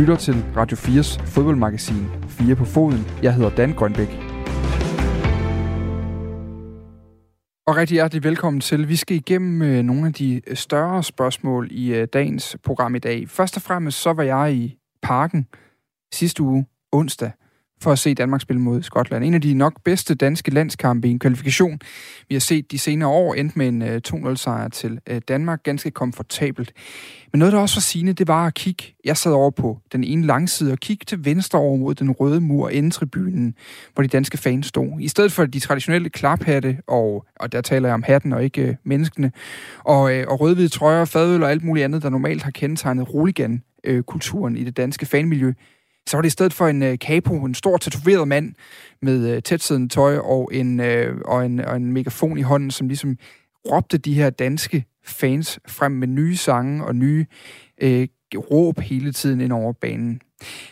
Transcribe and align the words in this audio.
lytter 0.00 0.16
til 0.16 0.34
Radio 0.56 0.76
4's 0.76 1.22
fodboldmagasin 1.26 2.06
4 2.28 2.54
på 2.54 2.64
foden. 2.64 3.06
Jeg 3.22 3.34
hedder 3.34 3.50
Dan 3.50 3.72
Grønbæk. 3.72 4.08
Og 7.66 7.76
rigtig 7.76 7.94
hjertelig 7.94 8.24
velkommen 8.24 8.60
til. 8.60 8.88
Vi 8.88 8.96
skal 8.96 9.16
igennem 9.16 9.62
øh, 9.62 9.82
nogle 9.82 10.06
af 10.06 10.12
de 10.12 10.40
øh, 10.46 10.56
større 10.56 11.02
spørgsmål 11.02 11.68
i 11.70 11.94
øh, 11.94 12.08
dagens 12.12 12.56
program 12.64 12.94
i 12.94 12.98
dag. 12.98 13.28
Først 13.28 13.56
og 13.56 13.62
fremmest 13.62 14.00
så 14.00 14.12
var 14.12 14.22
jeg 14.22 14.54
i 14.54 14.78
parken 15.02 15.46
sidste 16.12 16.42
uge, 16.42 16.66
onsdag, 16.92 17.30
for 17.82 17.92
at 17.92 17.98
se 17.98 18.14
Danmark 18.14 18.40
spille 18.40 18.62
mod 18.62 18.82
Skotland. 18.82 19.24
En 19.24 19.34
af 19.34 19.40
de 19.40 19.54
nok 19.54 19.82
bedste 19.84 20.14
danske 20.14 20.50
landskampe 20.50 21.08
i 21.08 21.10
en 21.10 21.18
kvalifikation, 21.18 21.80
vi 22.28 22.34
har 22.34 22.40
set 22.40 22.72
de 22.72 22.78
senere 22.78 23.08
år, 23.08 23.34
endte 23.34 23.58
med 23.58 23.68
en 23.68 23.82
øh, 23.82 24.00
2-0-sejr 24.08 24.68
til 24.68 24.98
øh, 25.06 25.20
Danmark, 25.28 25.62
ganske 25.62 25.90
komfortabelt. 25.90 26.72
Men 27.32 27.38
noget, 27.38 27.52
der 27.52 27.58
også 27.60 27.76
var 27.76 27.80
sigende, 27.80 28.12
det 28.12 28.28
var 28.28 28.46
at 28.46 28.54
kigge. 28.54 28.94
Jeg 29.04 29.16
sad 29.16 29.32
over 29.32 29.50
på 29.50 29.78
den 29.92 30.04
ene 30.04 30.26
langside 30.26 30.72
og 30.72 30.78
kigge 30.78 31.04
til 31.04 31.24
venstre 31.24 31.58
over 31.58 31.76
mod 31.76 31.94
den 31.94 32.10
røde 32.10 32.40
mur 32.40 32.68
inden 32.68 32.90
tribunen, 32.90 33.54
hvor 33.94 34.02
de 34.02 34.08
danske 34.08 34.38
fans 34.38 34.66
stod. 34.66 35.00
I 35.00 35.08
stedet 35.08 35.32
for 35.32 35.46
de 35.46 35.60
traditionelle 35.60 36.10
klaphatte, 36.10 36.78
og, 36.86 37.26
og 37.40 37.52
der 37.52 37.60
taler 37.60 37.88
jeg 37.88 37.94
om 37.94 38.02
hatten 38.02 38.32
og 38.32 38.44
ikke 38.44 38.62
øh, 38.62 38.74
menneskene, 38.84 39.32
og, 39.84 40.14
øh, 40.14 40.24
og 40.28 40.40
rødhvide 40.40 40.68
trøjer, 40.68 41.04
fadøl 41.04 41.42
og 41.42 41.50
alt 41.50 41.64
muligt 41.64 41.84
andet, 41.84 42.02
der 42.02 42.10
normalt 42.10 42.42
har 42.42 42.50
kendetegnet 42.50 43.14
roligan-kulturen 43.14 44.56
i 44.56 44.64
det 44.64 44.76
danske 44.76 45.06
fanmiljø, 45.06 45.52
så 46.10 46.16
var 46.16 46.22
det 46.22 46.26
i 46.26 46.30
stedet 46.30 46.52
for 46.52 46.66
en 46.66 46.82
øh, 46.82 46.96
capo, 46.96 47.44
en 47.44 47.54
stor 47.54 47.76
tatoveret 47.76 48.28
mand 48.28 48.54
med 49.02 49.28
øh, 49.30 49.42
tætsiddende 49.42 49.88
tøj 49.88 50.16
og 50.16 50.50
en, 50.52 50.80
øh, 50.80 51.20
og, 51.24 51.46
en, 51.46 51.60
og 51.60 51.76
en 51.76 51.92
megafon 51.92 52.38
i 52.38 52.42
hånden, 52.42 52.70
som 52.70 52.88
ligesom 52.88 53.16
råbte 53.70 53.98
de 53.98 54.14
her 54.14 54.30
danske 54.30 54.84
fans 55.04 55.60
frem 55.68 55.92
med 55.92 56.08
nye 56.08 56.36
sange 56.36 56.84
og 56.84 56.96
nye 56.96 57.26
øh, 57.82 58.08
råb 58.34 58.80
hele 58.80 59.12
tiden 59.12 59.40
ind 59.40 59.52
over 59.52 59.72
banen. 59.72 60.20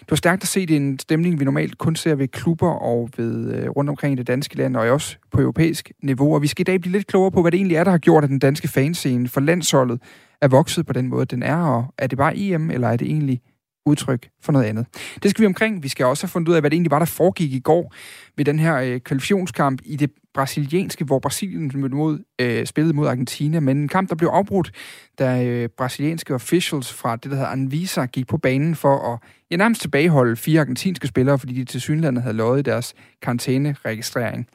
Det 0.01 0.11
var 0.11 0.16
stærkt 0.16 0.42
at 0.42 0.48
se, 0.48 0.66
det 0.66 0.77
en 0.77 0.98
stemning, 0.98 1.41
vi 1.41 1.44
normalt 1.44 1.78
kun 1.78 1.97
ser 1.97 2.14
ved 2.14 2.28
klubber 2.28 2.70
og 2.70 3.11
ved 3.16 3.55
øh, 3.55 3.70
rundt 3.70 3.91
omkring 3.91 4.12
i 4.12 4.16
det 4.16 4.27
danske 4.27 4.56
land, 4.56 4.77
og 4.77 4.89
også 4.89 5.16
på 5.33 5.41
europæisk 5.41 5.92
niveau. 6.03 6.34
Og 6.34 6.42
vi 6.42 6.47
skal 6.47 6.61
i 6.61 6.64
dag 6.70 6.81
blive 6.81 6.92
lidt 6.92 7.06
klogere 7.06 7.31
på, 7.31 7.42
hvad 7.42 7.53
det 7.53 7.59
egentlig 7.59 7.77
er, 7.77 7.84
der 7.84 7.91
har 7.91 7.98
gjort, 7.98 8.25
at 8.25 8.31
den 8.31 8.39
danske 8.39 8.69
fanscene 8.69 9.28
for 9.28 9.41
landsholdet 9.41 10.03
er 10.41 10.48
vokset 10.48 10.86
på 10.86 10.92
den 10.92 11.09
måde, 11.09 11.27
den 11.27 11.42
er. 11.42 11.56
Og 11.56 11.94
er 11.98 12.06
det 12.06 12.19
bare 12.19 12.36
EM, 12.36 12.70
eller 12.70 12.89
er 12.89 12.97
det 12.97 13.06
egentlig 13.06 13.41
udtryk 13.89 14.28
for 14.42 14.53
noget 14.53 14.67
andet. 14.67 14.86
Det 15.22 15.31
skal 15.31 15.42
vi 15.42 15.47
omkring. 15.47 15.83
Vi 15.83 15.89
skal 15.89 16.06
også 16.06 16.25
have 16.25 16.31
fundet 16.31 16.48
ud 16.48 16.55
af, 16.55 16.62
hvad 16.62 16.70
det 16.70 16.75
egentlig 16.75 16.91
var, 16.91 16.98
der 16.98 17.06
foregik 17.06 17.53
i 17.53 17.61
går 17.61 17.94
ved 18.36 18.44
den 18.44 18.58
her 18.58 18.77
øh, 18.77 19.00
kvalifikationskamp 19.00 19.81
i 19.84 19.97
det 19.97 20.11
brasilianske, 20.34 21.05
hvor 21.05 21.19
Brasilien 21.19 21.72
mod, 21.75 22.19
øh, 22.41 22.66
spillede 22.66 22.97
mod 22.97 23.06
Argentina. 23.06 23.61
Men 23.61 23.77
en 23.77 23.89
kamp, 23.89 24.09
der 24.09 24.14
blev 24.14 24.28
afbrudt, 24.28 24.72
da 25.19 25.44
øh, 25.44 25.69
brasilianske 25.69 26.34
officials 26.34 26.92
fra 26.92 27.16
det, 27.16 27.25
der 27.25 27.36
hedder 27.36 27.50
Anvisa, 27.50 28.05
gik 28.05 28.27
på 28.27 28.36
banen 28.36 28.75
for 28.75 29.12
at 29.12 29.19
ja, 29.50 29.56
nærmest 29.56 29.81
tilbageholde 29.81 30.36
fire 30.36 30.61
argentinske 30.61 31.06
spillere, 31.06 31.39
fordi 31.39 31.55
de 31.55 31.64
til 31.64 31.81
synlandet 31.81 32.22
havde 32.22 32.36
løjet 32.36 32.64
deres 32.64 32.94
karantæneregistrering. 33.22 34.47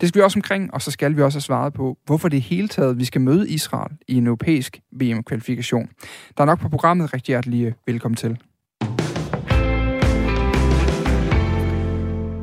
Det 0.00 0.08
skal 0.08 0.18
vi 0.18 0.24
også 0.24 0.38
omkring, 0.38 0.74
og 0.74 0.82
så 0.82 0.90
skal 0.90 1.16
vi 1.16 1.22
også 1.22 1.36
have 1.36 1.42
svaret 1.42 1.72
på, 1.72 1.98
hvorfor 2.06 2.28
det 2.28 2.42
hele 2.42 2.68
taget 2.68 2.98
vi 2.98 3.04
skal 3.04 3.20
møde 3.20 3.50
Israel 3.50 3.92
i 4.08 4.14
en 4.14 4.26
europæisk 4.26 4.80
VM-kvalifikation. 4.92 5.88
Der 6.36 6.42
er 6.42 6.46
nok 6.46 6.60
på 6.60 6.68
programmet. 6.68 7.14
Rigtig 7.14 7.32
hjertelig 7.32 7.74
velkommen 7.86 8.16
til. 8.16 8.38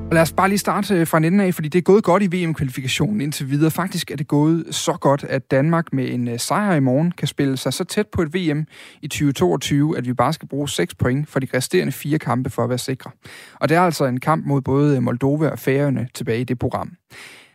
Og 0.05 0.13
lad 0.13 0.21
os 0.21 0.33
bare 0.33 0.49
lige 0.49 0.59
starte 0.59 0.95
øh, 0.95 1.07
fra 1.07 1.17
en 1.17 1.23
ende 1.23 1.43
af, 1.43 1.53
fordi 1.53 1.67
det 1.67 1.79
er 1.79 1.83
gået 1.83 2.03
godt 2.03 2.23
i 2.23 2.27
VM-kvalifikationen 2.27 3.21
indtil 3.21 3.49
videre. 3.49 3.71
Faktisk 3.71 4.11
er 4.11 4.15
det 4.15 4.27
gået 4.27 4.65
så 4.71 4.93
godt, 4.93 5.23
at 5.23 5.51
Danmark 5.51 5.93
med 5.93 6.09
en 6.09 6.27
øh, 6.27 6.39
sejr 6.39 6.75
i 6.75 6.79
morgen 6.79 7.11
kan 7.11 7.27
spille 7.27 7.57
sig 7.57 7.73
så 7.73 7.83
tæt 7.83 8.07
på 8.07 8.21
et 8.21 8.33
VM 8.33 8.65
i 9.01 9.07
2022, 9.07 9.97
at 9.97 10.07
vi 10.07 10.13
bare 10.13 10.33
skal 10.33 10.47
bruge 10.47 10.69
6 10.69 10.95
point 10.95 11.29
for 11.29 11.39
de 11.39 11.47
resterende 11.53 11.91
fire 11.91 12.19
kampe 12.19 12.49
for 12.49 12.63
at 12.63 12.69
være 12.69 12.77
sikre. 12.77 13.11
Og 13.53 13.69
det 13.69 13.77
er 13.77 13.81
altså 13.81 14.05
en 14.05 14.19
kamp 14.19 14.45
mod 14.45 14.61
både 14.61 14.95
øh, 14.95 15.03
Moldova 15.03 15.49
og 15.49 15.59
Færøerne 15.59 16.07
tilbage 16.13 16.41
i 16.41 16.43
det 16.43 16.59
program. 16.59 16.91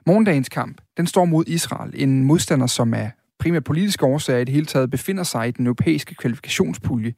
Morgendagens 0.07 0.49
kamp, 0.49 0.81
den 0.97 1.07
står 1.07 1.25
mod 1.25 1.45
Israel, 1.47 1.93
en 1.95 2.25
modstander, 2.25 2.67
som 2.67 2.95
er 2.95 3.09
primært 3.39 3.65
politiske 3.65 4.07
årsager 4.07 4.39
i 4.39 4.45
det 4.45 4.55
hele 4.55 4.67
taget 4.67 4.91
befinder 4.91 5.23
sig 5.23 5.49
i 5.49 5.51
den 5.51 5.67
europæiske 5.67 6.15
kvalifikationspulje 6.15 7.15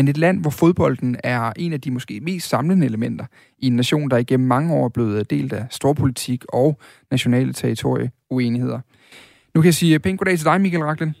men 0.00 0.08
et 0.08 0.18
land, 0.18 0.40
hvor 0.40 0.50
fodbolden 0.50 1.16
er 1.24 1.52
en 1.56 1.72
af 1.72 1.80
de 1.80 1.90
måske 1.90 2.20
mest 2.20 2.48
samlende 2.48 2.86
elementer 2.86 3.24
i 3.58 3.66
en 3.66 3.76
nation, 3.76 4.10
der 4.10 4.16
igennem 4.16 4.48
mange 4.48 4.74
år 4.74 4.84
er 4.84 4.88
blevet 4.88 5.30
delt 5.30 5.52
af 5.52 5.66
storpolitik 5.70 6.44
og 6.48 6.78
nationale 7.10 7.52
territorieuenigheder. 7.52 8.80
Nu 9.54 9.60
kan 9.60 9.66
jeg 9.66 9.74
sige 9.74 9.98
pænt 9.98 10.18
goddag 10.18 10.36
til 10.36 10.44
dig, 10.44 10.60
Michael 10.60 10.84
Raklen. 10.84 11.14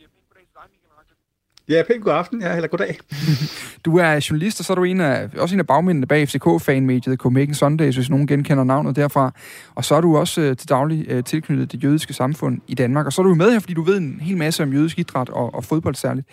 Ja, 1.68 1.82
pænt 1.82 2.04
god 2.04 2.12
aften, 2.12 2.40
ja, 2.40 2.56
eller 2.56 2.68
goddag. 2.68 2.98
du 3.84 3.96
er 3.96 4.26
journalist, 4.30 4.60
og 4.60 4.64
så 4.64 4.72
er 4.72 4.74
du 4.74 4.84
en 4.84 5.00
af, 5.00 5.28
også 5.38 5.54
en 5.54 5.60
af 5.60 5.66
bagmændene 5.66 6.06
bag 6.06 6.28
FCK-fanmediet 6.28 7.16
Copenhagen 7.16 7.54
Sundays, 7.54 7.96
hvis 7.96 8.10
nogen 8.10 8.26
genkender 8.26 8.64
navnet 8.64 8.96
derfra. 8.96 9.32
Og 9.74 9.84
så 9.84 9.94
er 9.94 10.00
du 10.00 10.16
også 10.16 10.40
uh, 10.40 10.56
til 10.56 10.68
daglig 10.68 11.24
tilknyttet 11.24 11.72
det 11.72 11.84
jødiske 11.84 12.12
samfund 12.12 12.60
i 12.66 12.74
Danmark. 12.74 13.06
Og 13.06 13.12
så 13.12 13.22
er 13.22 13.26
du 13.26 13.34
med 13.34 13.52
her, 13.52 13.58
fordi 13.58 13.74
du 13.74 13.82
ved 13.82 13.98
en 13.98 14.20
hel 14.20 14.36
masse 14.36 14.62
om 14.62 14.72
jødisk 14.72 14.98
idræt 14.98 15.28
og, 15.28 15.54
og 15.54 15.64
fodbold 15.64 15.94
særligt. 15.94 16.26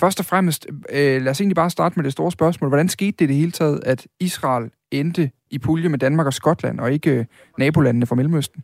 Først 0.00 0.20
og 0.20 0.26
fremmest, 0.26 0.66
øh, 0.90 1.22
lad 1.22 1.28
os 1.28 1.40
egentlig 1.40 1.56
bare 1.56 1.70
starte 1.70 1.96
med 1.96 2.04
det 2.04 2.12
store 2.12 2.32
spørgsmål. 2.32 2.68
Hvordan 2.68 2.88
skete 2.88 3.16
det 3.18 3.24
i 3.24 3.26
det 3.28 3.36
hele 3.36 3.50
taget, 3.50 3.80
at 3.84 4.06
Israel 4.20 4.70
endte 4.90 5.30
i 5.50 5.58
pulje 5.58 5.88
med 5.88 5.98
Danmark 5.98 6.26
og 6.26 6.34
Skotland, 6.34 6.80
og 6.80 6.92
ikke 6.92 7.10
øh, 7.10 7.24
nabolandene 7.58 8.06
fra 8.06 8.14
Mellemøsten? 8.14 8.62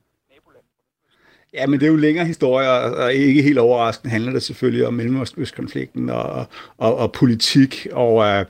Ja, 1.55 1.67
men 1.67 1.81
det 1.81 1.87
er 1.87 1.91
jo 1.91 1.97
længere 1.97 2.27
historie, 2.27 2.71
og 2.71 3.15
ikke 3.15 3.43
helt 3.43 3.59
overraskende 3.59 4.11
handler 4.11 4.33
det 4.33 4.43
selvfølgelig 4.43 4.87
om 4.87 4.94
Mellemøstkonflikten 4.94 6.11
og, 6.11 6.47
og, 6.78 6.97
og 6.97 7.12
politik. 7.12 7.87
Og 7.93 8.25
øh, 8.25 8.44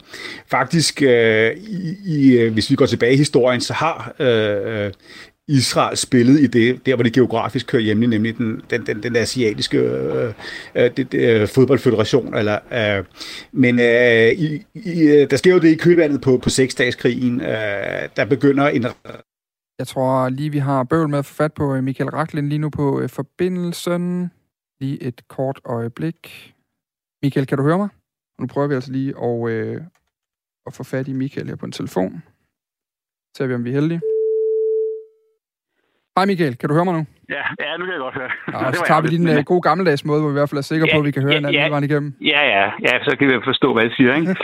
faktisk, 0.46 1.02
øh, 1.02 1.56
i, 1.56 1.96
i, 2.06 2.32
øh, 2.38 2.52
hvis 2.52 2.70
vi 2.70 2.76
går 2.76 2.86
tilbage 2.86 3.14
i 3.14 3.16
historien, 3.16 3.60
så 3.60 3.72
har 3.72 4.14
øh, 4.18 4.92
Israel 5.48 5.96
spillede 5.96 6.42
i 6.42 6.46
det, 6.46 6.86
der 6.86 6.94
hvor 6.94 7.02
det 7.02 7.12
geografisk 7.12 7.66
kører 7.66 7.82
hjemme, 7.82 8.06
nemlig 8.06 8.38
den, 8.38 8.62
den, 8.70 8.86
den, 8.86 9.02
den 9.02 9.16
asiatiske 9.16 9.78
øh, 9.78 10.34
øh, 10.74 10.96
det, 10.96 11.14
øh, 11.14 11.48
fodboldføderation. 11.48 12.34
Eller, 12.34 12.58
øh, 12.72 13.04
men 13.52 13.80
øh, 13.80 14.32
i, 14.32 14.66
i, 14.74 15.02
øh, 15.02 15.30
der 15.30 15.36
sker 15.36 15.52
jo 15.52 15.60
det 15.60 15.68
i 15.68 15.76
kølvandet 15.76 16.20
på, 16.20 16.38
på 16.38 16.50
seksdagskrigen. 16.50 17.40
Øh, 17.40 18.08
der 18.16 18.26
begynder 18.28 18.68
en... 18.68 18.86
Jeg 19.78 19.86
tror 19.86 20.28
lige, 20.28 20.50
vi 20.50 20.58
har 20.58 20.84
bøvl 20.84 21.08
med 21.08 21.18
at 21.18 21.26
få 21.26 21.34
fat 21.34 21.54
på 21.54 21.74
øh, 21.74 21.84
Michael 21.84 22.10
Raklin 22.10 22.48
lige 22.48 22.58
nu 22.58 22.70
på 22.70 23.00
øh, 23.00 23.08
forbindelsen. 23.08 24.30
Lige 24.80 25.02
et 25.02 25.28
kort 25.28 25.60
øjeblik. 25.64 26.52
Michael, 27.22 27.46
kan 27.46 27.58
du 27.58 27.64
høre 27.64 27.78
mig? 27.78 27.88
Nu 28.40 28.46
prøver 28.46 28.68
vi 28.68 28.74
altså 28.74 28.92
lige 28.92 29.14
at, 29.22 29.50
øh, 29.50 29.82
at 30.66 30.72
få 30.72 30.82
fat 30.84 31.08
i 31.08 31.12
Michael 31.12 31.48
her 31.48 31.56
på 31.56 31.66
en 31.66 31.72
telefon. 31.72 32.22
Så 33.34 33.36
ser 33.36 33.46
vi, 33.46 33.54
om 33.54 33.64
vi 33.64 33.70
er 33.70 33.74
heldige. 33.80 34.00
Hej 36.18 36.26
Michael, 36.26 36.56
kan 36.58 36.68
du 36.68 36.74
høre 36.74 36.84
mig 36.84 36.94
nu? 36.94 37.04
Ja, 37.36 37.44
ja 37.64 37.70
nu 37.78 37.84
kan 37.84 37.92
jeg 37.96 38.02
godt 38.06 38.16
høre. 38.20 38.30
Ja, 38.52 38.72
så 38.78 38.82
tager 38.88 39.02
vi 39.02 39.08
lige 39.08 39.22
en 39.32 39.38
uh, 39.38 39.44
god 39.52 39.62
gammeldags 39.68 40.04
måde, 40.04 40.20
hvor 40.20 40.30
vi 40.30 40.34
i 40.36 40.40
hvert 40.40 40.50
fald 40.50 40.62
er 40.64 40.68
sikre 40.72 40.86
ja, 40.88 40.94
på, 40.94 40.98
at 41.02 41.06
vi 41.08 41.10
kan 41.16 41.22
høre 41.22 41.32
ja, 41.32 41.38
hinanden 41.38 41.82
ja, 41.84 41.88
igennem. 41.88 42.10
Ja, 42.32 42.42
ja, 42.54 42.64
ja, 42.86 42.94
så 43.06 43.16
kan 43.18 43.26
vi 43.28 43.34
forstå, 43.50 43.68
hvad 43.74 43.82
jeg 43.82 43.92
siger, 43.98 44.12
ikke? 44.20 44.34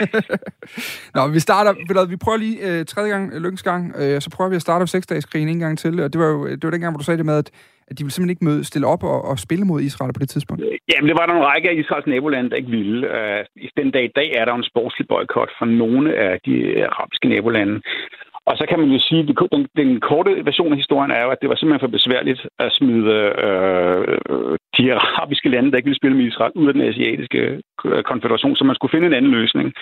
Nå, 1.15 1.21
vi 1.35 1.39
starter, 1.47 1.71
vi 2.13 2.17
prøver 2.23 2.37
lige 2.45 2.57
uh, 2.67 2.85
tredje 2.91 3.09
gang, 3.13 3.23
uh, 3.33 3.37
lykkens 3.43 3.63
gang, 3.69 3.81
uh, 4.01 4.17
så 4.25 4.27
prøver 4.35 4.49
vi 4.49 4.55
at 4.59 4.65
starte 4.67 4.87
seks-dages-krigen 4.87 5.49
en 5.49 5.59
gang 5.59 5.73
til, 5.83 5.93
og 6.03 6.13
det 6.13 6.19
var 6.21 6.29
jo 6.35 6.39
det 6.47 6.63
var 6.63 6.73
den 6.75 6.81
gang, 6.81 6.93
hvor 6.93 7.01
du 7.03 7.07
sagde 7.07 7.17
det 7.21 7.29
med, 7.31 7.37
at, 7.43 7.49
at 7.89 7.93
de 7.97 8.03
ville 8.03 8.13
simpelthen 8.13 8.35
ikke 8.35 8.47
møde, 8.49 8.63
stille 8.71 8.87
op 8.93 9.03
og, 9.03 9.19
og 9.29 9.35
spille 9.39 9.65
mod 9.71 9.81
Israel 9.81 10.13
på 10.13 10.21
det 10.23 10.29
tidspunkt. 10.29 10.63
Jamen, 10.91 11.07
det 11.09 11.17
var 11.19 11.25
der 11.25 11.33
en 11.33 11.47
række 11.51 11.69
af 11.69 11.75
Israels 11.81 12.07
nabolande, 12.07 12.49
der 12.49 12.55
ikke 12.61 12.75
ville. 12.79 12.99
I 13.55 13.69
den 13.79 13.91
dag 13.95 14.03
i 14.03 14.13
dag 14.19 14.29
er 14.39 14.45
der 14.45 14.53
en 14.55 14.69
sportslig 14.71 15.07
boykot 15.07 15.51
fra 15.57 15.65
nogle 15.65 16.15
af 16.27 16.33
de 16.45 16.55
arabiske 16.91 17.27
nabolande. 17.29 17.75
Og 18.45 18.57
så 18.57 18.65
kan 18.69 18.79
man 18.79 18.89
jo 18.89 18.99
sige, 18.99 19.19
at 19.19 19.51
den, 19.51 19.67
den 19.77 19.99
korte 19.99 20.45
version 20.45 20.71
af 20.71 20.77
historien 20.77 21.11
er 21.11 21.23
jo, 21.23 21.29
at 21.29 21.41
det 21.41 21.49
var 21.49 21.55
simpelthen 21.55 21.85
for 21.85 21.97
besværligt 21.97 22.41
at 22.59 22.71
smide 22.71 23.07
øh, 23.47 24.17
øh 24.29 24.57
de 24.77 24.93
arabiske 24.93 25.49
lande, 25.49 25.71
der 25.71 25.77
ikke 25.77 25.89
ville 25.89 26.01
spille 26.01 26.17
med 26.17 26.25
Israel, 26.25 26.51
ud 26.55 26.67
af 26.67 26.73
den 26.73 26.81
asiatiske 26.89 27.61
øh, 27.85 28.03
konfederation, 28.03 28.55
så 28.55 28.63
man 28.63 28.75
skulle 28.75 28.91
finde 28.91 29.07
en 29.07 29.13
anden 29.13 29.31
løsning. 29.31 29.73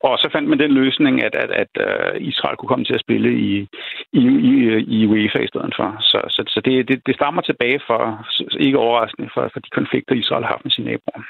Og 0.00 0.18
så 0.18 0.28
fandt 0.32 0.48
man 0.48 0.58
den 0.58 0.72
løsning, 0.72 1.24
at, 1.24 1.34
at, 1.34 1.50
at 1.62 1.72
øh, 1.86 2.28
Israel 2.30 2.56
kunne 2.56 2.72
komme 2.72 2.84
til 2.84 2.94
at 2.94 3.04
spille 3.06 3.30
i, 3.50 3.68
i, 4.12 4.22
i, 4.50 4.52
i 4.96 5.06
UEFA 5.06 5.38
i 5.38 5.52
stedet 5.52 5.74
for. 5.76 5.96
Så, 6.00 6.18
så, 6.34 6.42
så 6.46 6.60
det, 6.64 6.88
det, 6.88 7.06
det 7.06 7.14
stammer 7.14 7.42
tilbage 7.42 7.80
for, 7.86 8.00
ikke 8.60 8.78
overraskende, 8.78 9.28
for, 9.34 9.50
for 9.52 9.60
de 9.60 9.70
konflikter, 9.78 10.14
Israel 10.14 10.44
har 10.44 10.52
haft 10.52 10.64
med 10.64 10.72
sine 10.72 10.86
naboer. 10.86 11.22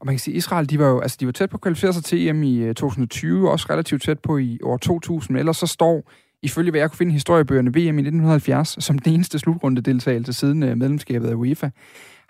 Og 0.00 0.06
man 0.06 0.14
kan 0.14 0.18
sige, 0.18 0.34
at 0.34 0.38
Israel, 0.38 0.70
de 0.70 0.78
var 0.78 0.88
jo 0.88 1.00
altså, 1.00 1.16
de 1.20 1.26
var 1.26 1.32
tæt 1.32 1.50
på 1.50 1.56
at 1.56 1.60
kvalificere 1.60 1.92
sig 1.92 2.04
til 2.04 2.28
EM 2.28 2.42
i 2.42 2.58
øh, 2.58 2.74
2020, 2.74 3.50
også 3.50 3.66
relativt 3.70 4.02
tæt 4.02 4.18
på 4.18 4.38
i 4.38 4.58
år 4.62 4.76
2000, 4.76 5.34
men 5.34 5.38
ellers 5.38 5.56
så 5.56 5.66
står, 5.66 6.10
ifølge 6.42 6.70
hvad 6.70 6.80
jeg 6.80 6.90
kunne 6.90 6.98
finde 6.98 7.12
i 7.12 7.20
historiebøgerne, 7.20 7.70
VM 7.70 7.98
i 7.98 8.02
1970 8.02 8.84
som 8.84 8.98
den 8.98 9.14
eneste 9.14 9.38
slutrundedeltagelse 9.38 10.32
siden 10.32 10.62
øh, 10.62 10.76
medlemskabet 10.76 11.28
af 11.28 11.34
UEFA. 11.34 11.70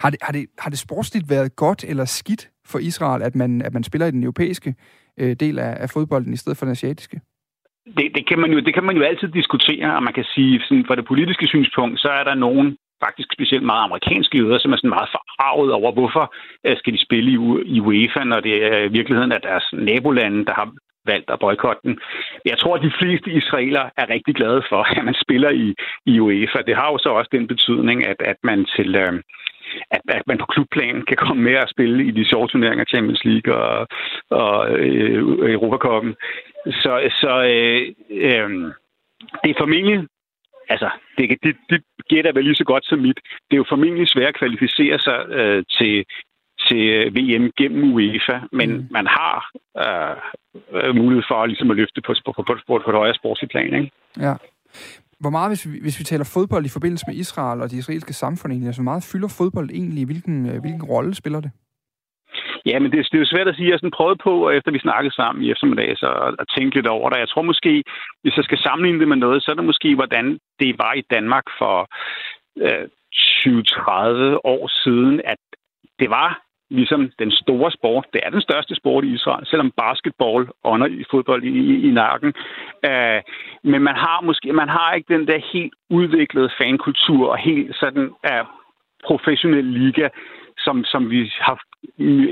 Har 0.00 0.10
det, 0.10 0.19
har, 0.22 0.32
det, 0.32 0.46
har 0.58 0.70
det 0.70 0.78
sportsligt 0.78 1.30
været 1.30 1.56
godt 1.56 1.84
eller 1.88 2.04
skidt 2.04 2.50
for 2.66 2.78
Israel, 2.78 3.22
at 3.22 3.34
man, 3.34 3.62
at 3.62 3.75
man 3.75 3.84
spiller 3.84 4.06
i 4.06 4.10
den 4.10 4.22
europæiske 4.22 4.75
øh, 5.20 5.36
del 5.40 5.58
af, 5.58 5.76
af 5.80 5.90
fodbolden 5.90 6.32
i 6.32 6.36
stedet 6.36 6.58
for 6.58 6.64
den 6.64 6.72
asiatiske? 6.72 7.20
Det, 7.96 8.06
det, 8.14 8.28
kan 8.28 8.38
man 8.38 8.50
jo, 8.50 8.60
det 8.60 8.75
kan 8.75 8.84
man 8.84 8.96
jo 8.96 9.02
altid 9.02 9.28
diskutere, 9.28 9.96
og 9.96 10.02
man 10.02 10.14
kan 10.14 10.25
sige, 10.25 10.60
sådan, 10.60 10.84
fra 10.86 10.96
det 10.96 11.06
politiske 11.06 11.46
synspunkt, 11.46 12.00
så 12.00 12.08
er 12.08 12.25
der 12.25 12.34
nogen, 12.34 12.76
faktisk 13.04 13.28
specielt 13.32 13.66
meget 13.72 13.84
amerikanske 13.84 14.38
jøder, 14.38 14.58
som 14.58 14.72
er 14.72 14.76
sådan 14.76 14.96
meget 14.96 15.14
forarvet 15.16 15.72
over, 15.72 15.92
hvorfor 15.92 16.34
øh, 16.66 16.76
skal 16.78 16.92
de 16.92 17.04
spille 17.06 17.30
i, 17.76 17.80
UEFA, 17.80 18.24
når 18.24 18.40
det 18.40 18.54
er 18.72 18.78
i 18.78 18.92
virkeligheden 18.98 19.32
er 19.32 19.38
deres 19.38 19.66
nabolande, 19.72 20.44
der 20.44 20.54
har 20.54 20.68
valgt 21.12 21.30
at 21.30 21.40
boykotte 21.40 21.82
den. 21.84 21.98
Jeg 22.44 22.58
tror, 22.58 22.74
at 22.76 22.86
de 22.86 22.96
fleste 23.00 23.30
israelere 23.40 23.90
er 24.00 24.12
rigtig 24.14 24.34
glade 24.34 24.62
for, 24.70 24.80
at 24.98 25.04
man 25.04 25.16
spiller 25.24 25.50
i, 25.50 25.74
i 26.06 26.20
UEFA. 26.20 26.58
Det 26.66 26.76
har 26.76 26.88
jo 26.92 26.98
så 26.98 27.08
også 27.08 27.30
den 27.32 27.46
betydning, 27.46 28.06
at, 28.06 28.20
at 28.32 28.38
man 28.42 28.58
til... 28.76 28.96
Øh, 28.96 29.14
at, 29.90 30.00
at 30.08 30.22
man 30.26 30.38
på 30.38 30.46
klubplan 30.46 31.04
kan 31.08 31.16
komme 31.16 31.42
med 31.42 31.56
og 31.56 31.68
spille 31.68 32.04
i 32.04 32.10
de 32.10 32.28
sjove 32.28 32.48
turneringer, 32.48 32.84
Champions 32.84 33.24
League 33.24 33.54
og, 33.54 33.86
og 34.30 34.70
øh, 34.70 35.18
Europacupen. 35.54 36.14
Så, 36.66 36.92
så 37.20 37.32
øh, 37.54 37.80
øh, 38.10 38.50
det 39.42 39.50
er 39.50 39.58
formentlig 39.58 40.08
altså, 40.68 40.90
det, 41.18 41.38
det, 41.42 41.56
det 41.70 41.80
gætter 42.08 42.32
vel 42.32 42.44
lige 42.44 42.54
så 42.62 42.64
godt 42.64 42.84
som 42.86 42.98
mit. 42.98 43.20
Det 43.46 43.54
er 43.54 43.62
jo 43.62 43.72
formentlig 43.72 44.08
svært 44.08 44.28
at 44.28 44.38
kvalificere 44.38 44.98
sig 44.98 45.18
øh, 45.38 45.64
til, 45.76 46.04
til 46.66 46.82
VM 47.16 47.44
gennem 47.58 47.92
UEFA, 47.94 48.36
men 48.52 48.68
mm. 48.72 48.86
man 48.90 49.06
har 49.06 49.36
øh, 49.84 50.16
øh, 50.82 50.94
mulighed 50.96 51.24
for 51.28 51.46
ligesom 51.46 51.70
at 51.70 51.76
løfte 51.76 52.00
på, 52.06 52.14
på, 52.24 52.32
på, 52.32 52.42
på, 52.42 52.54
på 52.66 52.76
et 52.76 52.96
højere 53.00 53.14
sportsligt 53.14 53.50
plan. 53.50 53.74
Ikke? 53.74 53.90
Ja. 54.20 54.34
Hvor 55.20 55.30
meget, 55.30 55.50
hvis 55.50 55.66
vi, 55.66 55.80
hvis 55.80 55.98
vi 55.98 56.04
taler 56.04 56.30
fodbold 56.34 56.64
i 56.64 56.74
forbindelse 56.76 57.04
med 57.08 57.16
Israel 57.16 57.60
og 57.62 57.70
det 57.70 57.76
israelske 57.76 58.12
samfund 58.12 58.52
egentlig, 58.52 58.66
altså 58.66 58.82
hvor 58.82 58.90
meget 58.92 59.08
fylder 59.12 59.28
fodbold 59.38 59.70
egentlig? 59.70 60.04
Hvilken, 60.04 60.46
øh, 60.46 60.60
hvilken 60.60 60.82
rolle 60.82 61.14
spiller 61.14 61.40
det? 61.40 61.50
Ja, 62.66 62.78
men 62.78 62.92
det, 62.92 62.98
det 63.10 63.14
er 63.14 63.25
jo 63.25 63.34
svært 63.34 63.48
at 63.48 63.56
sige. 63.56 63.66
Jeg 63.66 63.72
har 63.72 63.78
sådan 63.78 63.98
prøvet 64.00 64.19
på, 64.26 64.50
efter 64.50 64.70
vi 64.72 64.78
snakkede 64.78 65.14
sammen 65.14 65.44
i 65.44 65.50
eftermiddag, 65.50 65.96
så 65.96 66.34
at, 66.38 66.46
tænke 66.56 66.75
lidt 66.75 66.86
over 66.86 67.10
det. 67.10 67.19
Jeg 67.19 67.28
tror 67.28 67.42
måske, 67.42 67.84
hvis 68.22 68.36
jeg 68.36 68.44
skal 68.44 68.58
sammenligne 68.58 69.00
det 69.00 69.08
med 69.08 69.16
noget, 69.16 69.42
så 69.42 69.50
er 69.50 69.54
det 69.54 69.64
måske, 69.64 69.94
hvordan 69.94 70.38
det 70.60 70.78
var 70.78 70.92
i 70.92 71.04
Danmark 71.10 71.44
for 71.58 71.76
øh, 72.64 72.86
20-30 73.14 74.38
år 74.44 74.82
siden, 74.82 75.20
at 75.25 75.38
det 75.98 76.10
var 76.10 76.40
ligesom 76.70 77.10
den 77.19 77.30
store 77.30 77.70
sport. 77.70 78.06
Det 78.12 78.20
er 78.25 78.30
den 78.30 78.40
største 78.40 78.75
sport 78.75 79.04
i 79.04 79.14
Israel, 79.14 79.46
selvom 79.46 79.72
basketball 79.76 80.48
ånder 80.64 80.86
i 80.86 81.04
fodbold 81.10 81.42
i, 81.44 81.48
i, 81.48 81.88
i 81.88 81.90
nakken. 81.90 82.32
Øh, 82.84 83.20
men 83.62 83.82
man 83.82 83.96
har 83.96 84.20
måske 84.20 84.52
man 84.52 84.69
har 84.69 84.92
ikke 84.92 85.14
den 85.14 85.26
der 85.26 85.40
helt 85.52 85.75
udviklede 85.90 86.50
fankultur 86.60 87.30
og 87.30 87.38
helt 87.38 87.76
sådan 87.76 88.04
øh, 88.30 88.44
professionel 89.04 89.64
liga, 89.64 90.08
som, 90.58 90.84
som 90.84 91.10
vi 91.10 91.32
har, 91.40 91.58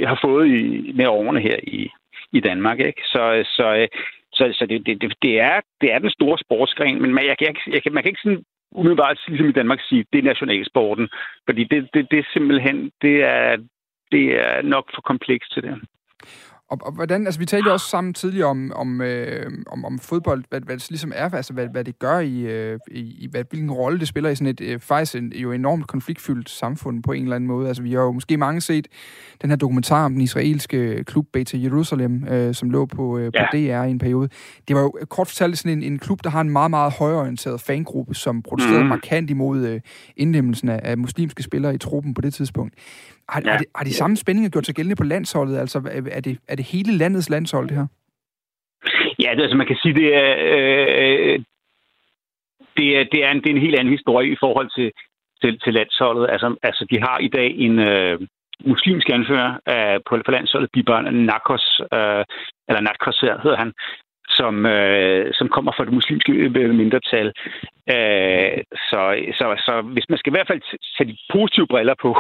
har 0.07 0.19
fået 0.25 0.47
i, 0.49 0.93
med 0.95 1.07
årene 1.07 1.41
her 1.41 1.57
i, 1.63 1.91
i 2.33 2.41
Danmark. 2.41 2.79
Ikke? 2.81 3.03
Så, 3.05 3.45
så, 3.57 3.89
så, 4.33 4.55
så 4.59 4.67
det, 4.67 4.87
det, 4.87 5.15
det, 5.23 5.41
er, 5.41 5.61
det 5.81 5.93
er 5.93 5.99
den 5.99 6.11
store 6.11 6.39
sportsgren, 6.39 7.03
men 7.03 7.15
man, 7.15 7.27
jeg, 7.27 7.37
jeg, 7.41 7.55
jeg, 7.67 7.93
man 7.93 8.03
kan 8.03 8.11
ikke 8.11 8.21
sådan 8.23 8.45
umiddelbart, 8.71 9.25
ligesom 9.29 9.49
i 9.49 9.53
Danmark, 9.53 9.81
sige, 9.89 10.05
det 10.13 10.19
er 10.19 10.23
nationalsporten. 10.23 11.09
Fordi 11.47 11.65
det, 11.65 11.89
det, 11.95 12.11
det 12.11 12.19
er 12.19 12.33
simpelthen, 12.33 12.91
det 13.03 13.25
er, 13.25 13.57
det 14.13 14.25
er 14.47 14.63
nok 14.63 14.91
for 14.95 15.03
komplekst 15.03 15.53
til 15.53 15.63
det. 15.63 15.75
Og, 16.69 16.79
og 16.83 16.93
hvordan, 16.93 17.27
altså 17.27 17.41
vi 17.41 17.47
talte 17.47 17.67
jo 17.67 17.73
også 17.73 17.87
sammen 17.87 18.15
tidligere 18.15 18.49
om, 18.49 18.73
om, 18.75 19.01
øh, 19.01 19.51
om, 19.67 19.85
om 19.85 19.99
fodbold, 19.99 20.45
hvad, 20.49 20.61
hvad 20.61 20.77
det 20.77 20.91
ligesom 20.91 21.13
er, 21.15 21.35
altså 21.35 21.53
hvad, 21.53 21.69
hvad 21.69 21.85
det 21.85 21.99
gør 21.99 22.19
i, 22.19 22.41
øh, 22.41 22.79
i 22.91 23.29
hvad, 23.31 23.45
hvilken 23.51 23.71
rolle 23.71 23.99
det 24.01 24.09
spiller 24.09 24.31
i 24.31 24.35
sådan 24.35 24.47
et 24.47 24.61
øh, 24.61 24.81
faktisk 24.81 25.17
en, 25.17 25.33
jo 25.33 25.53
enormt 25.53 25.87
konfliktfyldt 25.87 26.51
samfund 26.51 27.03
på 27.03 27.13
en 27.13 27.23
eller 27.23 27.37
anden 27.37 27.49
måde. 27.49 27.69
Altså 27.69 27.83
vi 27.83 27.93
har 27.93 28.01
jo 28.01 28.13
måske 28.13 28.37
mange 28.37 28.61
set 28.61 28.89
den 29.43 29.51
her 29.51 29.57
dokumentar 29.57 30.05
om 30.05 30.13
den 30.13 30.21
israelske 30.21 31.05
klub 31.05 31.27
BT 31.33 31.55
Jerusalem, 31.55 32.25
øh, 32.25 32.55
som 32.55 32.71
lå 32.71 32.87
på, 32.87 33.19
øh, 33.19 33.27
på 33.27 33.43
DR 33.53 33.83
i 33.83 33.91
en 33.91 33.99
periode. 33.99 34.29
Det 34.69 34.77
var 34.77 34.83
jo 34.83 34.93
kort 35.09 35.27
fortalt 35.27 35.59
sådan 35.59 35.79
en, 35.79 35.93
en 35.93 35.99
klub, 35.99 36.25
der 36.25 36.31
har 36.31 36.41
en 36.41 36.51
meget, 36.51 36.71
meget 36.71 36.93
højorienteret 36.93 37.61
fangruppe, 37.61 38.15
som 38.15 38.43
protesterede 38.43 38.83
mm. 38.83 38.89
markant 38.89 39.31
imod 39.31 39.67
øh, 39.67 39.81
indlemmelsen 40.17 40.69
af, 40.69 40.81
af 40.83 40.99
muslimske 40.99 41.43
spillere 41.43 41.75
i 41.75 41.79
truppen 41.79 42.15
på 42.15 42.21
det 42.21 42.35
tidspunkt. 42.35 42.75
Har, 43.29 43.43
ja. 43.45 43.51
har, 43.51 43.59
de, 43.59 43.65
har 43.77 43.85
de 43.85 43.95
samme 43.95 44.17
spændinger 44.17 44.51
gjort 44.51 44.67
sig 44.67 44.75
gældende 44.75 44.97
på 44.97 45.05
landsholdet? 45.05 45.59
Altså, 45.59 45.79
er 46.11 46.21
det, 46.21 46.39
er 46.49 46.57
det 46.57 46.65
hele 46.65 46.93
landets 46.99 47.31
landshold, 47.31 47.69
det 47.69 47.77
her? 47.77 47.87
Ja, 49.19 49.31
det, 49.35 49.43
altså 49.43 49.57
man 49.57 49.67
kan 49.67 49.77
sige, 49.83 49.95
det 49.95 50.17
er, 50.17 50.35
øh, 50.39 51.39
det 52.77 52.99
er, 52.99 53.05
det 53.13 53.25
er, 53.25 53.31
en, 53.31 53.41
det 53.43 53.47
er 53.47 53.55
en 53.55 53.67
helt 53.67 53.79
anden 53.79 53.97
historie 53.97 54.29
i 54.33 54.37
forhold 54.41 54.71
til, 54.77 54.93
til, 55.43 55.61
til 55.61 55.75
landsholdet. 55.75 56.27
Altså, 56.31 56.57
altså, 56.63 56.87
de 56.91 57.01
har 57.01 57.19
i 57.19 57.29
dag 57.29 57.51
en 57.57 57.79
øh, 57.79 58.21
muslimsk 58.65 59.09
anfører 59.11 59.53
øh, 59.73 60.01
på, 60.07 60.23
på 60.27 60.31
landsholdet, 60.31 60.71
Biban 60.73 61.15
Nakos, 61.15 61.81
øh, 61.93 62.25
eller 62.69 62.81
Nakos 62.81 63.21
hedder 63.21 63.57
han, 63.57 63.73
som, 64.29 64.67
øh, 64.67 65.35
som 65.35 65.49
kommer 65.49 65.73
fra 65.77 65.85
det 65.85 65.93
muslimske 65.93 66.33
øh, 66.33 66.75
mindretal. 66.75 67.27
Øh, 67.95 68.59
så, 68.91 69.01
så, 69.39 69.47
så 69.67 69.75
hvis 69.95 70.09
man 70.09 70.19
skal 70.19 70.31
i 70.31 70.37
hvert 70.37 70.51
fald 70.51 70.63
sætte 70.97 71.13
de 71.13 71.19
positive 71.33 71.67
briller 71.67 71.95
på, 72.03 72.11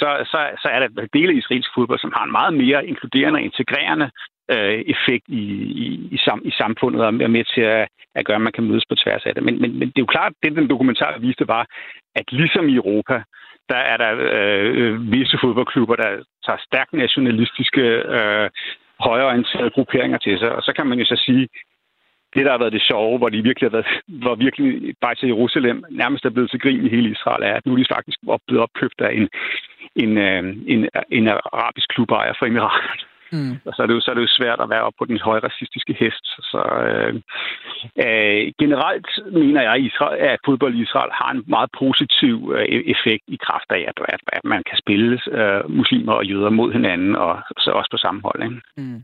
så, 0.00 0.08
så, 0.30 0.38
så 0.62 0.68
er 0.74 0.78
der 0.80 0.88
dele 1.16 1.32
af 1.32 1.36
israelsk 1.36 1.70
fodbold, 1.74 1.98
som 1.98 2.12
har 2.16 2.24
en 2.24 2.36
meget 2.38 2.54
mere 2.54 2.86
inkluderende 2.86 3.38
og 3.38 3.42
integrerende 3.42 4.10
øh, 4.54 4.80
effekt 4.94 5.26
i, 5.28 5.44
i, 5.84 5.86
i, 6.14 6.18
sam, 6.24 6.40
i 6.44 6.50
samfundet, 6.50 7.00
og 7.02 7.08
er 7.08 7.36
med 7.36 7.44
til 7.54 7.60
at, 7.60 7.88
at 8.14 8.26
gøre, 8.26 8.40
at 8.40 8.46
man 8.48 8.56
kan 8.56 8.64
mødes 8.64 8.86
på 8.88 8.94
tværs 8.94 9.26
af 9.26 9.34
det. 9.34 9.42
Men, 9.42 9.60
men, 9.62 9.70
men 9.78 9.88
det 9.88 9.98
er 9.98 10.06
jo 10.06 10.14
klart, 10.16 10.32
at 10.32 10.38
det 10.42 10.56
den 10.56 10.70
dokumentar 10.70 11.18
viste 11.18 11.48
var, 11.48 11.66
at 12.14 12.32
ligesom 12.32 12.68
i 12.68 12.74
Europa, 12.74 13.22
der 13.68 13.80
er 13.92 13.96
der 13.96 14.10
øh, 14.18 15.12
visse 15.12 15.38
fodboldklubber, 15.42 15.96
der 15.96 16.10
tager 16.46 16.60
stærkt 16.68 16.92
nationalistiske, 16.92 17.82
øh, 18.16 18.50
højreorienterede 19.00 19.70
grupperinger 19.70 20.18
til 20.18 20.38
sig. 20.38 20.52
Og 20.52 20.62
så 20.62 20.72
kan 20.76 20.86
man 20.86 20.98
jo 20.98 21.04
så 21.04 21.16
sige, 21.26 21.48
det, 22.34 22.44
der 22.44 22.50
har 22.50 22.58
været 22.58 22.72
det 22.72 22.82
sjove, 22.82 23.18
hvor 23.18 23.28
de 23.28 23.42
virkelig 23.42 23.70
har 23.70 23.76
været, 23.78 23.86
hvor 24.06 24.34
virkelig 24.34 24.94
bare 25.00 25.14
til 25.14 25.28
Jerusalem 25.28 25.84
nærmest 25.90 26.24
er 26.24 26.30
blevet 26.30 26.50
til 26.50 26.60
grin 26.60 26.86
i 26.86 26.88
hele 26.88 27.10
Israel, 27.10 27.42
er, 27.42 27.54
at 27.54 27.66
nu 27.66 27.72
er 27.72 27.76
de 27.76 27.94
faktisk 27.94 28.18
blevet 28.46 28.62
opkøbt 28.62 29.00
af 29.00 29.10
en, 29.14 29.28
en, 29.96 30.18
øh, 30.18 30.56
en, 30.66 30.88
en 31.10 31.28
arabisk 31.28 31.88
klubejer 31.88 32.32
fra 32.38 32.46
Emiraterne. 32.46 33.09
Mm. 33.32 33.54
Og 33.66 33.72
så 33.74 33.82
er, 33.82 33.86
det 33.86 33.94
jo, 33.94 34.00
så 34.00 34.10
er 34.10 34.14
det 34.14 34.22
jo 34.22 34.36
svært 34.38 34.60
at 34.60 34.70
være 34.70 34.86
op 34.88 34.96
på 34.98 35.04
den 35.04 35.18
høje 35.20 35.40
racistiske 35.48 35.94
hest. 36.00 36.24
Så 36.52 36.60
øh, 36.88 37.14
øh, 38.04 38.52
generelt 38.62 39.08
mener 39.32 39.62
jeg, 39.62 39.76
Israel, 39.88 40.18
at 40.20 40.40
fodbold 40.46 40.74
i 40.74 40.82
Israel 40.82 41.12
har 41.20 41.30
en 41.32 41.42
meget 41.46 41.70
positiv 41.78 42.36
øh, 42.56 42.66
effekt 42.94 43.24
i 43.26 43.38
kraft 43.46 43.68
af, 43.70 43.82
at, 43.90 43.96
at, 44.14 44.20
at 44.36 44.44
man 44.44 44.62
kan 44.68 44.78
spille 44.82 45.20
øh, 45.38 45.70
muslimer 45.78 46.12
og 46.12 46.24
jøder 46.26 46.50
mod 46.50 46.72
hinanden, 46.72 47.16
og 47.16 47.32
så 47.58 47.70
også 47.70 47.90
på 47.90 47.96
samme 47.96 48.20
hold. 48.24 48.42
Ikke? 48.42 48.60
Mm. 48.76 49.02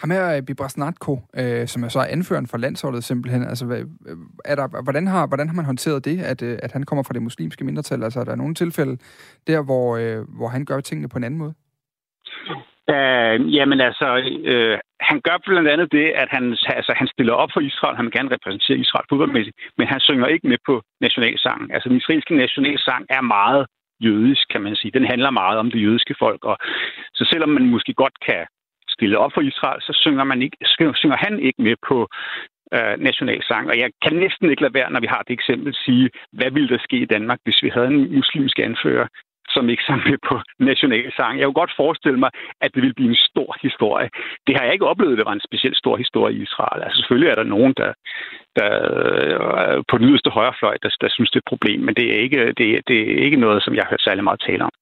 Ham 0.00 0.10
her, 0.10 0.36
øh, 0.36 0.42
Bibras 0.42 0.76
Natko, 0.78 1.20
øh, 1.40 1.66
som 1.66 1.84
er 1.84 1.88
så 1.88 2.00
anføreren 2.00 2.46
for 2.46 2.58
landsholdet 2.58 3.04
simpelthen, 3.04 3.42
altså, 3.42 3.64
er 4.44 4.54
der, 4.54 4.82
hvordan, 4.82 5.06
har, 5.06 5.26
hvordan 5.26 5.48
har 5.48 5.54
man 5.54 5.64
håndteret 5.64 6.04
det, 6.04 6.20
at, 6.20 6.42
øh, 6.42 6.58
at 6.62 6.72
han 6.72 6.82
kommer 6.82 7.02
fra 7.02 7.14
det 7.14 7.22
muslimske 7.22 7.64
mindretal? 7.64 8.02
Altså, 8.04 8.20
er 8.20 8.24
der 8.24 8.34
nogle 8.34 8.54
tilfælde 8.54 8.98
der, 9.46 9.64
hvor, 9.64 9.96
øh, 9.96 10.24
hvor 10.36 10.48
han 10.48 10.64
gør 10.64 10.80
tingene 10.80 11.08
på 11.08 11.18
en 11.18 11.24
anden 11.24 11.38
måde? 11.38 11.54
Øh, 12.94 13.54
jamen 13.56 13.80
altså, 13.80 14.08
øh, 14.52 14.78
han 15.00 15.20
gør 15.20 15.36
blandt 15.46 15.68
andet 15.68 15.92
det, 15.92 16.06
at 16.22 16.28
han, 16.30 16.44
altså, 16.78 16.92
han 16.96 17.08
stiller 17.14 17.32
op 17.32 17.50
for 17.52 17.60
Israel. 17.60 17.96
Han 17.96 18.04
vil 18.04 18.12
gerne 18.12 18.34
repræsentere 18.34 18.78
Israel 18.84 19.06
fodboldmæssigt, 19.08 19.56
men 19.78 19.86
han 19.86 20.00
synger 20.00 20.26
ikke 20.26 20.48
med 20.48 20.58
på 20.66 20.82
nationalsangen. 21.00 21.70
Altså, 21.74 21.88
den 21.88 21.98
israelske 21.98 22.34
nationalsang 22.36 23.06
er 23.10 23.20
meget 23.20 23.66
jødisk, 24.00 24.48
kan 24.52 24.62
man 24.62 24.76
sige. 24.76 24.96
Den 24.98 25.06
handler 25.06 25.30
meget 25.30 25.58
om 25.58 25.70
det 25.70 25.82
jødiske 25.82 26.14
folk. 26.18 26.44
Og, 26.44 26.56
så 27.14 27.24
selvom 27.32 27.48
man 27.48 27.66
måske 27.74 27.94
godt 27.94 28.16
kan 28.28 28.46
stille 28.88 29.18
op 29.18 29.32
for 29.34 29.40
Israel, 29.40 29.80
så 29.82 29.92
synger, 30.02 30.24
man 30.24 30.42
ikke, 30.42 30.56
synger 30.94 31.16
han 31.16 31.40
ikke 31.40 31.62
med 31.62 31.76
på 31.88 32.08
øh, 32.76 32.96
nationalsang. 33.08 33.68
Og 33.70 33.78
jeg 33.78 33.90
kan 34.02 34.16
næsten 34.16 34.50
ikke 34.50 34.62
lade 34.62 34.74
være, 34.74 34.90
når 34.92 35.00
vi 35.00 35.06
har 35.06 35.22
det 35.22 35.34
eksempel, 35.34 35.74
sige, 35.74 36.10
hvad 36.32 36.50
ville 36.50 36.68
der 36.68 36.78
ske 36.78 36.96
i 36.96 37.12
Danmark, 37.14 37.38
hvis 37.44 37.62
vi 37.62 37.68
havde 37.68 37.86
en 37.86 38.14
muslimsk 38.16 38.58
anfører, 38.58 39.06
som 39.58 39.68
ikke 39.72 39.86
sang 39.88 40.02
med 40.10 40.18
på 40.28 40.34
nationalsang. 40.70 41.32
Jeg 41.38 41.46
kunne 41.46 41.62
godt 41.62 41.78
forestille 41.82 42.18
mig, 42.24 42.30
at 42.64 42.70
det 42.74 42.80
ville 42.82 42.98
blive 42.98 43.12
en 43.16 43.24
stor 43.30 43.50
historie. 43.66 44.08
Det 44.46 44.52
har 44.56 44.64
jeg 44.64 44.74
ikke 44.74 44.90
oplevet, 44.92 45.14
at 45.14 45.18
det 45.18 45.28
var 45.30 45.36
en 45.36 45.48
specielt 45.48 45.76
stor 45.82 45.96
historie 46.02 46.34
i 46.36 46.42
Israel. 46.46 46.80
Altså 46.82 46.96
selvfølgelig 46.98 47.30
er 47.30 47.38
der 47.38 47.52
nogen, 47.54 47.72
der, 47.80 47.90
der 48.58 48.70
øh, 49.00 49.78
på 49.90 49.94
den 49.98 50.08
yderste 50.10 50.30
højrefløj, 50.38 50.74
der, 50.82 50.90
der 51.02 51.08
synes, 51.10 51.30
det 51.30 51.38
er 51.38 51.44
et 51.46 51.52
problem, 51.52 51.80
men 51.86 51.94
det 51.98 52.06
er 52.14 52.18
ikke, 52.24 52.40
det, 52.58 52.66
det 52.88 52.98
er 53.12 53.24
ikke 53.26 53.42
noget, 53.44 53.62
som 53.62 53.74
jeg 53.74 53.82
har 53.82 53.90
hørt 53.90 54.06
særlig 54.08 54.24
meget 54.24 54.44
tale 54.48 54.64
om. 54.68 54.74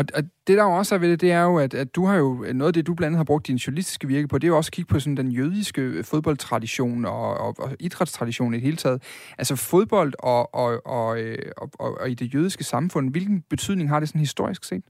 Og, 0.00 0.04
og 0.16 0.22
det, 0.46 0.54
der 0.58 0.64
jo 0.68 0.72
også 0.80 0.94
er 0.94 0.98
ved 0.98 1.10
det, 1.10 1.20
det 1.20 1.32
er 1.40 1.44
jo, 1.50 1.54
at, 1.64 1.72
at 1.82 1.88
du 1.96 2.02
har 2.08 2.16
jo, 2.24 2.28
noget 2.60 2.70
af 2.72 2.76
det, 2.76 2.86
du 2.86 2.94
blandt 2.94 3.10
andet 3.10 3.22
har 3.22 3.30
brugt 3.30 3.46
din 3.46 3.62
journalistiske 3.64 4.08
virke 4.08 4.28
på, 4.28 4.38
det 4.38 4.46
er 4.46 4.54
jo 4.54 4.60
også 4.60 4.70
at 4.72 4.76
kigge 4.76 4.92
på 4.92 5.00
sådan 5.00 5.20
den 5.22 5.30
jødiske 5.40 5.82
fodboldtradition 6.10 7.04
og, 7.04 7.28
og, 7.44 7.50
og 7.64 7.68
idrætstradition 7.86 8.52
i 8.52 8.56
det 8.56 8.66
hele 8.68 8.80
taget. 8.84 8.98
Altså 9.40 9.54
fodbold 9.70 10.12
og, 10.32 10.42
og, 10.62 10.70
og, 10.98 11.08
øh, 11.22 11.46
og, 11.62 11.68
og, 11.84 11.90
og 12.00 12.06
i 12.10 12.14
det 12.20 12.34
jødiske 12.34 12.64
samfund, 12.64 13.04
hvilken 13.14 13.38
betydning 13.50 13.86
har 13.90 14.00
det 14.00 14.08
sådan 14.08 14.28
historisk 14.28 14.62
set? 14.64 14.84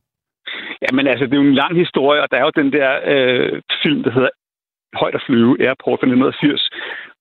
Jamen 0.85 1.07
altså, 1.07 1.25
det 1.25 1.35
er 1.35 1.43
jo 1.43 1.49
en 1.49 1.62
lang 1.62 1.75
historie, 1.85 2.21
og 2.23 2.29
der 2.31 2.37
er 2.38 2.45
jo 2.49 2.52
den 2.62 2.73
der 2.73 2.90
øh, 3.12 3.62
film, 3.83 4.02
der 4.02 4.12
hedder 4.17 4.33
Højt 5.00 5.14
at 5.14 5.26
flyve, 5.26 5.50
Airport 5.67 5.99
fra 6.00 6.07
1980, 6.07 6.69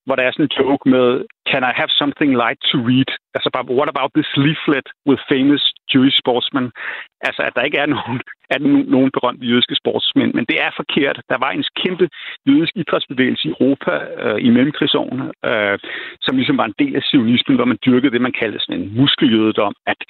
hvor 0.04 0.14
der 0.16 0.22
er 0.24 0.32
sådan 0.32 0.48
en 0.48 0.56
joke 0.58 0.84
med, 0.94 1.06
can 1.50 1.62
I 1.64 1.72
have 1.80 1.90
something 2.02 2.30
light 2.42 2.60
to 2.72 2.78
read? 2.90 3.10
Altså 3.34 3.50
bare, 3.54 3.64
what 3.78 3.88
about 3.88 4.10
this 4.14 4.30
leaflet 4.36 4.86
with 5.08 5.20
famous 5.28 5.62
Jewish 5.92 6.16
sportsmen? 6.22 6.72
Altså, 7.20 7.42
at 7.42 7.52
der 7.56 7.62
ikke 7.62 7.78
er 7.78 7.86
nogen, 7.86 8.20
er 8.50 8.58
nogen 8.96 9.10
berømte 9.16 9.46
jødiske 9.46 9.74
sportsmænd, 9.74 10.34
men 10.34 10.44
det 10.50 10.58
er 10.66 10.70
forkert. 10.76 11.16
Der 11.28 11.38
var 11.44 11.50
en 11.50 11.64
kæmpe 11.82 12.08
jødisk 12.48 12.72
idrætsbevægelse 12.76 13.48
i 13.48 13.50
Europa 13.50 13.92
øh, 14.22 14.38
i 14.46 14.48
mellemkrigsårene, 14.56 15.26
øh, 15.50 15.78
som 16.20 16.36
ligesom 16.36 16.58
var 16.58 16.66
en 16.68 16.78
del 16.78 16.96
af 16.96 17.02
sionismen, 17.02 17.56
hvor 17.56 17.64
man 17.64 17.78
dyrkede 17.86 18.12
det, 18.12 18.20
man 18.20 18.38
kaldte 18.40 18.60
sådan 18.60 18.80
en 18.80 18.96
muskeljødedom, 19.00 19.74
at 19.86 20.00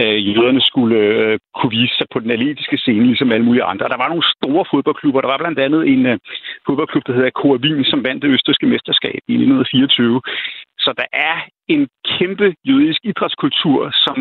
øh, 0.00 0.18
jøderne 0.28 0.60
skulle 0.70 0.98
øh, 0.98 1.38
kunne 1.56 1.74
vise 1.78 1.94
sig 1.98 2.06
på 2.12 2.18
den 2.20 2.30
atletiske 2.30 2.78
scene, 2.78 3.06
ligesom 3.06 3.32
alle 3.32 3.46
mulige 3.48 3.68
andre. 3.72 3.88
Der 3.88 4.02
var 4.02 4.08
nogle 4.08 4.30
store 4.36 4.64
fodboldklubber. 4.70 5.20
Der 5.20 5.32
var 5.32 5.42
blandt 5.42 5.58
andet 5.58 5.82
en 5.92 6.06
øh, 6.06 6.18
fodboldklub, 6.66 7.02
der 7.06 7.12
hedder 7.12 7.38
Kora 7.40 7.58
Wien, 7.62 7.84
som 7.84 8.04
vandt 8.06 8.22
det 8.22 8.30
østerske 8.36 8.66
mesterskab 8.66 9.20
i 9.32 9.34
1924. 9.34 10.20
Så 10.86 10.92
der 11.00 11.08
er 11.12 11.36
en 11.68 11.88
kæmpe 12.12 12.54
jødisk 12.64 13.00
idrætskultur, 13.04 13.90
som 14.04 14.16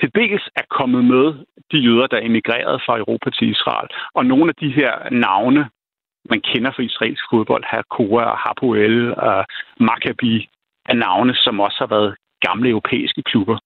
til 0.00 0.10
dels 0.14 0.44
er 0.60 0.66
kommet 0.78 1.04
med 1.04 1.26
de 1.72 1.78
jøder, 1.86 2.06
der 2.06 2.26
emigrerede 2.28 2.80
fra 2.86 2.98
Europa 2.98 3.30
til 3.30 3.46
Israel. 3.54 3.88
Og 4.14 4.26
nogle 4.26 4.48
af 4.48 4.56
de 4.62 4.70
her 4.78 5.10
navne, 5.10 5.62
man 6.30 6.40
kender 6.40 6.70
fra 6.72 6.82
israelsk 6.82 7.24
fodbold, 7.30 7.64
Hakora, 7.64 8.26
Hapoel 8.44 9.14
og 9.14 9.46
Maccabi, 9.80 10.48
er 10.90 10.94
navne, 10.94 11.34
som 11.34 11.60
også 11.60 11.78
har 11.78 11.86
været 11.86 12.16
gamle 12.46 12.68
europæiske 12.68 13.22
klubber. 13.22 13.58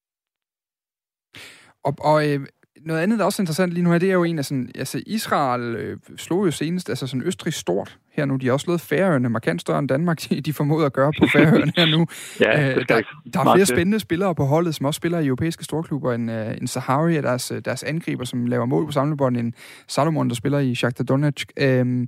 Og, 1.86 1.92
og 2.10 2.16
øh, 2.28 2.40
noget 2.84 3.00
andet, 3.00 3.18
der 3.18 3.24
er 3.24 3.26
også 3.26 3.42
interessant 3.42 3.72
lige 3.72 3.84
nu 3.84 3.90
her, 3.90 3.98
det 3.98 4.08
er 4.08 4.14
jo 4.14 4.24
en 4.24 4.38
af 4.38 4.44
sådan, 4.44 4.70
altså 4.74 5.02
Israel 5.06 5.74
øh, 5.74 5.96
slog 6.16 6.46
jo 6.46 6.50
senest, 6.50 6.88
altså 6.88 7.06
sådan 7.06 7.26
Østrig 7.26 7.52
stort 7.52 7.98
her 8.12 8.24
nu. 8.24 8.36
De 8.36 8.46
har 8.46 8.52
også 8.52 8.64
slået 8.64 8.80
Færøerne 8.80 9.28
markant 9.28 9.60
større 9.60 9.78
end 9.78 9.88
Danmark, 9.88 10.20
de 10.46 10.52
formoder 10.52 10.86
at 10.86 10.92
gøre 10.92 11.12
på 11.18 11.26
Færøerne 11.32 11.72
her 11.76 11.86
nu. 11.86 12.06
ja, 12.40 12.70
øh, 12.70 12.84
der, 12.88 13.00
der 13.34 13.40
er 13.40 13.54
flere 13.54 13.66
spændende 13.66 14.00
spillere 14.00 14.34
på 14.34 14.44
holdet, 14.44 14.74
som 14.74 14.86
også 14.86 14.98
spiller 14.98 15.18
i 15.18 15.26
europæiske 15.26 15.64
storklubber. 15.64 16.12
En, 16.12 16.28
uh, 16.28 16.56
en 16.60 16.66
Sahari 16.66 17.16
er 17.16 17.20
deres, 17.20 17.52
deres 17.64 17.82
angriber, 17.82 18.24
som 18.24 18.46
laver 18.46 18.66
mål 18.66 18.86
på 18.86 18.92
samlebånd. 18.92 19.36
En 19.36 19.54
Salomon, 19.88 20.28
der 20.28 20.34
spiller 20.34 20.58
i 20.58 20.74
Shakhtar 20.74 21.04
Donetsk. 21.04 21.52
Øh, 21.56 22.06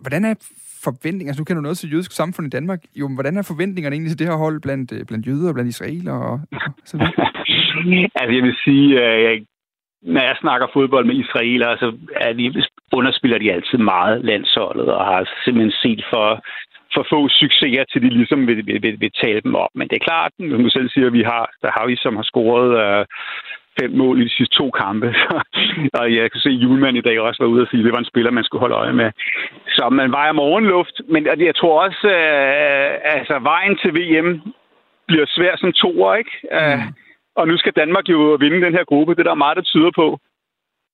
hvordan, 0.00 0.24
er 0.24 0.34
forventninger? 0.84 1.30
Altså, 1.30 1.40
nu 1.40 1.44
kender 1.44 1.60
du 1.60 1.62
noget 1.62 1.78
til 1.78 1.92
jødisk 1.92 2.12
samfund 2.12 2.46
i 2.46 2.50
Danmark. 2.50 2.80
Jo, 2.94 3.08
hvordan 3.08 3.36
er 3.36 3.42
forventningerne 3.42 3.94
egentlig 3.94 4.10
til 4.10 4.18
det 4.18 4.26
her 4.26 4.34
hold 4.34 4.60
blandt, 4.60 4.92
øh, 4.92 5.04
blandt 5.04 5.26
jøder 5.26 5.48
og 5.48 5.54
blandt 5.54 5.68
israeler 5.68 6.12
og, 6.12 6.40
og 6.52 6.72
så 6.84 6.96
videre? 6.96 7.12
altså, 8.20 8.32
jeg 8.36 8.42
vil 8.42 8.56
sige, 8.64 9.02
at 9.02 9.42
når 10.14 10.20
jeg 10.20 10.36
snakker 10.40 10.66
fodbold 10.72 11.06
med 11.06 11.14
israelere, 11.14 11.78
så 11.78 11.88
er 12.16 12.32
de, 12.32 12.64
underspiller 12.92 13.38
de 13.38 13.52
altid 13.52 13.78
meget 13.78 14.24
landsholdet, 14.24 14.88
og 14.88 15.04
har 15.06 15.30
simpelthen 15.44 15.74
set 15.82 16.04
for, 16.10 16.28
for 16.94 17.06
få 17.12 17.28
succeser, 17.28 17.84
til 17.84 18.02
de 18.02 18.08
ligesom 18.08 18.46
vil, 18.46 18.66
vil, 18.66 18.82
vil, 18.82 19.00
vil 19.00 19.12
tale 19.22 19.40
dem 19.40 19.54
op. 19.54 19.72
Men 19.74 19.88
det 19.88 19.96
er 19.96 20.08
klart, 20.10 20.32
som 20.50 20.62
du 20.62 20.70
selv 20.70 20.88
siger, 20.90 21.10
vi 21.10 21.22
har, 21.22 21.44
der 21.62 21.70
har 21.76 21.86
vi, 21.86 21.96
som 21.96 22.16
har 22.16 22.22
scoret 22.22 22.70
øh, 22.82 23.04
fem 23.80 23.90
mål 23.90 24.20
i 24.20 24.24
de 24.24 24.36
sidste 24.36 24.54
to 24.54 24.70
kampe. 24.70 25.08
og 25.98 26.14
jeg 26.14 26.32
kan 26.32 26.40
se, 26.40 26.48
at 26.48 26.62
Julemand 26.62 26.96
i 26.96 27.06
dag 27.08 27.20
også 27.20 27.42
var 27.42 27.50
ude 27.52 27.62
og 27.62 27.68
sige, 27.68 27.80
at 27.80 27.84
det 27.84 27.92
var 27.92 27.98
en 27.98 28.12
spiller, 28.12 28.30
man 28.30 28.44
skulle 28.44 28.64
holde 28.64 28.80
øje 28.82 28.92
med. 28.92 29.10
Så 29.68 29.88
man 29.88 30.12
vejer 30.12 30.32
morgenluft, 30.32 31.00
men 31.08 31.26
jeg 31.48 31.54
tror 31.56 31.82
også, 31.86 32.08
øh, 32.08 32.90
altså 33.16 33.38
vejen 33.38 33.76
til 33.82 33.90
VM 33.98 34.30
bliver 35.08 35.26
svær 35.28 35.56
som 35.56 35.72
toer, 35.72 36.14
ikke? 36.14 36.34
Øh, 36.52 36.78
mm. 36.78 37.05
Og 37.36 37.48
nu 37.48 37.56
skal 37.56 37.72
Danmark 37.72 38.08
jo 38.08 38.36
vinde 38.40 38.66
den 38.66 38.72
her 38.72 38.84
gruppe. 38.84 39.14
Det 39.14 39.20
er 39.20 39.30
der 39.30 39.44
meget, 39.44 39.56
der 39.56 39.62
tyder 39.62 39.90
på. 39.94 40.18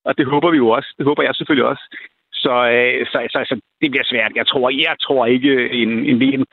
Og 0.05 0.17
det 0.17 0.25
håber 0.25 0.51
vi 0.51 0.57
jo 0.57 0.69
også. 0.69 0.93
Det 0.97 1.05
håber 1.05 1.23
jeg 1.23 1.35
selvfølgelig 1.35 1.69
også. 1.69 1.83
Så, 2.33 2.53
øh, 2.75 3.05
så, 3.05 3.27
så, 3.31 3.39
så 3.49 3.55
det 3.81 3.91
bliver 3.91 4.03
svært. 4.05 4.31
Jeg 4.35 4.47
tror, 4.47 4.69
jeg 4.69 4.95
tror 5.01 5.25
ikke 5.25 5.69
en, 5.69 6.05
en 6.05 6.19
VM 6.19 6.45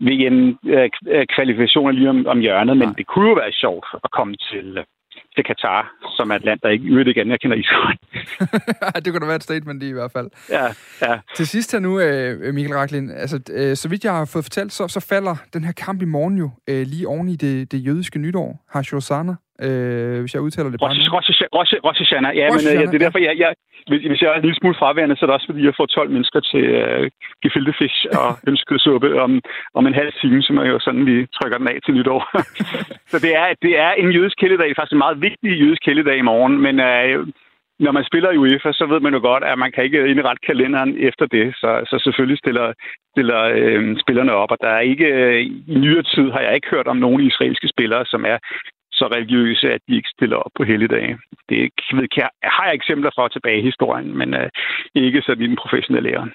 VM-kvalifikation 0.00 1.88
øh, 1.88 1.94
er 1.94 1.98
lige 1.98 2.10
om, 2.10 2.26
om 2.26 2.40
hjørnet, 2.40 2.76
men 2.76 2.88
det 2.98 3.06
kunne 3.06 3.28
jo 3.28 3.34
være 3.34 3.52
sjovt 3.52 3.86
at 4.04 4.10
komme 4.10 4.34
til, 4.50 4.84
til 5.34 5.44
Katar, 5.44 5.92
som 6.16 6.30
er 6.30 6.34
et 6.34 6.44
land, 6.44 6.60
der 6.62 6.68
ikke 6.68 6.88
øvrigt 6.88 7.08
igen 7.08 7.30
jeg 7.30 7.40
kender 7.40 7.56
Israel. 7.56 7.98
det 9.04 9.12
kunne 9.12 9.20
da 9.20 9.26
være 9.26 9.36
et 9.36 9.42
statement 9.42 9.82
i, 9.82 9.88
i 9.88 9.92
hvert 9.92 10.12
fald. 10.12 10.30
Ja, 10.50 10.66
ja. 11.02 11.18
Til 11.36 11.46
sidst 11.46 11.72
her 11.72 11.78
nu, 11.78 12.00
øh, 12.00 12.54
Michael 12.54 12.74
Raklin, 12.74 13.10
altså, 13.10 13.40
øh, 13.50 13.76
så 13.76 13.88
vidt 13.88 14.04
jeg 14.04 14.12
har 14.12 14.24
fået 14.24 14.44
fortalt, 14.44 14.72
så, 14.72 14.88
så 14.88 15.00
falder 15.00 15.36
den 15.52 15.64
her 15.64 15.72
kamp 15.72 16.02
i 16.02 16.04
morgen 16.04 16.38
jo 16.38 16.50
øh, 16.70 16.86
lige 16.86 17.08
oven 17.08 17.28
i 17.28 17.36
det, 17.36 17.72
det 17.72 17.86
jødiske 17.86 18.18
nytår, 18.18 18.64
Hoshana, 18.72 19.34
øh, 19.66 20.20
hvis 20.22 20.34
jeg 20.34 20.42
udtaler 20.46 20.70
det 20.70 20.80
bare 20.80 20.90
Rosh 21.86 22.00
Hashanah, 22.02 22.32
ja, 22.40 22.46
men 22.56 22.62
øh, 22.70 22.86
det 22.90 22.96
er 22.98 23.04
derfor, 23.06 23.20
jeg, 23.28 23.34
jeg, 23.42 23.50
hvis, 23.90 24.00
hvis 24.10 24.20
jeg 24.22 24.30
er 24.30 24.36
en 24.38 24.46
lille 24.46 24.60
smule 24.60 24.80
fraværende, 24.80 25.16
så 25.16 25.22
er 25.24 25.28
det 25.28 25.38
også, 25.38 25.48
fordi 25.50 25.62
jeg 25.68 25.74
får 25.76 25.86
12 25.86 26.10
mennesker 26.16 26.40
til 26.50 26.64
øh, 26.80 27.10
gefilte 27.42 27.72
fish 27.80 27.98
og 28.20 28.30
ønskesuppe 28.50 29.08
om, 29.24 29.32
om 29.78 29.84
en 29.86 29.98
halv 30.00 30.12
time, 30.22 30.42
som 30.42 30.56
er 30.62 30.68
jo 30.74 30.78
sådan, 30.86 31.06
vi 31.10 31.16
trykker 31.36 31.58
den 31.58 31.68
af 31.72 31.78
til 31.84 31.94
nytår. 31.94 32.20
så 33.12 33.16
det 33.24 33.32
er, 33.40 33.46
det 33.64 33.72
er 33.84 33.90
en 34.02 34.10
jødisk 34.16 34.36
kældedag, 34.42 34.68
faktisk 34.76 34.96
en 34.96 35.04
meget 35.06 35.20
vigtig 35.26 35.50
jødisk 35.62 35.82
kældedag 35.84 36.16
i 36.18 36.28
morgen, 36.30 36.54
men 36.66 36.74
øh, 36.80 37.26
når 37.84 37.92
man 37.92 38.04
spiller 38.10 38.30
i 38.30 38.40
UEFA, 38.42 38.72
så 38.72 38.86
ved 38.86 39.00
man 39.00 39.14
jo 39.14 39.20
godt, 39.20 39.44
at 39.44 39.58
man 39.58 39.72
kan 39.72 39.84
ikke 39.84 40.08
indrette 40.08 40.46
kalenderen 40.46 40.92
efter 41.08 41.26
det. 41.26 41.46
Så, 41.60 41.70
så 41.90 41.96
selvfølgelig 42.04 42.38
stiller, 42.38 42.72
stiller 43.14 43.40
øh, 43.58 43.96
spillerne 44.04 44.32
op, 44.32 44.50
og 44.50 44.58
der 44.60 44.68
er 44.68 44.80
ikke, 44.80 45.06
øh, 45.06 45.40
i 45.72 45.74
nyere 45.84 46.02
tid 46.02 46.30
har 46.30 46.40
jeg 46.40 46.54
ikke 46.54 46.70
hørt 46.70 46.86
om 46.86 46.96
nogen 46.96 47.20
israelske 47.20 47.68
spillere, 47.68 48.04
som 48.06 48.24
er 48.24 48.38
så 48.98 49.06
religiøse, 49.16 49.66
at 49.76 49.80
de 49.88 49.96
ikke 49.96 50.14
stiller 50.16 50.36
op 50.36 50.52
på 50.56 50.64
helligdage. 50.70 51.18
Det 51.48 51.56
ved, 51.92 52.08
jeg, 52.16 52.28
har 52.56 52.64
jeg 52.66 52.74
eksempler 52.74 53.10
for 53.16 53.28
tilbage 53.28 53.60
i 53.60 53.68
historien, 53.70 54.18
men 54.18 54.34
øh, 54.34 54.48
ikke 54.94 55.22
sådan 55.22 55.44
i 55.44 55.46
den 55.46 55.62
professionelle 55.62 56.10
lære. 56.10 56.28